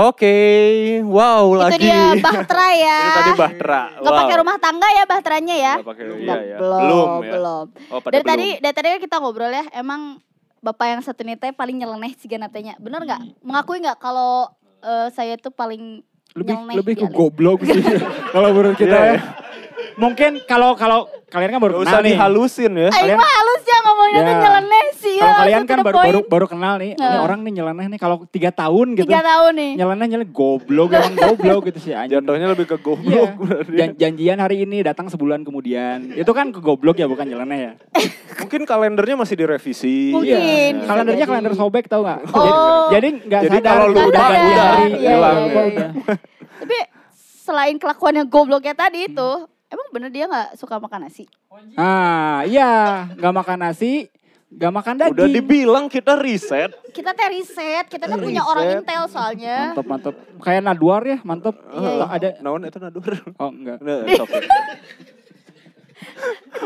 Oke, 0.00 0.36
wow 1.04 1.44
Itu 1.44 1.60
lagi. 1.60 1.84
dia 1.84 2.00
Bahtera 2.16 2.68
ya. 2.86 2.98
Itu 2.98 3.10
tadi 3.12 3.32
Bahtera. 3.36 3.82
Nggak 4.00 4.12
pakai 4.16 4.36
rumah 4.40 4.56
tangga 4.56 4.88
ya 4.88 5.04
Bahteranya 5.04 5.56
ya? 5.56 5.74
Nggak 5.76 5.88
pakai, 5.92 6.04
iya, 6.16 6.36
ya. 6.40 6.56
Belum, 6.56 6.80
Belum 6.80 7.08
ya. 7.20 7.32
belum. 7.36 7.66
Oh, 7.92 7.98
Dari 8.00 8.16
belum. 8.16 8.24
tadi, 8.24 8.46
dari 8.64 8.74
tadi 8.74 8.86
kan 8.88 9.00
kita 9.04 9.16
ngobrol 9.20 9.52
ya, 9.52 9.64
emang 9.76 10.16
bapak 10.60 10.86
yang 10.88 11.00
satu 11.04 11.20
ini 11.20 11.36
teh 11.36 11.52
paling 11.52 11.76
nyeleneh 11.76 12.16
sih 12.16 12.32
natanya. 12.34 12.80
Bener 12.80 13.04
nggak? 13.04 13.44
Mengakui 13.44 13.84
nggak 13.84 14.00
kalau 14.00 14.48
eh, 14.80 15.12
saya 15.12 15.36
tuh 15.36 15.52
paling 15.52 16.00
lebih 16.32 16.54
nyeleneh 16.54 16.74
lebih 16.78 16.94
ke 16.96 17.06
goblok 17.10 17.60
sih 17.66 17.82
kalau 18.34 18.54
menurut 18.54 18.78
kita 18.78 18.94
Iya, 18.94 19.12
ya. 19.18 19.20
Iya. 20.00 20.02
Mungkin 20.02 20.30
kalau 20.44 20.72
kalau 20.72 20.98
kalian 21.28 21.50
kan 21.50 21.60
baru 21.60 21.72
Gak 21.72 21.80
kenal 21.82 21.92
usah 21.92 22.00
nih. 22.00 22.10
dihalusin 22.10 22.72
ya. 22.72 22.82
Aing 22.82 22.96
Kalian- 22.96 23.18
mah 23.18 23.30
halus 23.30 23.62
ya 23.62 23.78
ngomongnya 23.80 24.18
tuh 24.18 24.26
Ya. 24.26 24.40
nyeleneh 24.40 24.86
sih 24.96 25.12
ya. 25.12 25.20
Kalau 25.20 25.34
kalian 25.36 25.52
langsung 25.54 25.70
kan 25.70 25.78
baru 25.80 25.96
baru 26.00 26.20
baru 26.26 26.46
kenal 26.48 26.74
nih, 26.76 26.90
ini 26.92 27.18
orang 27.20 27.40
nih 27.40 27.52
nyeleneh 27.54 27.86
nih 27.86 27.98
kalau 27.98 28.16
tiga 28.26 28.50
tahun 28.50 28.86
gitu. 28.94 29.06
Tiga 29.06 29.20
tahun 29.20 29.52
nih. 29.54 29.70
Nyeleneh 29.76 30.06
nyeleneh 30.08 30.30
goblok 30.30 30.88
emang 30.90 31.14
goblok 31.26 31.62
gitu 31.66 31.78
sih 31.80 31.92
anjing. 31.92 32.18
Jatuhnya 32.18 32.48
lebih 32.48 32.66
ke 32.66 32.74
Iya. 32.74 32.82
goblok. 32.82 33.30
berarti. 33.38 33.76
Jan- 33.76 33.94
janjian 33.94 34.38
hari 34.38 34.56
ini 34.60 34.76
datang 34.80 35.06
sebulan 35.06 35.40
kemudian. 35.40 36.10
Itu 36.12 36.32
kan 36.32 36.48
ke 36.48 36.58
goblok 36.58 36.96
ya 36.96 37.04
bukan 37.04 37.26
nyeleneh 37.26 37.60
ya. 37.60 37.72
Mungkin 38.40 38.64
kalendernya 38.64 39.14
masih 39.14 39.36
direvisi. 39.36 40.10
Mungkin. 40.10 40.32
Iya. 40.74 40.88
Kalendernya 40.88 41.20
jadi. 41.20 41.30
kalender 41.30 41.54
sobek 41.54 41.86
tau 41.86 42.02
gak? 42.02 42.24
Oh. 42.32 42.88
Jadi 42.88 43.22
nggak 43.22 43.42
Jadi 43.44 43.56
sadar 43.56 43.70
kalau 43.70 43.86
udah 43.86 44.02
lupa 44.02 44.18
ganti 44.18 44.48
udah 44.48 44.64
hari. 44.66 44.90
Iya, 44.90 45.10
hilang 45.12 45.36
iya, 45.38 45.52
ya. 45.52 45.62
iya. 45.68 45.88
Tapi 46.58 46.78
selain 47.40 47.76
kelakuan 47.76 48.14
yang 48.14 48.26
gobloknya 48.26 48.72
tadi 48.72 49.06
itu, 49.06 49.30
emang 49.70 49.86
bener 49.90 50.10
dia 50.10 50.26
nggak 50.26 50.58
suka 50.58 50.76
makan 50.76 51.06
nasi? 51.06 51.24
Ah 51.74 52.42
iya, 52.44 53.06
nggak 53.14 53.34
makan 53.34 53.58
nasi, 53.62 54.10
nggak 54.50 54.72
makan 54.74 54.94
daging. 54.98 55.14
Udah 55.14 55.28
dibilang 55.30 55.84
kita 55.86 56.18
riset. 56.18 56.74
Kita 56.90 57.14
teh 57.14 57.28
riset, 57.30 57.86
kita 57.86 58.04
teh 58.04 58.18
punya 58.18 58.42
orang 58.42 58.82
intel 58.82 59.06
soalnya. 59.06 59.72
Mantep 59.72 59.86
mantep. 59.86 60.14
Kayak 60.42 60.62
Nadwar 60.66 61.02
ya, 61.06 61.18
mantep. 61.22 61.54
Iya, 61.70 61.90
iya. 61.94 62.06
Ada. 62.06 62.28
Naon 62.42 62.66
itu 62.66 62.78
nadur. 62.78 63.14
Oh 63.38 63.50
enggak. 63.50 63.78
Nah. 63.78 64.02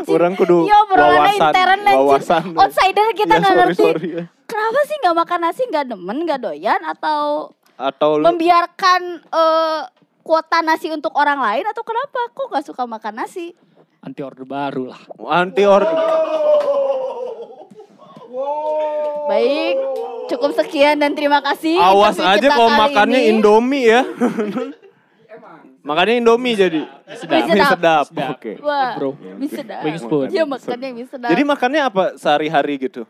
Orang 0.07 0.33
kudu 0.35 0.63
Iya, 0.63 0.75
obrolannya 0.83 1.19
wawasan, 1.19 1.51
intern 1.51 1.79
wawasan. 1.87 2.45
Outsider 2.55 3.07
kita 3.15 3.33
Iya, 3.35 3.39
nggak 3.39 3.51
sorry, 3.51 3.61
ngerti. 3.63 3.83
sorry 3.83 4.07
ya. 4.11 4.23
Kenapa 4.45 4.79
sih 4.85 4.95
nggak 5.01 5.15
makan 5.15 5.39
nasi, 5.41 5.61
nggak 5.67 5.85
demen, 5.89 6.17
nggak 6.23 6.39
doyan, 6.41 6.81
atau 6.85 7.51
Atau 7.75 8.23
membiarkan 8.23 9.01
eh, 9.27 9.79
kuota 10.25 10.65
nasi 10.65 10.89
untuk 10.89 11.13
orang 11.13 11.37
lain, 11.37 11.65
atau 11.69 11.85
kenapa? 11.85 12.33
Kok 12.33 12.49
nggak 12.49 12.65
suka 12.65 12.89
makan 12.89 13.13
nasi? 13.21 13.53
Anti 14.01 14.25
order 14.25 14.45
baru 14.45 14.89
lah. 14.89 15.01
anti 15.29 15.61
order. 15.61 15.93
Baik, 19.29 19.75
cukup 20.33 20.51
sekian 20.57 20.97
dan 20.97 21.13
terima 21.13 21.39
kasih. 21.45 21.77
Awas 21.77 22.17
interview 22.17 22.49
aja 22.49 22.57
kalau 22.57 22.71
makannya 22.73 23.21
ini. 23.21 23.29
Indomie 23.37 23.85
ya. 23.85 24.01
makannya 25.85 26.15
Indomie 26.21 26.53
jadi. 26.57 26.81
Sedap. 27.17 27.45
Mie 27.45 27.65
sedap. 27.65 28.05
Sedap. 28.09 28.29
Oke. 28.37 28.53
Wah, 28.65 28.97
Bro. 28.97 29.13
bisa 29.37 29.61
dah. 29.61 29.81
Wing 29.85 29.97
spoon. 30.01 30.27
Iya 30.33 30.43
makannya 30.45 30.89
bisa 31.05 31.15
dah. 31.21 31.29
Jadi 31.29 31.41
makannya 31.45 31.81
apa 31.85 32.03
sehari-hari 32.17 32.73
gitu? 32.81 33.05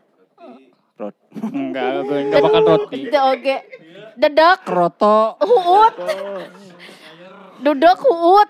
Rot. 0.96 1.16
Enggak, 1.52 2.08
gue 2.08 2.18
enggak 2.24 2.40
makan 2.40 2.62
roti. 2.64 3.00
Oke. 3.12 3.56
Dedek, 4.16 4.64
Kroto. 4.64 5.36
huut. 5.44 5.94
Duduk, 7.58 7.98
huut. 8.02 8.48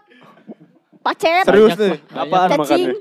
Pacet. 1.01 1.47
Serius 1.47 1.79
nih, 1.79 2.03
apaan 2.11 2.49
banyak. 2.51 2.59
makannya? 2.59 2.93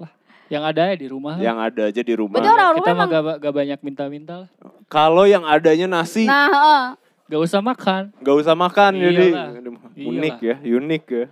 Yang 0.45 0.63
ada 0.63 0.81
ya 0.85 0.95
di 0.95 1.07
rumah. 1.09 1.33
Yang 1.35 1.57
ada 1.59 1.81
aja 1.89 2.01
di 2.01 2.13
rumah. 2.13 2.37
Berarti 2.37 2.49
orang 2.51 2.69
Kita 2.77 2.91
mah 2.93 3.07
gak, 3.07 3.23
gak 3.41 3.53
banyak 3.55 3.79
minta-minta 3.81 4.33
lah. 4.45 4.49
Kalau 4.85 5.25
yang 5.25 5.41
adanya 5.41 5.89
nasi, 5.89 6.23
Nah, 6.23 6.45
heeh. 6.47 6.83
Gak 7.25 7.41
usah 7.41 7.57
makan. 7.57 8.13
nggak 8.15 8.35
usah 8.37 8.53
makan 8.53 8.91
jadi 8.93 9.25
Iyalah. 9.33 9.49
unik 9.97 10.35
ya, 10.39 10.55
unik 10.61 11.03
ya. 11.09 11.25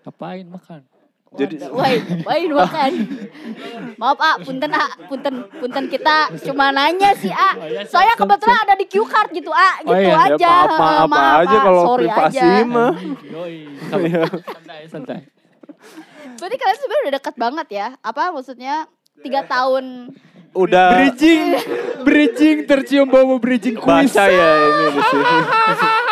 Ngapain 0.00 0.46
makan? 0.48 0.80
Jadi 1.28 1.60
Wah, 1.68 1.92
wain 2.24 2.50
makan. 2.50 2.92
Maaf, 3.94 4.18
A, 4.18 4.32
punten, 4.40 4.70
A, 4.72 4.86
punten, 5.06 5.34
punten 5.52 5.84
kita 5.86 6.32
cuma 6.40 6.72
nanya 6.72 7.12
sih, 7.14 7.28
A. 7.28 7.52
iya, 7.60 7.84
Soalnya 7.84 8.16
siap, 8.16 8.24
kebetulan 8.24 8.58
ada 8.64 8.74
di 8.74 8.86
cue 8.88 9.04
card 9.04 9.28
gitu, 9.30 9.52
A, 9.52 9.70
gitu 9.82 9.92
iya. 9.92 10.08
ya 10.08 10.18
aja. 10.24 10.54
maaf 10.64 10.72
maaf, 10.72 10.80
Heeh, 10.80 11.04
apa 11.04 11.20
aja 11.44 11.56
A. 11.56 11.64
kalau 11.64 11.82
Sorry 11.84 12.06
privasi 12.08 12.38
aja. 12.40 12.64
mah. 12.64 12.92
Iya. 13.92 14.22
santai, 14.24 14.80
santai. 14.88 15.18
Berarti 16.38 16.56
kalian 16.56 16.78
sebenarnya 16.78 17.02
udah 17.04 17.14
dekat 17.14 17.34
banget 17.36 17.66
ya? 17.68 17.86
Apa 18.00 18.22
maksudnya 18.30 18.74
tiga 19.20 19.44
tahun? 19.44 19.84
Udah 20.56 20.96
Bridging, 20.96 21.44
bridging 22.02 22.56
tercium 22.64 23.04
bau 23.04 23.36
bridging 23.36 23.76
kuis. 23.76 24.16
baca 24.16 24.24
ya 24.26 24.48
ini 24.64 24.84
di 24.96 25.02
sini. 25.04 25.36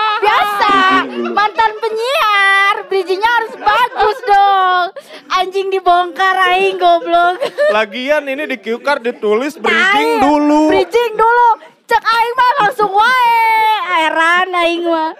Mantan 1.16 1.72
penyiar, 1.80 2.74
bridgingnya 2.86 3.30
harus 3.32 3.54
bagus 3.56 4.18
dong. 4.22 4.86
Anjing 5.32 5.72
dibongkar 5.72 6.36
aing 6.52 6.76
goblok. 6.76 7.40
Lagian 7.72 8.28
ini 8.28 8.44
di 8.44 8.56
cue 8.56 8.76
card 8.78 9.00
ditulis 9.00 9.56
bridging 9.56 10.20
Tai, 10.20 10.22
dulu. 10.22 10.68
Bridging 10.68 11.12
dulu. 11.14 11.48
Cek 11.86 12.02
aing 12.02 12.34
mah 12.34 12.52
langsung 12.60 12.90
wae. 12.92 13.40
Heran 13.86 14.48
aing 14.52 14.84
mah. 14.84 15.12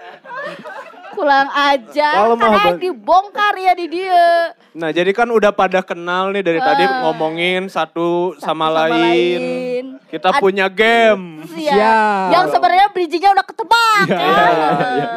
Pulang 1.11 1.49
aja. 1.49 2.09
Karena 2.29 2.77
dibongkar 2.77 3.57
ya 3.57 3.73
di 3.73 3.89
dia. 3.89 4.53
Nah, 4.77 4.93
jadi 4.93 5.09
kan 5.09 5.25
udah 5.25 5.49
pada 5.49 5.81
kenal 5.81 6.29
nih 6.29 6.45
dari 6.45 6.61
tadi 6.61 6.85
Ah. 6.85 7.09
ngomongin 7.09 7.65
satu, 7.65 8.37
sama, 8.37 8.69
sama 8.69 8.85
lain. 8.85 8.93
lain. 8.93 9.83
Kita 10.05 10.29
Ad- 10.29 10.37
punya 10.37 10.69
game. 10.69 11.41
Iya. 11.57 11.73
Siap. 11.73 12.29
Yang 12.29 12.45
sebenarnya 12.53 12.87
bridgingnya 12.93 13.31
udah 13.33 13.45
ketebak. 13.49 14.05
Iya, 14.05 14.45
ya. 14.93 15.09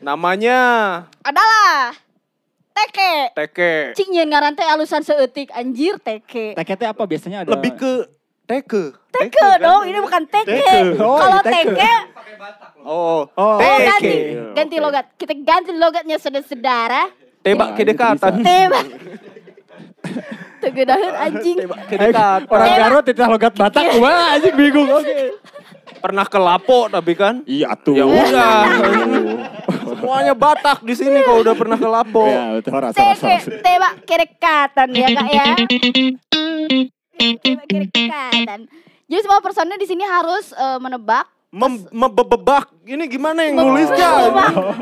Namanya 0.00 0.60
Adalah 1.24 1.96
teke. 2.76 3.14
Teke. 3.32 3.74
Cing 3.96 4.08
nyeun 4.12 4.28
ngaran 4.28 4.52
teh 4.52 4.62
alusan 4.62 5.00
seeutik 5.00 5.48
anjir 5.50 5.96
teke. 5.98 6.52
TKT 6.52 6.82
apa 6.86 7.02
biasanya 7.02 7.38
ada? 7.42 7.50
Lebih 7.56 7.72
ke 7.74 7.92
teke. 8.44 8.92
Teke 9.10 9.40
kan? 9.40 9.56
dong, 9.58 9.82
ini 9.88 9.98
bukan 9.98 10.22
teke. 10.28 10.52
Teke. 10.52 11.00
Oh, 11.00 11.16
Kalau 11.16 11.40
teke. 11.40 11.72
teke, 11.72 11.94
Oh, 12.86 13.26
Oh, 13.34 13.56
oh 13.56 13.58
teke. 13.58 13.86
ganti, 13.88 14.14
ganti 14.52 14.76
logat. 14.78 15.06
Kita 15.16 15.34
ganti 15.34 15.72
logatnya 15.72 16.16
saudara-saudara. 16.20 17.02
Tebak 17.40 17.68
kedekatan. 17.74 18.32
Tebak. 18.44 18.84
Tegedahan 20.62 21.14
anjing. 21.16 21.56
Tebak 21.58 21.80
kedekatan. 21.88 22.40
orang 22.46 22.76
Garut 22.76 23.04
itu 23.06 23.22
logat 23.24 23.52
Batak, 23.56 23.84
wah 23.98 24.36
anjing 24.36 24.54
bingung. 24.54 24.88
Oke. 24.92 25.40
Pernah 25.96 26.26
ke 26.28 26.38
Lapo 26.38 26.86
tapi 26.86 27.16
kan? 27.16 27.40
Iya 27.48 27.72
tuh. 27.74 27.96
Ya 27.96 28.04
udah. 28.04 28.62
Semuanya 30.06 30.38
Batak 30.38 30.86
di 30.86 30.94
sini 30.94 31.18
kalau 31.26 31.42
udah 31.42 31.54
pernah 31.58 31.74
ke 31.74 31.88
Lapo. 31.90 32.30
Ya, 32.30 32.54
betul 32.54 32.78
rasa 32.78 33.02
tebak 33.42 33.94
kedekatan 34.06 34.88
ya 34.94 35.08
kak 35.10 35.28
ya. 35.34 35.44
Tebak. 37.90 38.30
Jadi 39.10 39.20
semua 39.22 39.42
personnya 39.42 39.74
di 39.74 39.86
sini 39.90 40.06
harus 40.06 40.54
eh, 40.54 40.78
menebak. 40.78 41.26
Mem- 41.50 41.90
Membebak. 41.90 42.70
Ini 42.86 43.02
gimana 43.10 43.42
yang 43.50 43.58
nulisnya? 43.58 44.30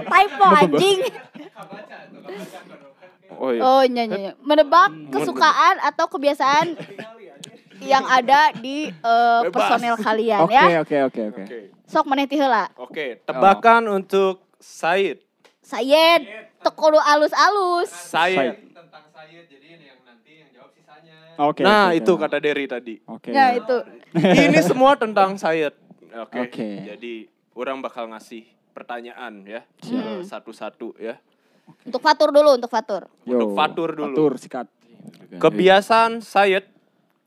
Typo 0.05 0.45
anjing. 0.45 0.99
Oh 3.41 3.49
iya. 3.49 3.61
Oh 3.65 3.81
iya, 3.81 4.03
iya, 4.05 4.17
iya. 4.29 4.33
Menebak 4.45 4.93
kesukaan 5.09 5.81
atau 5.81 6.05
kebiasaan 6.05 6.77
yang 7.81 8.05
ada 8.05 8.53
di 8.61 8.93
eh, 8.93 9.41
Bebas. 9.49 9.57
personel 9.57 9.97
kalian 9.97 10.41
Oke, 10.45 10.53
ya. 10.53 10.65
oke, 10.85 10.97
oke, 11.09 11.21
oke. 11.33 11.43
Oke. 11.49 11.59
Sok 11.85 12.05
ti 12.29 12.37
heula. 12.37 12.65
Oke, 12.77 13.21
tebakan 13.25 13.89
untuk 13.89 14.44
Said. 14.65 15.21
Sayed, 15.61 16.23
teu 16.65 16.73
kudu 16.73 16.97
alus-alus. 16.97 17.93
Said. 17.93 18.57
Oke. 21.35 21.67
Nah, 21.67 21.91
oke, 21.91 21.99
itu 21.99 22.13
oke. 22.15 22.23
kata 22.25 22.39
Derry 22.41 22.65
tadi. 22.65 22.95
Oke. 23.05 23.35
Ya 23.35 23.59
itu. 23.59 23.77
Ini 24.49 24.65
semua 24.65 24.97
tentang 24.97 25.37
Said. 25.37 25.77
Oke. 26.17 26.49
Oke. 26.49 26.69
Jadi 26.89 27.29
orang 27.53 27.85
bakal 27.85 28.09
ngasih 28.09 28.49
pertanyaan 28.73 29.45
ya. 29.45 29.61
Hmm. 29.85 30.25
Satu-satu 30.25 30.97
ya. 30.97 31.21
Untuk 31.85 32.01
Fatur 32.01 32.33
dulu, 32.33 32.57
untuk 32.57 32.71
Fatur. 32.71 33.11
Yo, 33.27 33.37
Untuk 33.37 33.51
Fatur 33.59 33.91
dulu. 33.93 34.15
Fatur 34.15 34.33
sikat. 34.41 34.67
Kebiasaan 35.43 36.25
Said 36.25 36.65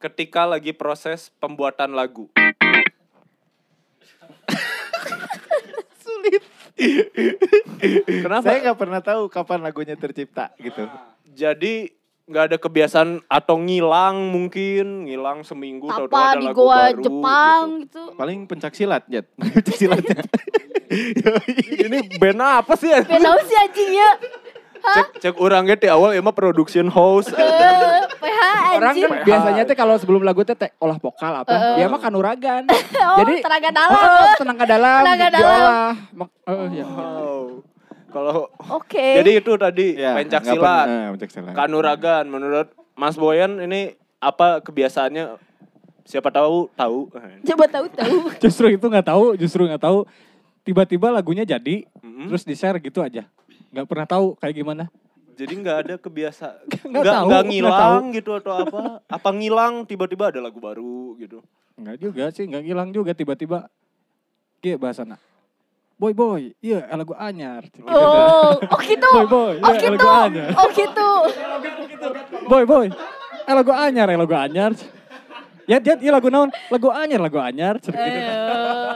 ketika 0.02 0.48
lagi 0.48 0.74
proses 0.74 1.30
pembuatan 1.38 1.94
lagu. 1.94 2.32
Kenapa? 8.06 8.46
Saya 8.46 8.58
nggak 8.70 8.80
pernah 8.80 9.02
tahu 9.02 9.22
kapan 9.28 9.60
lagunya 9.66 9.96
tercipta 9.98 10.54
gitu. 10.62 10.86
Jadi 11.34 11.98
nggak 12.28 12.44
ada 12.52 12.58
kebiasaan 12.60 13.24
atau 13.32 13.56
ngilang 13.56 14.20
mungkin 14.36 15.08
ngilang 15.08 15.48
seminggu 15.48 15.88
Apa 15.88 16.36
ada 16.36 16.44
di 16.44 16.52
lagu 16.52 16.60
goa 16.60 16.92
baru 16.92 17.00
Jepang 17.00 17.64
gitu. 17.88 18.04
gitu. 18.12 18.20
Paling 18.20 18.40
pencak 18.44 18.74
silat, 18.76 19.04
Jet. 19.08 19.32
pencak 19.56 19.76
silatnya. 19.80 20.20
Ini 21.88 22.20
band 22.20 22.44
apa 22.44 22.76
sih 22.76 22.92
ya? 22.92 23.00
Beda 23.08 23.32
sih 23.48 23.56
anjingnya. 23.56 24.10
Cek 24.88 25.08
cek 25.20 25.36
orangnya 25.38 25.76
di 25.76 25.88
awal 25.88 26.14
emang 26.14 26.32
production 26.32 26.88
house. 26.88 27.28
Eh, 27.30 28.00
PH 28.18 28.40
Orang 28.74 28.94
kan 28.94 29.12
biasanya 29.22 29.64
teh 29.64 29.74
kalau 29.74 29.96
sebelum 29.96 30.22
lagu 30.22 30.42
teh 30.42 30.54
teh 30.54 30.70
olah 30.78 30.96
vokal 30.96 31.34
apa, 31.38 31.76
dia 31.76 31.86
mah 31.86 31.98
kanuragan. 31.98 32.64
Oh, 32.98 33.18
Jadi 33.20 33.42
tenaga 33.42 33.70
dalam. 33.72 33.98
Oh, 33.98 34.34
tenaga 34.36 34.66
dalam. 34.68 35.02
Tenaga 35.02 35.28
dalam. 35.30 35.42
diolah. 35.42 35.94
Oh, 36.46 36.66
iya. 36.68 36.86
Wow. 36.86 37.42
Kalau 38.08 38.38
Oke. 38.72 39.20
jadi 39.20 39.32
itu 39.38 39.52
tadi 39.54 39.88
Ya, 39.96 40.14
pencak 40.14 40.42
silat, 40.44 40.86
pernah, 40.86 40.86
eh, 40.86 41.08
pencak 41.14 41.30
silat. 41.30 41.54
kanuragan. 41.54 42.26
Menurut 42.26 42.68
Mas 42.94 43.18
Boyan 43.18 43.58
ini 43.60 43.94
apa 44.18 44.62
kebiasaannya? 44.62 45.38
Siapa 46.04 46.30
tahu 46.30 46.72
tahu. 46.72 47.12
Coba 47.44 47.66
tahu-tahu. 47.68 48.16
Justru 48.44 48.72
itu 48.72 48.86
nggak 48.86 49.08
tahu, 49.08 49.36
justru 49.36 49.66
nggak 49.66 49.82
tahu. 49.82 50.08
Tiba-tiba 50.62 51.10
lagunya 51.10 51.44
jadi, 51.44 51.84
Mm-mm. 52.00 52.28
terus 52.28 52.44
di 52.44 52.54
share 52.54 52.80
gitu 52.80 53.00
aja. 53.00 53.28
Nggak 53.78 53.94
pernah 53.94 54.08
tahu 54.10 54.34
kayak 54.42 54.56
gimana. 54.58 54.84
Jadi 55.38 55.54
nggak 55.54 55.78
ada 55.86 55.96
kebiasaan, 56.02 56.66
Nggak 56.66 56.82
nggak 56.82 57.06
nggak 57.06 57.22
nggak 57.30 57.44
ngilang 57.46 58.04
gitu 58.10 58.32
atau 58.42 58.54
apa? 58.58 59.06
Apa 59.06 59.30
ngilang 59.30 59.86
tiba-tiba 59.86 60.34
ada 60.34 60.42
lagu 60.42 60.58
baru 60.58 61.14
gitu? 61.22 61.46
Enggak 61.78 62.02
juga 62.02 62.24
sih, 62.34 62.50
enggak 62.50 62.66
hilang 62.66 62.90
juga 62.90 63.14
tiba-tiba. 63.14 63.70
Iya 64.66 64.82
bahasana. 64.82 65.22
Boy 65.94 66.18
boy, 66.18 66.58
iya 66.58 66.90
lagu 66.90 67.14
anyar. 67.14 67.70
Oh, 67.86 68.58
oh 68.74 68.82
gitu. 68.82 69.06
Boy 69.14 69.28
boy, 69.30 69.54
Oh 69.62 69.70
iya 69.70 69.78
gitu. 69.78 69.94
lagu 69.94 70.10
anyar. 70.10 70.50
Oh 70.58 70.68
gitu. 70.74 71.10
Boy 72.50 72.64
boy, 72.66 72.88
eh 73.46 73.54
lagu 73.54 73.72
anyar, 73.78 74.10
eh 74.10 74.18
lagu 74.18 74.34
anyar. 74.34 74.74
Ya 75.70 75.78
dia 75.78 76.02
iya 76.02 76.10
lagu 76.18 76.34
naon? 76.34 76.50
Lagu 76.74 76.90
anyar, 76.90 77.22
lagu 77.22 77.38
anyar. 77.38 77.78
Gitu. 77.78 77.94
Eh, 77.94 78.94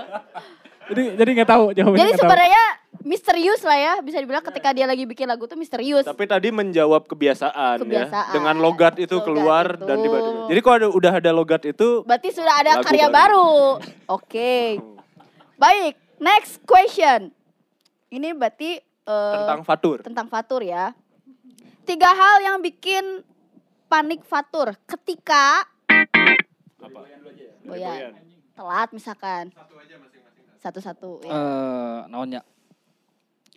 Jadi 0.89 1.03
jadi 1.21 1.29
nggak 1.37 1.49
tahu 1.53 1.63
jawabannya. 1.69 2.01
Jadi 2.01 2.09
nggak 2.09 2.17
tahu. 2.17 2.29
sebenarnya 2.33 2.63
misterius 3.01 3.61
lah 3.61 3.73
ya, 3.73 3.93
bisa 3.99 4.17
dibilang 4.17 4.43
ketika 4.43 4.69
dia 4.69 4.83
lagi 4.83 5.03
bikin 5.03 5.25
lagu 5.25 5.43
tuh 5.43 5.55
misterius. 5.55 6.03
Tapi 6.03 6.25
tadi 6.25 6.49
menjawab 6.49 7.05
kebiasaan, 7.05 7.81
Kebiasaan. 7.81 8.27
ya. 8.27 8.33
Dengan 8.33 8.55
logat 8.57 8.95
itu 8.95 9.15
Logat 9.15 9.25
keluar 9.25 9.65
itu. 9.73 9.85
dan 9.85 9.97
tiba-tiba. 9.97 10.39
Jadi 10.47 10.59
kalau 10.59 10.75
ada, 10.77 10.87
udah 10.91 11.13
ada 11.15 11.31
logat 11.31 11.61
itu 11.63 11.89
Berarti 12.03 12.29
sudah 12.29 12.55
ada 12.57 12.71
Lagu 12.77 12.83
karya 12.83 13.07
baru. 13.07 13.47
baru. 13.79 13.89
Oke. 14.17 14.77
Baik, 15.55 15.93
next 16.17 16.59
question. 16.61 17.31
Ini 18.07 18.33
berarti 18.33 18.77
eh, 18.77 19.33
tentang 19.39 19.61
Fatur. 19.63 19.97
tentang 20.01 20.27
Fatur 20.27 20.61
ya. 20.61 20.91
Tiga 21.81 22.09
hal 22.09 22.43
yang 22.43 22.57
bikin 22.59 23.23
panik 23.87 24.21
Fatur 24.21 24.75
ketika 24.85 25.65
Boyan. 27.63 28.13
Telat 28.51 28.89
misalkan. 28.91 29.49
Satu-satu 30.57 31.23
ya. 31.23 31.31
Eh, 31.31 31.99
naonnya? 32.05 32.41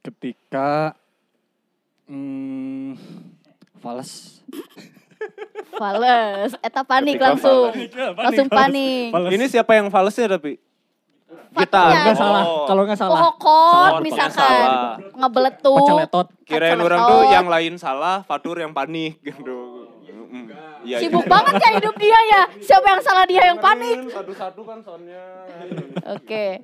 Ketika 0.04 0.92
hmm, 2.04 2.92
fals. 3.80 4.44
Fales, 5.74 6.52
eta 6.66 6.84
panik 6.84 7.16
Ketika 7.16 7.26
langsung. 7.26 7.72
fales. 7.72 8.20
Langsung 8.20 8.48
panik. 8.48 9.08
Ini 9.32 9.44
siapa 9.48 9.72
yang 9.74 9.88
falesnya 9.88 10.28
tapi? 10.30 10.60
Kita. 11.54 11.80
Faturnya. 11.80 12.02
Nggak 12.04 12.16
salah, 12.18 12.44
Oh. 12.44 12.66
kalau 12.66 12.82
nggak 12.84 12.98
salah. 12.98 13.16
Pohokot 13.16 13.72
Salah, 13.72 14.00
misalkan. 14.02 14.34
salah. 14.34 14.98
Ngebeletuk. 15.14 16.26
Kirain 16.44 16.68
Kaceletot. 16.68 16.84
orang 16.84 17.00
tuh 17.06 17.20
yang 17.30 17.46
lain 17.48 17.72
salah, 17.74 18.16
Fatur 18.22 18.56
yang 18.58 18.76
panik 18.76 19.22
gitu. 19.24 19.73
Iya, 20.84 20.98
Sibuk 21.00 21.24
iya. 21.24 21.32
banget 21.32 21.54
kan 21.56 21.72
hidup 21.74 21.96
dia 21.96 22.18
ya. 22.28 22.42
Siapa 22.60 22.86
yang 22.86 23.00
salah 23.00 23.24
dia 23.24 23.42
yang 23.42 23.58
panik. 23.58 23.98
Satu-satu 24.06 24.60
kan 24.62 24.78
soundnya. 24.84 25.24
Oke. 26.12 26.60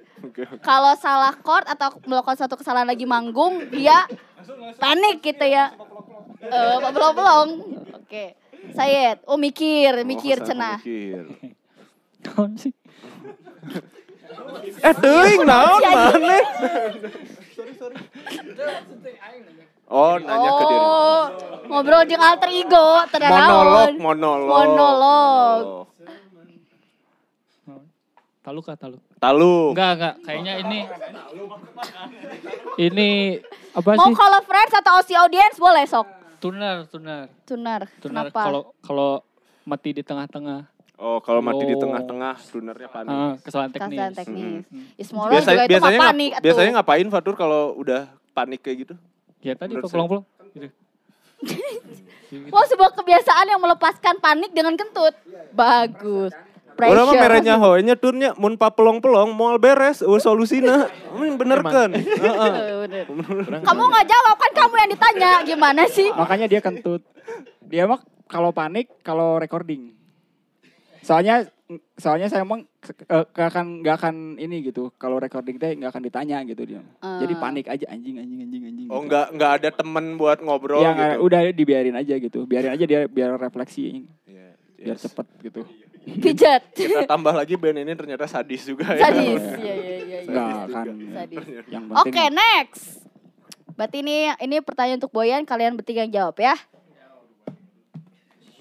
Kalau 0.61 0.93
salah 0.95 1.33
chord 1.37 1.65
atau 1.65 1.89
melakukan 2.05 2.37
suatu 2.37 2.55
kesalahan 2.55 2.85
lagi 2.85 3.09
manggung, 3.09 3.73
dia 3.73 4.05
panik 4.77 5.25
gitu 5.25 5.43
ya. 5.43 5.73
Eh, 6.39 6.77
belum-belum. 6.87 7.49
Oke. 7.97 8.37
Sayed, 8.71 9.25
oh 9.25 9.41
mikir, 9.41 10.05
mikir 10.05 10.37
Oh, 10.39 10.47
cenah. 10.47 10.77
mikir. 10.79 11.25
Naon 12.21 12.53
sih? 12.55 12.73
Eh, 14.79 14.95
teuing 14.95 15.43
naon 15.43 15.81
Si 15.81 15.89
anjing. 15.89 16.21
maneh? 16.21 16.43
Oh, 19.91 20.15
nanya 20.17 20.51
ke 20.53 20.65
diri. 20.65 20.79
Oh, 20.81 21.23
ngobrol 21.67 22.03
jeung 22.07 22.23
alter 22.23 22.47
ego, 22.49 22.87
tenang 23.11 23.31
Monolog, 23.35 23.91
monolog. 23.99 24.49
Monolog. 24.49 25.63
Taluk 28.41 28.65
kah 28.65 28.73
taluk? 28.75 29.03
Talu. 29.19 29.77
Enggak, 29.77 29.91
enggak. 29.93 30.15
Kayaknya 30.25 30.55
ini 30.63 30.79
ini 32.81 33.11
apa 33.71 33.89
Mau 33.93 34.09
sih? 34.09 34.17
kalau 34.17 34.41
friends 34.41 34.73
atau 34.73 34.93
OC 34.97 35.11
audience 35.19 35.57
boleh 35.59 35.85
sok. 35.85 36.09
Tunar, 36.41 36.89
tunar. 36.89 37.29
Tunar. 37.45 37.81
Tunar 38.01 38.25
Kenapa? 38.33 38.41
kalau 38.41 38.63
kalau 38.81 39.11
mati 39.63 39.93
di 39.93 40.01
tengah-tengah. 40.01 40.65
Oh, 40.97 41.19
kalau 41.19 41.41
mati 41.41 41.65
di 41.65 41.75
Oh. 41.75 41.81
tengah-tengah, 41.81 42.35
tunernya 42.47 42.89
panik. 42.89 43.09
Ah, 43.11 43.33
kesalahan 43.41 43.71
teknis. 43.71 43.89
Kesalahan 43.93 44.15
teknis. 44.15 44.63
Hmm. 44.65 44.85
Ya, 44.95 45.05
semua 45.05 45.23
orang 45.23 45.33
Biasa, 45.35 45.49
juga 45.51 45.61
itu 45.61 45.71
biasanya 45.71 45.99
panik 45.99 46.31
biasanya 46.41 46.71
ngapain 46.77 47.07
Fatur 47.09 47.35
kalau 47.35 47.63
udah 47.75 48.01
panik 48.31 48.61
kayak 48.61 48.77
gitu? 48.87 48.95
Ya 49.41 49.57
tadi 49.57 49.77
kok 49.77 49.89
pulang-pulang. 49.89 50.25
Gitu. 50.53 50.69
Wah 52.53 52.65
sebuah 52.69 52.93
kebiasaan 52.95 53.49
yang 53.49 53.61
melepaskan 53.61 54.21
panik 54.21 54.53
dengan 54.53 54.77
kentut. 54.77 55.17
Bagus. 55.57 56.37
Orang 56.81 57.13
mah 57.13 57.17
merenya 57.29 57.61
hoenya 57.61 57.93
turnya 57.93 58.33
mun 58.41 58.57
papelong-pelong 58.57 59.37
moal 59.37 59.61
beres 59.61 60.01
eueuh 60.01 60.17
solusina. 60.17 60.89
Amin 61.13 61.37
bener 61.37 61.61
kan? 61.61 61.93
Heeh. 61.93 62.53
Kamu 63.61 63.83
nggak 63.85 64.07
jawab 64.09 64.37
kan 64.41 64.53
kamu 64.65 64.75
yang 64.81 64.91
ditanya 64.97 65.31
gimana 65.45 65.83
sih? 65.93 66.09
Makanya 66.09 66.49
dia 66.49 66.65
kentut. 66.65 67.05
Dia 67.69 67.85
mah 67.85 68.01
kalau 68.25 68.49
panik, 68.57 68.89
kalau 69.05 69.37
recording. 69.37 69.93
Soalnya 71.01 71.49
soalnya 71.95 72.27
saya 72.27 72.43
emang 72.43 72.67
eh, 72.83 73.25
gak 73.31 73.49
akan 73.55 73.67
gak 73.81 73.97
akan 74.03 74.15
ini 74.37 74.67
gitu. 74.67 74.91
Kalau 74.99 75.23
recording 75.23 75.55
teh 75.55 75.73
nggak 75.73 75.95
akan 75.95 76.03
ditanya 76.03 76.43
gitu 76.43 76.67
dia. 76.67 76.83
Jadi 76.99 77.35
Ah. 77.35 77.41
panik 77.41 77.67
aja 77.67 77.87
anjing 77.87 78.19
anjing 78.19 78.41
anjing 78.43 78.63
anjing. 78.67 78.87
Oh 78.91 78.99
gitu. 78.99 79.07
enggak 79.07 79.27
enggak 79.31 79.51
ada 79.63 79.69
temen 79.71 80.05
buat 80.17 80.39
ngobrol 80.41 80.83
Ya, 80.83 80.93
gitu. 80.93 81.25
udah 81.25 81.41
dibiarin 81.55 81.95
aja 81.95 82.15
gitu. 82.17 82.43
Biarin 82.45 82.75
aja 82.75 82.85
dia 82.85 83.07
biar 83.07 83.39
refleksi, 83.39 84.03
Iya, 84.27 84.59
biar 84.77 84.97
yes. 84.99 85.07
cepet 85.07 85.27
gitu. 85.43 85.63
Pijat. 86.01 86.63
Kita 86.75 87.07
tambah 87.07 87.31
lagi 87.31 87.55
band 87.55 87.79
ini 87.79 87.93
ternyata 87.95 88.25
sadis 88.27 88.65
juga 88.65 88.91
ya. 88.91 89.07
Sadis. 89.07 89.43
Iya 89.55 89.55
iya 89.55 89.75
iya. 89.77 89.97
iya. 90.03 90.19
Enggak 90.27 90.49
akan. 90.67 90.85
Sadis. 91.15 91.45
Yang 91.69 91.83
penting 91.87 92.01
Oke 92.03 92.23
next. 92.33 92.85
Berarti 93.79 93.97
ini 94.03 94.17
ini 94.43 94.57
pertanyaan 94.61 94.99
untuk 94.99 95.13
Boyan 95.15 95.43
kalian 95.45 95.79
bertiga 95.79 96.03
yang 96.03 96.13
jawab 96.13 96.37
ya. 96.37 96.57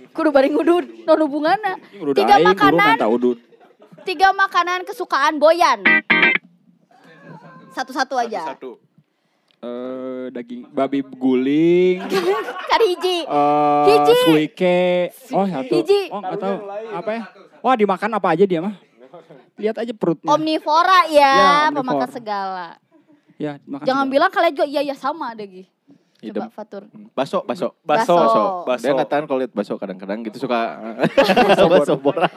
Kudu 0.09 0.29
bareng 0.29 0.55
udut, 0.55 0.85
non 1.05 1.19
hubunganna. 1.21 1.77
Tiga 2.11 2.35
aing, 2.35 2.47
makanan, 2.47 2.95
kan 2.97 3.09
tiga 4.03 4.33
makanan 4.33 4.81
kesukaan 4.83 5.37
Boyan. 5.37 5.79
Satu-satu 7.69 8.17
aja. 8.17 8.51
Satu. 8.51 8.81
Eh, 9.59 10.31
daging 10.31 10.71
babi 10.71 11.03
guling, 11.03 11.99
Kan 12.71 12.81
hiji. 12.81 13.27
eh 13.27 13.85
Hiji. 13.85 14.15
suike. 14.23 14.81
Oh, 15.29 15.43
satu. 15.43 15.73
Hiji. 15.75 16.01
Oh, 16.09 16.23
enggak 16.23 16.39
tahu. 16.39 16.55
Apa 16.95 17.09
ya? 17.11 17.21
Wah, 17.59 17.75
dimakan 17.75 18.11
apa 18.15 18.27
aja 18.31 18.47
dia 18.47 18.63
mah? 18.63 18.79
Lihat 19.59 19.75
aja 19.77 19.91
perutnya. 19.91 20.31
Omnivora 20.31 21.11
ya, 21.11 21.19
Ya, 21.19 21.51
omnivora. 21.67 21.75
pemakan 21.75 22.09
segala. 22.09 22.67
Ya, 23.35 23.59
makan. 23.67 23.83
Jangan 23.83 24.05
segala. 24.07 24.13
bilang 24.15 24.31
kalian 24.31 24.53
juga 24.55 24.67
iya 24.67 24.81
iya 24.81 24.95
sama 24.95 25.35
deh 25.35 25.67
Coba 26.19 26.51
Fatur. 26.51 26.83
Baso, 27.15 27.39
baso. 27.47 27.67
Baso. 27.79 28.15
Baso. 28.15 28.43
Baso. 28.67 28.83
Dia 28.83 28.91
nggak 28.91 29.09
tahan 29.09 29.23
kalau 29.23 29.39
lihat 29.39 29.53
baso 29.55 29.79
kadang-kadang 29.79 30.19
gitu 30.27 30.43
suka 30.43 30.59
baso 31.71 31.95
borak. 31.95 32.31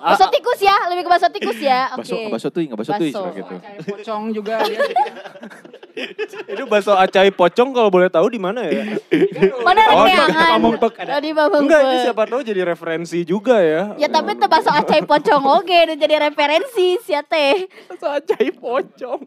Baso 0.00 0.24
tikus 0.32 0.60
ya, 0.64 0.76
lebih 0.88 1.04
ke 1.04 1.10
baso 1.12 1.26
tikus 1.28 1.58
ya. 1.60 1.92
Oke. 1.92 2.06
Baso, 2.06 2.14
baso 2.32 2.46
tuh, 2.48 2.60
nggak 2.64 2.78
baso 2.78 2.92
tuh 2.96 3.06
Baso. 3.10 3.18
suka 3.20 3.30
gitu. 3.36 3.54
Pocong 3.84 4.22
juga 4.32 4.54
dia. 4.64 4.80
Itu 6.54 6.64
bakso 6.64 6.96
acai 6.96 7.28
pocong 7.34 7.74
kalau 7.76 7.90
boleh 7.92 8.08
tahu 8.08 8.30
di 8.32 8.40
mana 8.40 8.64
ya? 8.64 8.96
Mana 9.66 9.82
Oh, 9.90 10.06
ada. 10.06 10.56
Oh, 10.56 11.20
di 11.20 11.34
Pamumpek. 11.34 11.66
Enggak, 11.66 11.80
ini 11.84 11.96
siapa 12.06 12.22
tahu 12.24 12.40
jadi 12.40 12.62
referensi 12.64 13.26
juga 13.26 13.60
ya. 13.60 13.98
Ya 13.98 14.08
tapi 14.08 14.38
teu 14.38 14.48
baso 14.48 14.70
acai 14.70 15.04
pocong 15.04 15.44
oge 15.60 15.90
nu 15.90 15.94
jadi 15.98 16.30
referensi 16.30 16.96
sia 17.04 17.20
teh. 17.20 17.68
Bakso 17.90 18.06
acai 18.06 18.54
pocong. 18.54 19.20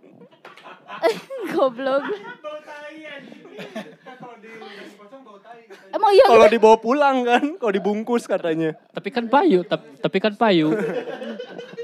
Goblok. 1.54 2.04
Emang 5.94 6.12
iya 6.12 6.26
Kalau 6.26 6.48
dibawa 6.50 6.78
pulang 6.82 7.22
kan, 7.22 7.44
kalau 7.58 7.72
dibungkus 7.72 8.26
katanya. 8.26 8.74
Tapi 8.90 9.14
kan 9.14 9.30
payu, 9.30 9.62
tap- 9.62 9.86
tapi 10.02 10.18
kan 10.18 10.34
payu. 10.34 10.74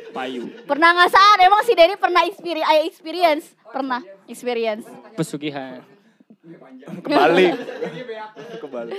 Payu. 0.09 0.49
Pernah 0.65 0.97
ngasaan, 0.97 1.37
emang 1.39 1.61
si 1.61 1.77
Denny 1.77 1.93
pernah 1.95 2.25
experience, 2.25 2.65
I 2.67 2.77
experience. 2.83 3.45
Pernah 3.69 4.01
experience. 4.25 4.85
Pesugihan. 5.13 5.85
Kembali. 7.05 7.47
Kembali. 8.65 8.93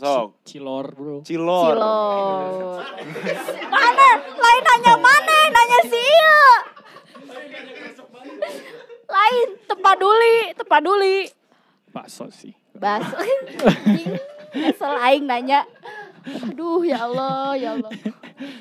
Sok, 0.00 0.40
Cilor, 0.46 0.86
Bro. 0.96 1.16
cilor. 1.20 1.76
Cilor. 1.76 2.80
Mana? 3.68 4.08
Lain 4.32 4.62
nanya 4.64 4.94
mana? 4.96 5.38
Nanya 5.52 5.80
si 5.84 6.00
iya. 6.00 6.38
Lain, 9.10 9.48
tepaduli, 9.66 10.36
tepaduli. 10.54 11.18
Bakso 11.90 12.30
sih. 12.30 12.54
Bas. 12.72 13.02
Kesel 14.50 14.94
aing 15.00 15.26
nanya. 15.26 15.66
Aduh, 16.22 16.82
ya 16.82 17.02
Allah, 17.02 17.54
ya 17.54 17.74
Allah. 17.74 17.90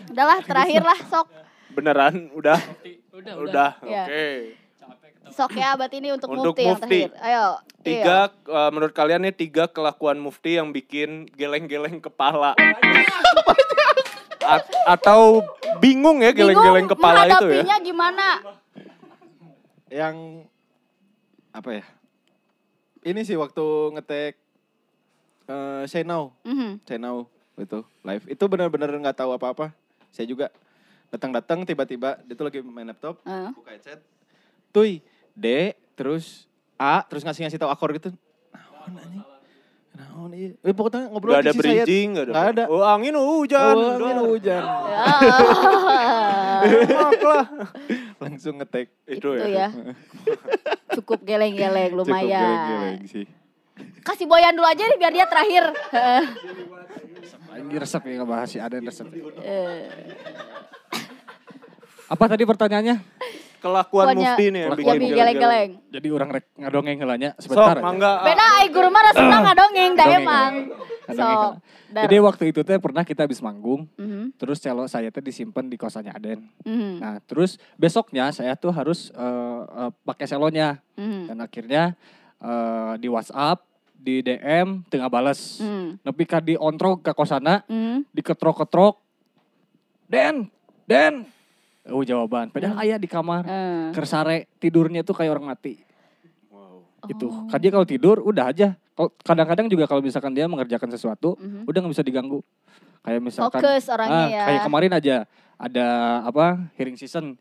Udahlah, 0.10 0.40
terakhir 0.42 0.82
lah, 0.82 0.98
sok. 1.06 1.28
Beneran 1.70 2.34
udah? 2.34 2.58
Udah, 3.12 3.34
Udah, 3.38 3.72
Ya. 3.84 4.04
oke. 4.06 4.28
Sok 5.30 5.54
ya 5.54 5.78
abad 5.78 5.92
ini 5.92 6.10
untuk, 6.10 6.32
Untuk 6.32 6.52
mufti, 6.52 6.64
yang 6.64 6.74
mufti. 6.74 7.00
terakhir. 7.06 7.12
Ayo. 7.22 7.46
Tiga, 7.80 8.18
eh, 8.32 8.70
menurut 8.70 8.92
kalian 8.92 9.22
nih 9.22 9.36
tiga 9.38 9.68
kelakuan 9.68 10.18
mufti 10.18 10.58
yang 10.58 10.74
bikin 10.74 11.30
geleng-geleng 11.30 12.02
kepala. 12.02 12.58
A- 14.42 14.66
atau 14.90 15.46
bingung 15.78 16.20
ya 16.20 16.34
geleng-geleng 16.34 16.90
kepala 16.90 17.30
itu 17.30 17.46
ya? 17.62 17.78
gimana? 17.78 18.42
Yang 19.90 20.46
apa 21.50 21.70
ya? 21.82 21.86
Ini 23.02 23.22
sih 23.24 23.36
waktu 23.36 23.66
ngetek 23.96 24.34
eh 25.50 25.84
Say 25.90 26.06
Now, 26.06 26.36
Mhm. 26.46 26.86
Say 26.86 27.02
Now 27.02 27.26
itu 27.58 27.82
live. 28.06 28.24
Itu 28.30 28.46
benar-benar 28.46 28.94
nggak 28.94 29.18
tahu 29.18 29.34
apa-apa. 29.34 29.74
Saya 30.14 30.30
juga 30.30 30.54
datang-datang 31.10 31.66
tiba-tiba 31.66 32.22
dia 32.22 32.38
tuh 32.38 32.46
lagi 32.46 32.62
main 32.62 32.86
laptop, 32.86 33.18
Eh. 33.26 33.50
buka 33.52 33.74
headset. 33.74 34.00
Tuy, 34.70 35.02
D, 35.34 35.74
terus 35.98 36.46
A, 36.78 37.02
terus 37.04 37.26
ngasih-ngasih 37.26 37.58
tahu 37.58 37.72
akor 37.74 37.90
gitu. 37.92 38.14
Naon 38.54 38.94
Naon 40.20 40.36
ieu? 40.36 40.52
Eh, 40.60 40.76
pokoknya 40.76 41.08
ngobrol 41.08 41.32
Gak 41.32 41.48
ada 41.48 41.52
di 41.52 41.56
si 41.56 41.60
bridging, 41.64 42.08
gak 42.12 42.24
ada. 42.28 42.32
Nggak 42.36 42.48
ada. 42.52 42.64
Oh 42.68 42.84
angin 42.84 43.16
hujan. 43.16 43.72
Oh, 43.72 43.96
angin 43.96 44.18
udah. 44.20 44.28
hujan. 44.28 44.64
Lah. 47.24 47.46
Langsung 48.28 48.60
ngetek. 48.60 48.92
Itu 49.08 49.32
Itu 49.32 49.48
ya. 49.48 49.72
ya. 49.72 49.96
Cukup 50.92 51.24
geleng-geleng 51.24 51.96
Cukup 51.96 52.04
lumayan. 52.04 52.44
geleng-geleng 52.44 53.08
sih. 53.08 53.26
Kasih 54.04 54.28
Boyan 54.28 54.52
dulu 54.52 54.68
aja 54.68 54.84
nih 54.84 55.00
biar 55.00 55.14
dia 55.16 55.24
terakhir. 55.24 55.72
Heeh. 55.96 56.24
Ini 57.64 57.76
resep 57.80 58.02
ya 58.04 58.14
ngebahas 58.20 58.48
si 58.52 58.60
Aden 58.60 58.84
resep. 58.84 59.08
Eh, 59.40 59.88
Apa 62.12 62.28
tadi 62.28 62.44
pertanyaannya? 62.44 63.00
Kelakuan 63.60 64.16
mufti 64.16 64.46
nih 64.50 64.62
yang 64.64 64.72
bikin 64.74 65.00
geleng-geleng. 65.12 65.70
Jadi 65.92 66.08
orang 66.10 66.30
rek 66.32 66.46
ngadongeng 66.56 66.98
ngelanya 66.98 67.30
Sok, 67.36 67.44
sebentar 67.44 67.76
aja. 67.76 67.84
mangga. 67.84 68.14
Beda 68.24 68.46
ai 68.56 68.68
guru 68.68 68.88
mah 68.88 69.04
resepna 69.04 69.38
ngadongeng 69.44 69.92
da 69.94 70.06
emang. 70.10 70.54
Sok. 71.10 71.52
Jadi 71.90 72.16
waktu 72.22 72.44
itu 72.50 72.62
teh 72.62 72.78
pernah 72.78 73.02
kita 73.02 73.26
habis 73.26 73.42
manggung, 73.42 73.90
Mhm, 73.98 74.38
terus 74.38 74.62
celo 74.62 74.86
saya 74.86 75.10
teh 75.10 75.20
disimpan 75.20 75.66
di 75.66 75.74
kosannya 75.74 76.14
Aden. 76.14 76.46
mhm, 76.62 76.92
Nah, 77.00 77.18
terus 77.22 77.58
besoknya 77.76 78.30
saya 78.30 78.54
tuh 78.54 78.70
harus 78.70 79.10
eh, 79.12 79.62
eh, 79.68 79.92
pakai 80.04 80.24
selonya 80.24 80.78
mhm, 80.94 81.28
dan 81.28 81.38
akhirnya 81.40 81.84
eh, 82.38 82.94
di 82.96 83.10
WhatsApp, 83.10 83.60
di 83.92 84.22
DM 84.22 84.88
tengah 84.88 85.10
bales. 85.10 85.60
mhm, 85.60 86.00
Nepi 86.00 86.24
ka 86.24 86.40
di 86.40 86.56
ontrog 86.56 87.02
ke 87.02 87.12
kosana, 87.12 87.66
mhm. 87.66 88.08
diketrok-ketrok. 88.12 88.96
Den, 90.06 90.48
Den. 90.86 91.26
Oh 91.90 92.04
jawaban, 92.06 92.50
padahal 92.50 92.78
ayah 92.82 92.98
di 92.98 93.10
kamar. 93.10 93.44
Eh. 93.46 93.90
Kersare 93.92 94.48
tidurnya 94.58 95.02
tuh 95.02 95.14
kayak 95.14 95.34
orang 95.34 95.50
mati. 95.50 95.82
Wow. 96.50 96.86
Gitu. 97.10 97.28
Oh. 97.28 97.50
Kan 97.50 97.60
dia 97.60 97.70
kalau 97.70 97.86
tidur 97.86 98.22
udah 98.22 98.50
aja. 98.50 98.78
Kalau- 98.94 99.14
Kadang-kadang 99.24 99.68
juga 99.72 99.88
kalau 99.88 100.04
misalkan 100.04 100.36
dia 100.36 100.46
mengerjakan 100.46 100.92
sesuatu, 100.92 101.40
Mhm. 101.40 101.66
udah 101.66 101.80
nggak 101.80 101.94
bisa 101.96 102.04
diganggu. 102.04 102.40
Kayak 103.00 103.22
misalkan 103.24 103.62
Fokus 103.64 103.86
orangnya 103.88 104.20
ah, 104.20 104.28
ya. 104.28 104.44
kayak 104.46 104.62
kemarin 104.68 104.92
aja 104.92 105.16
ada 105.56 105.88
apa 106.24 106.68
hearing 106.76 107.00
season 107.00 107.40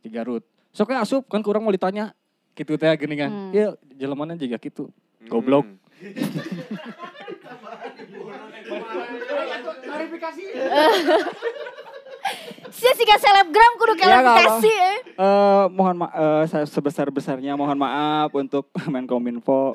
di 0.00 0.08
Garut. 0.08 0.46
Soknya 0.70 1.02
asup 1.02 1.26
kan 1.26 1.42
kurang 1.42 1.66
mau 1.66 1.74
ditanya 1.74 2.14
gitu 2.54 2.78
teh 2.78 2.94
gini 2.94 3.18
kan. 3.18 3.30
Hmm. 3.30 3.50
Ya 3.50 3.74
jelemana 3.90 4.38
juga 4.38 4.56
gitu. 4.56 4.88
Goblok. 5.26 5.66
Hmm. 6.00 6.00
Sia 12.70 12.92
siga 12.94 13.16
selebgram 13.16 13.72
kudu 13.76 13.94
Ya, 13.94 14.00
klarifikasi 14.00 14.70
eh. 14.70 14.96
Eh, 15.12 15.64
mohon 15.68 15.96
ma 15.96 16.06
eh, 16.08 16.44
saya 16.46 16.64
sebesar-besarnya 16.64 17.52
mohon 17.52 17.74
maaf 17.74 18.30
untuk 18.32 18.66
Menkominfo. 18.86 19.74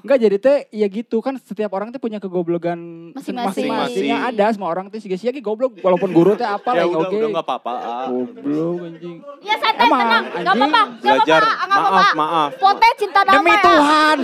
Enggak 0.00 0.18
jadi 0.20 0.36
teh 0.36 0.58
ya 0.70 0.84
gitu 0.84 1.18
kan 1.18 1.32
setiap 1.38 1.72
orang 1.72 1.88
teh 1.88 1.96
punya 1.96 2.20
kegoblogan 2.20 2.76
Masing-masing. 3.12 3.64
masing-masingnya 3.64 4.18
ada 4.22 4.52
semua 4.52 4.68
orang 4.68 4.86
teh 4.86 5.00
sih 5.00 5.08
sih 5.08 5.32
goblok 5.40 5.80
walaupun 5.80 6.12
guru 6.12 6.36
teh 6.36 6.44
apa 6.44 6.76
Ya 6.76 6.84
lah 6.84 6.92
udah, 6.92 7.08
oke. 7.08 7.16
udah 7.16 7.28
gak 7.32 7.46
apa-apa. 7.48 7.72
ah. 7.72 8.06
Goblok 8.06 8.78
anjing. 8.84 9.16
Ya 9.40 9.54
santai 9.56 9.88
Emang, 9.88 10.00
tenang, 10.04 10.24
gak 10.24 10.36
anjing. 10.36 10.52
apa-apa, 10.60 10.82
gak 10.84 11.00
Belajar. 11.00 11.40
apa-apa, 11.40 11.64
Maaf, 11.64 11.80
apa-apa. 11.80 12.14
maaf. 12.14 12.50
Pote 12.60 12.88
cinta 13.00 13.20
damai. 13.24 13.34
Demi 13.34 13.50
ah. 13.50 13.60
Tuhan. 13.64 14.18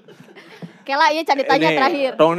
Kela 0.90 1.06
iya 1.14 1.22
cari 1.22 1.42
tanya 1.46 1.68
terakhir. 1.70 2.12
Tong 2.18 2.34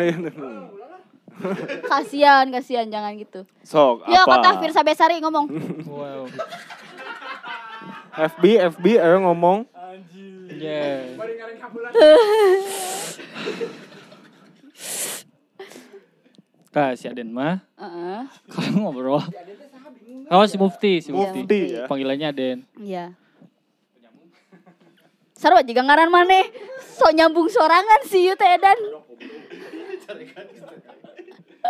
nih. 1.41 1.81
Kasian, 1.91 2.45
kasian 2.53 2.87
jangan 2.87 3.11
gitu. 3.17 3.41
Sok, 3.65 4.07
Yo 4.07 4.21
apa? 4.23 4.39
kata 4.39 4.49
Firsa 4.61 4.81
Besari 4.85 5.17
ngomong. 5.19 5.49
Wow. 5.89 6.29
FB, 8.11 8.43
FB, 8.77 8.85
ayo 9.01 9.17
ngomong. 9.25 9.65
Yeah. 10.61 11.17
Kak, 16.71 16.95
si 16.95 17.11
Aden 17.11 17.35
mah 17.35 17.59
Heeh. 17.75 18.23
kalau 18.47 18.87
ngobrol. 18.87 19.19
Oh 20.31 20.47
si 20.47 20.55
Mufti, 20.55 21.03
si 21.03 21.11
Mufti. 21.11 21.43
Mufti 21.43 21.59
ya. 21.75 21.83
Panggilannya 21.91 22.27
Aden. 22.31 22.57
Iya. 22.79 23.11
Sarwa 25.35 25.59
juga 25.67 25.83
ngaran 25.83 26.07
maneh. 26.07 26.47
So 26.95 27.11
nyambung 27.11 27.51
sorangan 27.51 28.07
sih 28.07 28.29
ieu 28.29 28.37
teh 28.39 28.55
Edan. 28.55 28.77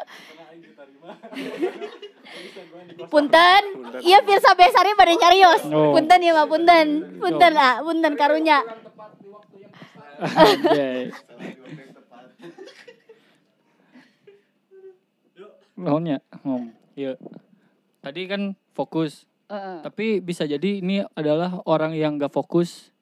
Punten, 3.11 3.63
iya 4.01 4.23
Firsa 4.23 4.55
Besari 4.55 4.95
pada 4.95 5.11
nyarios. 5.11 5.67
Oh. 5.67 5.91
Punten 5.91 6.19
iya 6.23 6.33
mah 6.37 6.47
punten. 6.47 7.19
Punten 7.19 7.53
ah, 7.57 7.83
punten 7.83 8.13
karunya. 8.15 8.63
Naonnya? 15.75 16.21
Oh, 16.45 16.61
iya. 16.93 17.17
Tadi 18.01 18.21
kan 18.29 18.53
fokus, 18.77 19.25
tapi 19.81 20.21
bisa 20.21 20.45
jadi 20.45 20.79
ini 20.79 21.01
adalah 21.17 21.61
orang 21.65 21.97
yang 21.97 22.21
gak 22.21 22.33
fokus. 22.33 22.93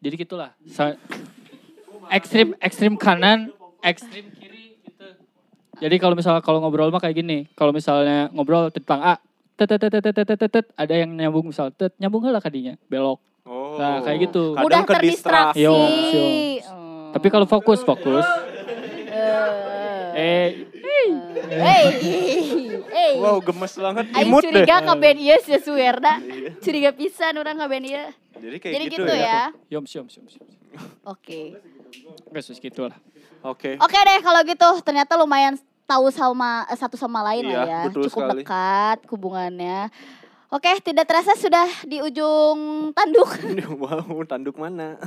Jadi 0.00 0.24
gitulah. 0.24 0.56
Sa- 0.64 0.96
ekstrim 2.08 2.56
ekstrim 2.58 2.96
kanan, 2.96 3.52
ekstrim. 3.84 4.32
Jadi 5.80 5.96
kalau 5.96 6.12
misalnya 6.12 6.44
kalau 6.44 6.60
ngobrol 6.60 6.92
mah 6.92 7.00
kayak 7.00 7.16
gini. 7.16 7.48
Kalau 7.56 7.72
misalnya 7.72 8.28
ngobrol 8.30 8.68
tentang 8.68 9.00
A, 9.00 9.14
tet 9.56 9.66
tet 9.66 9.80
tet 9.80 9.92
tet 9.92 10.12
tet 10.12 10.28
tet, 10.28 10.50
tet, 10.52 10.66
ada 10.76 10.94
yang 10.94 11.10
nyambung 11.16 11.48
misal 11.48 11.72
tet 11.72 11.96
nyambung 11.96 12.24
lah 12.28 12.40
kadinya 12.44 12.76
belok. 12.92 13.20
Oh. 13.48 13.80
Nah, 13.80 14.04
kayak 14.04 14.30
gitu. 14.30 14.52
Kadang 14.54 14.64
Mudah 14.68 14.82
ke 14.84 14.92
terdistraksi. 15.00 15.64
Yo, 15.64 15.72
yo. 15.74 16.24
Oh. 16.68 17.10
Tapi 17.16 17.26
kalau 17.32 17.48
fokus 17.48 17.80
fokus. 17.80 18.26
Eh. 19.10 19.48
Eh, 20.14 20.48
Hey, 21.50 21.84
hey. 22.94 23.12
Wow, 23.18 23.42
gemes 23.42 23.74
banget. 23.74 24.06
Aing 24.14 24.30
Imut 24.30 24.46
deh. 24.46 24.54
curiga 24.54 24.86
ka 24.86 24.94
band 24.94 25.18
ieu 25.18 25.34
sia 25.42 25.58
Suwerda. 25.58 26.22
Curiga 26.62 26.94
pisan 26.94 27.34
urang 27.42 27.58
ka 27.58 27.66
band 27.66 27.86
ieu. 27.90 28.06
Jadi 28.38 28.56
kayak 28.62 28.74
Jadi 28.78 28.84
gitu, 28.86 29.02
gitu 29.02 29.14
ya. 29.18 29.50
yom 29.66 29.84
siom 29.88 30.06
siom 30.06 30.30
siom. 30.30 30.46
Oke. 31.02 31.58
Guys, 32.30 32.46
gitu 32.46 32.86
lah. 32.86 32.94
Oke. 33.42 33.74
Oke 33.82 33.98
deh 33.98 34.18
kalau 34.22 34.40
gitu 34.46 34.68
ternyata 34.86 35.18
lumayan 35.18 35.58
tahu 35.90 36.06
sama 36.08 36.62
eh, 36.66 36.78
satu 36.78 36.94
sama 36.94 37.26
lain 37.26 37.42
Iya, 37.44 37.50
lah 37.50 37.66
ya. 37.66 37.80
betul 37.90 38.06
Cukup 38.06 38.22
sekali. 38.30 38.40
dekat 38.46 38.98
hubungannya. 39.10 39.78
Oke, 40.50 40.82
tidak 40.82 41.06
terasa 41.06 41.34
sudah 41.34 41.62
di 41.86 42.02
ujung 42.02 42.90
tanduk. 42.90 43.30
wow, 43.82 44.02
tanduk 44.26 44.58
mana? 44.58 44.98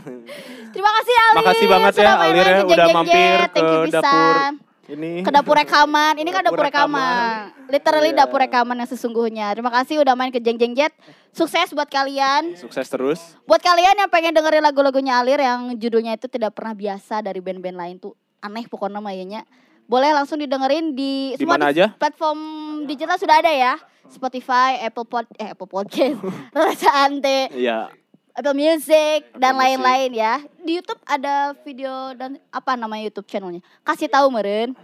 Terima 0.72 0.92
kasih 1.00 1.14
Alir. 1.20 1.40
Makasih 1.40 1.68
banget 1.68 1.94
ya, 2.00 2.12
Alir 2.16 2.36
ya, 2.40 2.44
udah 2.44 2.56
Jeng 2.64 2.80
Jeng 2.80 2.96
mampir 2.96 3.38
ke 3.52 3.64
pisan. 3.88 3.92
dapur 3.92 4.72
Ini 4.84 5.12
ke 5.20 5.32
dapur 5.32 5.56
rekaman. 5.56 6.14
Ini 6.16 6.30
kan 6.30 6.44
Dapur 6.44 6.60
dapur 6.60 6.68
rekaman. 6.68 7.52
Literally 7.68 8.12
Iya. 8.12 8.20
dapur 8.24 8.40
rekaman 8.40 8.76
yang 8.78 8.88
sesungguhnya. 8.88 9.48
Terima 9.52 9.72
kasih 9.72 10.00
udah 10.00 10.12
main 10.12 10.28
ke 10.28 10.40
Jeng 10.40 10.56
Jeng 10.56 10.76
Jet. 10.76 10.92
Sukses 11.32 11.72
buat 11.72 11.88
kalian. 11.88 12.56
sukses 12.56 12.88
terus. 12.88 13.20
Buat 13.44 13.60
kalian 13.60 13.96
yang 13.96 14.08
pengen 14.08 14.32
dengerin 14.32 14.60
lagu-lagunya 14.60 15.20
Alir 15.20 15.40
yang 15.40 15.76
judulnya 15.76 16.16
itu 16.16 16.28
tidak 16.28 16.52
pernah 16.52 16.72
biasa 16.72 17.20
dari 17.20 17.40
band-band 17.40 17.76
lain 17.76 17.96
tuh 17.98 18.12
aneh 18.40 18.64
pokoknya 18.64 19.00
mayanya. 19.00 19.44
Boleh 19.86 20.12
langsung 20.12 20.38
didengerin 20.38 20.92
di 20.92 21.36
semua 21.36 21.58
di- 21.58 21.70
aja? 21.70 21.86
platform 21.92 22.40
digital 22.84 23.16
sudah 23.16 23.38
ada 23.38 23.50
ya. 23.50 23.74
Spotify, 24.06 24.78
Apple 24.80 25.04
Pod, 25.04 25.26
eh 25.36 25.50
Apple 25.50 25.66
Podcast, 25.66 26.22
Rasa 26.54 26.90
Ante, 27.04 27.50
Iya. 27.52 27.90
Apple 28.32 28.54
Music 28.54 29.30
dan 29.34 29.54
lain-lain 29.56 30.10
ya. 30.12 30.38
Di 30.58 30.78
YouTube 30.78 31.02
ada 31.04 31.34
video 31.60 31.92
dan 32.14 32.38
apa 32.48 32.74
nama 32.74 32.94
YouTube 32.96 33.26
channelnya? 33.26 33.62
Kasih 33.82 34.08
tahu 34.08 34.30
meren. 34.30 34.78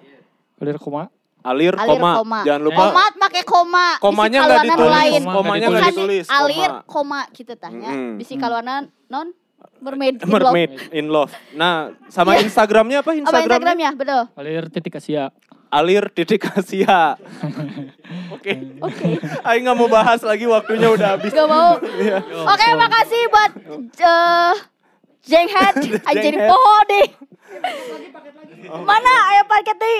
Alir 0.58 0.76
koma. 0.76 1.10
Alir, 1.40 1.72
Alir 1.74 1.96
koma. 1.96 2.12
koma. 2.18 2.40
Jangan 2.44 2.62
lupa 2.62 2.84
Koma 2.86 3.04
pakai 3.18 3.44
koma. 3.44 3.86
Komanya 3.98 4.40
nggak 4.42 4.66
ditulis. 4.66 4.92
lain. 4.92 5.22
Koma 5.22 5.34
Komanya 5.36 5.68
nggak 5.68 5.84
ditulis. 5.90 6.26
Alir 6.28 6.72
koma. 6.84 7.20
gitu 7.32 7.54
tanya. 7.56 7.90
Mm-mm. 7.90 8.18
Bisi 8.18 8.36
kaluanan 8.36 8.92
non 9.08 9.32
mermaid. 9.78 10.16
in 10.16 10.28
love. 10.28 10.32
Mermaid 10.34 10.72
in 10.92 11.06
love. 11.08 11.32
Nah, 11.52 11.76
sama 12.08 12.36
Iya. 12.36 12.44
Instagramnya 12.44 12.98
apa 13.00 13.12
Apa 13.12 13.20
Instagramnya? 13.40 13.90
Betul. 13.94 14.22
Alir 14.34 14.64
titik 14.68 14.94
Asia. 14.94 15.32
Alir 15.70 16.10
titik 16.10 16.44
Asia. 16.44 17.16
Oke. 18.36 18.54
Oke. 18.80 19.08
Aing 19.44 19.64
nggak 19.64 19.78
mau 19.78 19.88
bahas 19.88 20.20
lagi 20.22 20.44
waktunya 20.44 20.90
udah 20.90 21.16
habis. 21.16 21.30
Gak 21.30 21.46
mau. 21.46 21.78
Iya. 21.80 22.20
Oke, 22.24 22.68
makasih 22.76 23.22
buat 23.28 23.52
uh, 24.00 24.54
Jenghead. 25.22 25.76
Anjir 26.10 26.34
Jenghead. 26.34 26.50
poho 26.50 26.76
deh. 26.86 27.08
Mana 28.70 29.12
ayo 29.32 29.42
paket 29.46 29.78
nih? 29.78 30.00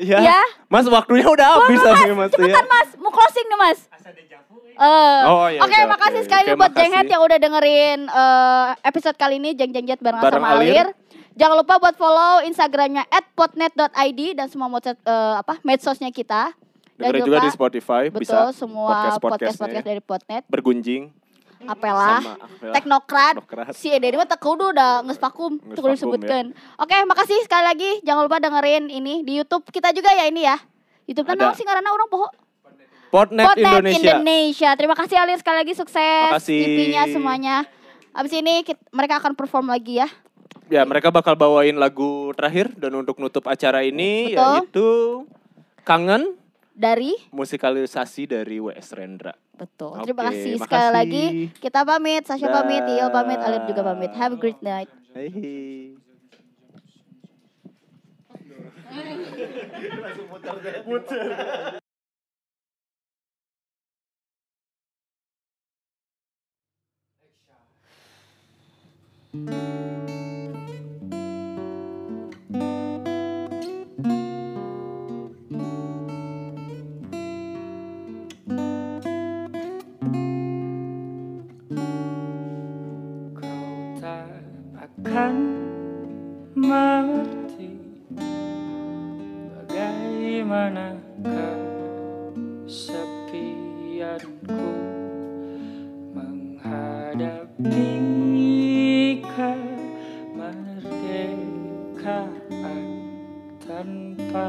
Iya. 0.00 0.18
Ya. 0.20 0.40
Mas 0.66 0.86
waktunya 0.86 1.24
udah 1.24 1.46
Oh, 1.48 1.58
habis 1.62 1.78
mas, 1.78 1.86
tapi 1.86 2.10
Mas 2.12 2.26
ya. 2.26 2.34
cepetan 2.34 2.66
mas, 2.66 2.88
mau 2.96 3.10
closing 3.10 3.46
nih 3.46 3.58
mas. 3.60 3.78
Eh, 4.02 5.22
Oh, 5.24 5.46
iya, 5.46 5.60
Oke, 5.62 5.72
iya, 5.72 5.86
makasih 5.86 6.20
oke. 6.20 6.26
sekali 6.26 6.42
Oke, 6.44 6.52
buat 6.54 6.62
makasih. 6.68 6.78
Jenghead 6.80 7.06
yang 7.08 7.22
udah 7.22 7.38
dengerin 7.38 7.98
eh, 8.06 8.68
episode 8.82 9.16
kali 9.16 9.36
ini 9.38 9.50
Jeng 9.52 9.70
Jeng 9.70 9.86
Jet 9.86 10.00
bareng, 10.00 10.18
Bareng 10.18 10.42
sama 10.42 10.58
Alir. 10.58 10.72
Alir. 10.72 10.88
Jangan 11.32 11.56
lupa 11.56 11.74
buat 11.78 11.94
follow 11.94 12.44
Instagramnya 12.44 13.04
@potnet.id 13.32 14.20
dan 14.34 14.46
semua 14.48 14.68
medsos 14.68 14.96
eh, 14.98 15.34
apa 15.38 15.54
medsosnya 15.62 16.10
kita. 16.10 16.52
Dan 16.92 17.08
Dengerin 17.08 17.24
juga 17.24 17.38
di 17.40 17.50
Spotify 17.50 18.02
betul 18.06 18.20
bisa 18.22 18.52
semua 18.52 18.88
podcast-podcastnya 18.92 19.18
podcast-podcast 19.18 19.86
dari 19.86 20.02
Potnet. 20.02 20.42
bergunjing 20.46 21.02
Apelah, 21.62 22.18
sama. 22.18 22.74
Teknokrat, 22.74 23.34
Teknokrat. 23.38 23.70
si 23.72 23.86
Ede 23.86 24.10
ini 24.10 24.18
mah 24.18 24.26
teu 24.26 24.34
kudu 24.34 24.74
udah 24.74 25.06
nges 25.06 25.14
vakum, 25.16 25.56
Nges 25.56 25.78
teu 25.78 25.82
kudu 25.82 25.94
disebutkan. 25.94 26.44
Oke, 26.74 26.96
makasih 27.06 27.38
sekali 27.46 27.62
lagi. 27.62 27.90
Jangan 28.02 28.26
lupa 28.26 28.42
dengerin 28.42 28.90
ini 28.90 29.22
di 29.22 29.38
YouTube 29.38 29.62
kita 29.70 29.94
juga 29.94 30.10
ya 30.10 30.26
ini 30.26 30.42
ya. 30.42 30.58
YouTube 31.06 31.22
kan 31.22 31.38
sih 31.54 31.62
ngaranna 31.62 31.90
orang 31.90 32.10
poho. 32.10 32.26
Potnet, 33.12 33.44
Indonesia. 33.54 34.16
Indonesia. 34.16 34.70
Terima 34.72 34.96
kasih 34.96 35.20
Alir 35.20 35.36
sekali 35.36 35.60
lagi 35.60 35.76
sukses. 35.76 36.32
EP-nya 36.42 37.04
semuanya. 37.06 37.68
Abis 38.10 38.32
ini 38.32 38.64
kit- 38.64 38.80
mereka 38.88 39.20
akan 39.20 39.36
perform 39.36 39.68
lagi 39.68 40.00
ya. 40.00 40.08
Ya, 40.66 40.80
mereka 40.82 41.12
bakal 41.12 41.36
bawain 41.36 41.76
lagu 41.76 42.32
terakhir 42.32 42.72
dan 42.72 42.96
untuk 42.96 43.20
nutup 43.20 43.44
acara 43.44 43.84
ini 43.84 44.32
Betul. 44.32 44.40
yaitu 44.56 44.88
Kangen 45.84 46.40
Dari 46.72 47.12
musikalisasi 47.28 48.24
dari 48.24 48.56
WS 48.56 48.96
Rendra. 48.96 49.36
betul. 49.52 49.92
Oke, 49.94 50.08
Terima 50.08 50.22
kasih 50.24 50.56
sekali 50.56 50.64
makasih. 50.88 50.96
lagi. 50.96 51.24
Kita 51.60 51.84
pamit, 51.84 52.22
Sasha 52.24 52.48
Dah. 52.48 52.64
pamit, 52.64 52.80
Iyo 52.88 53.12
pamit, 53.12 53.36
Alir 53.38 53.62
juga 53.68 53.84
pamit. 53.84 54.08
Have 54.10 54.32
a 54.32 54.40
great 54.40 54.56
night. 54.58 54.88
Hehe. 69.32 69.48
Kau 83.32 83.72
tak 83.96 84.44
akan 84.76 85.34
mengerti 86.52 87.72
Bagaimana 89.48 90.92
kesepianku 90.92 91.01
Kau 104.32 104.40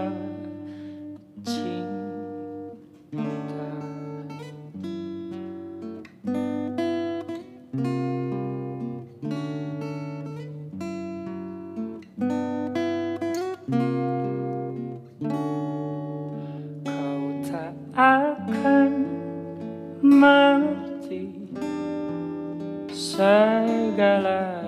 tak 17.44 17.76
akan 18.00 18.92
mengerti 20.00 21.28
segala 22.88 24.64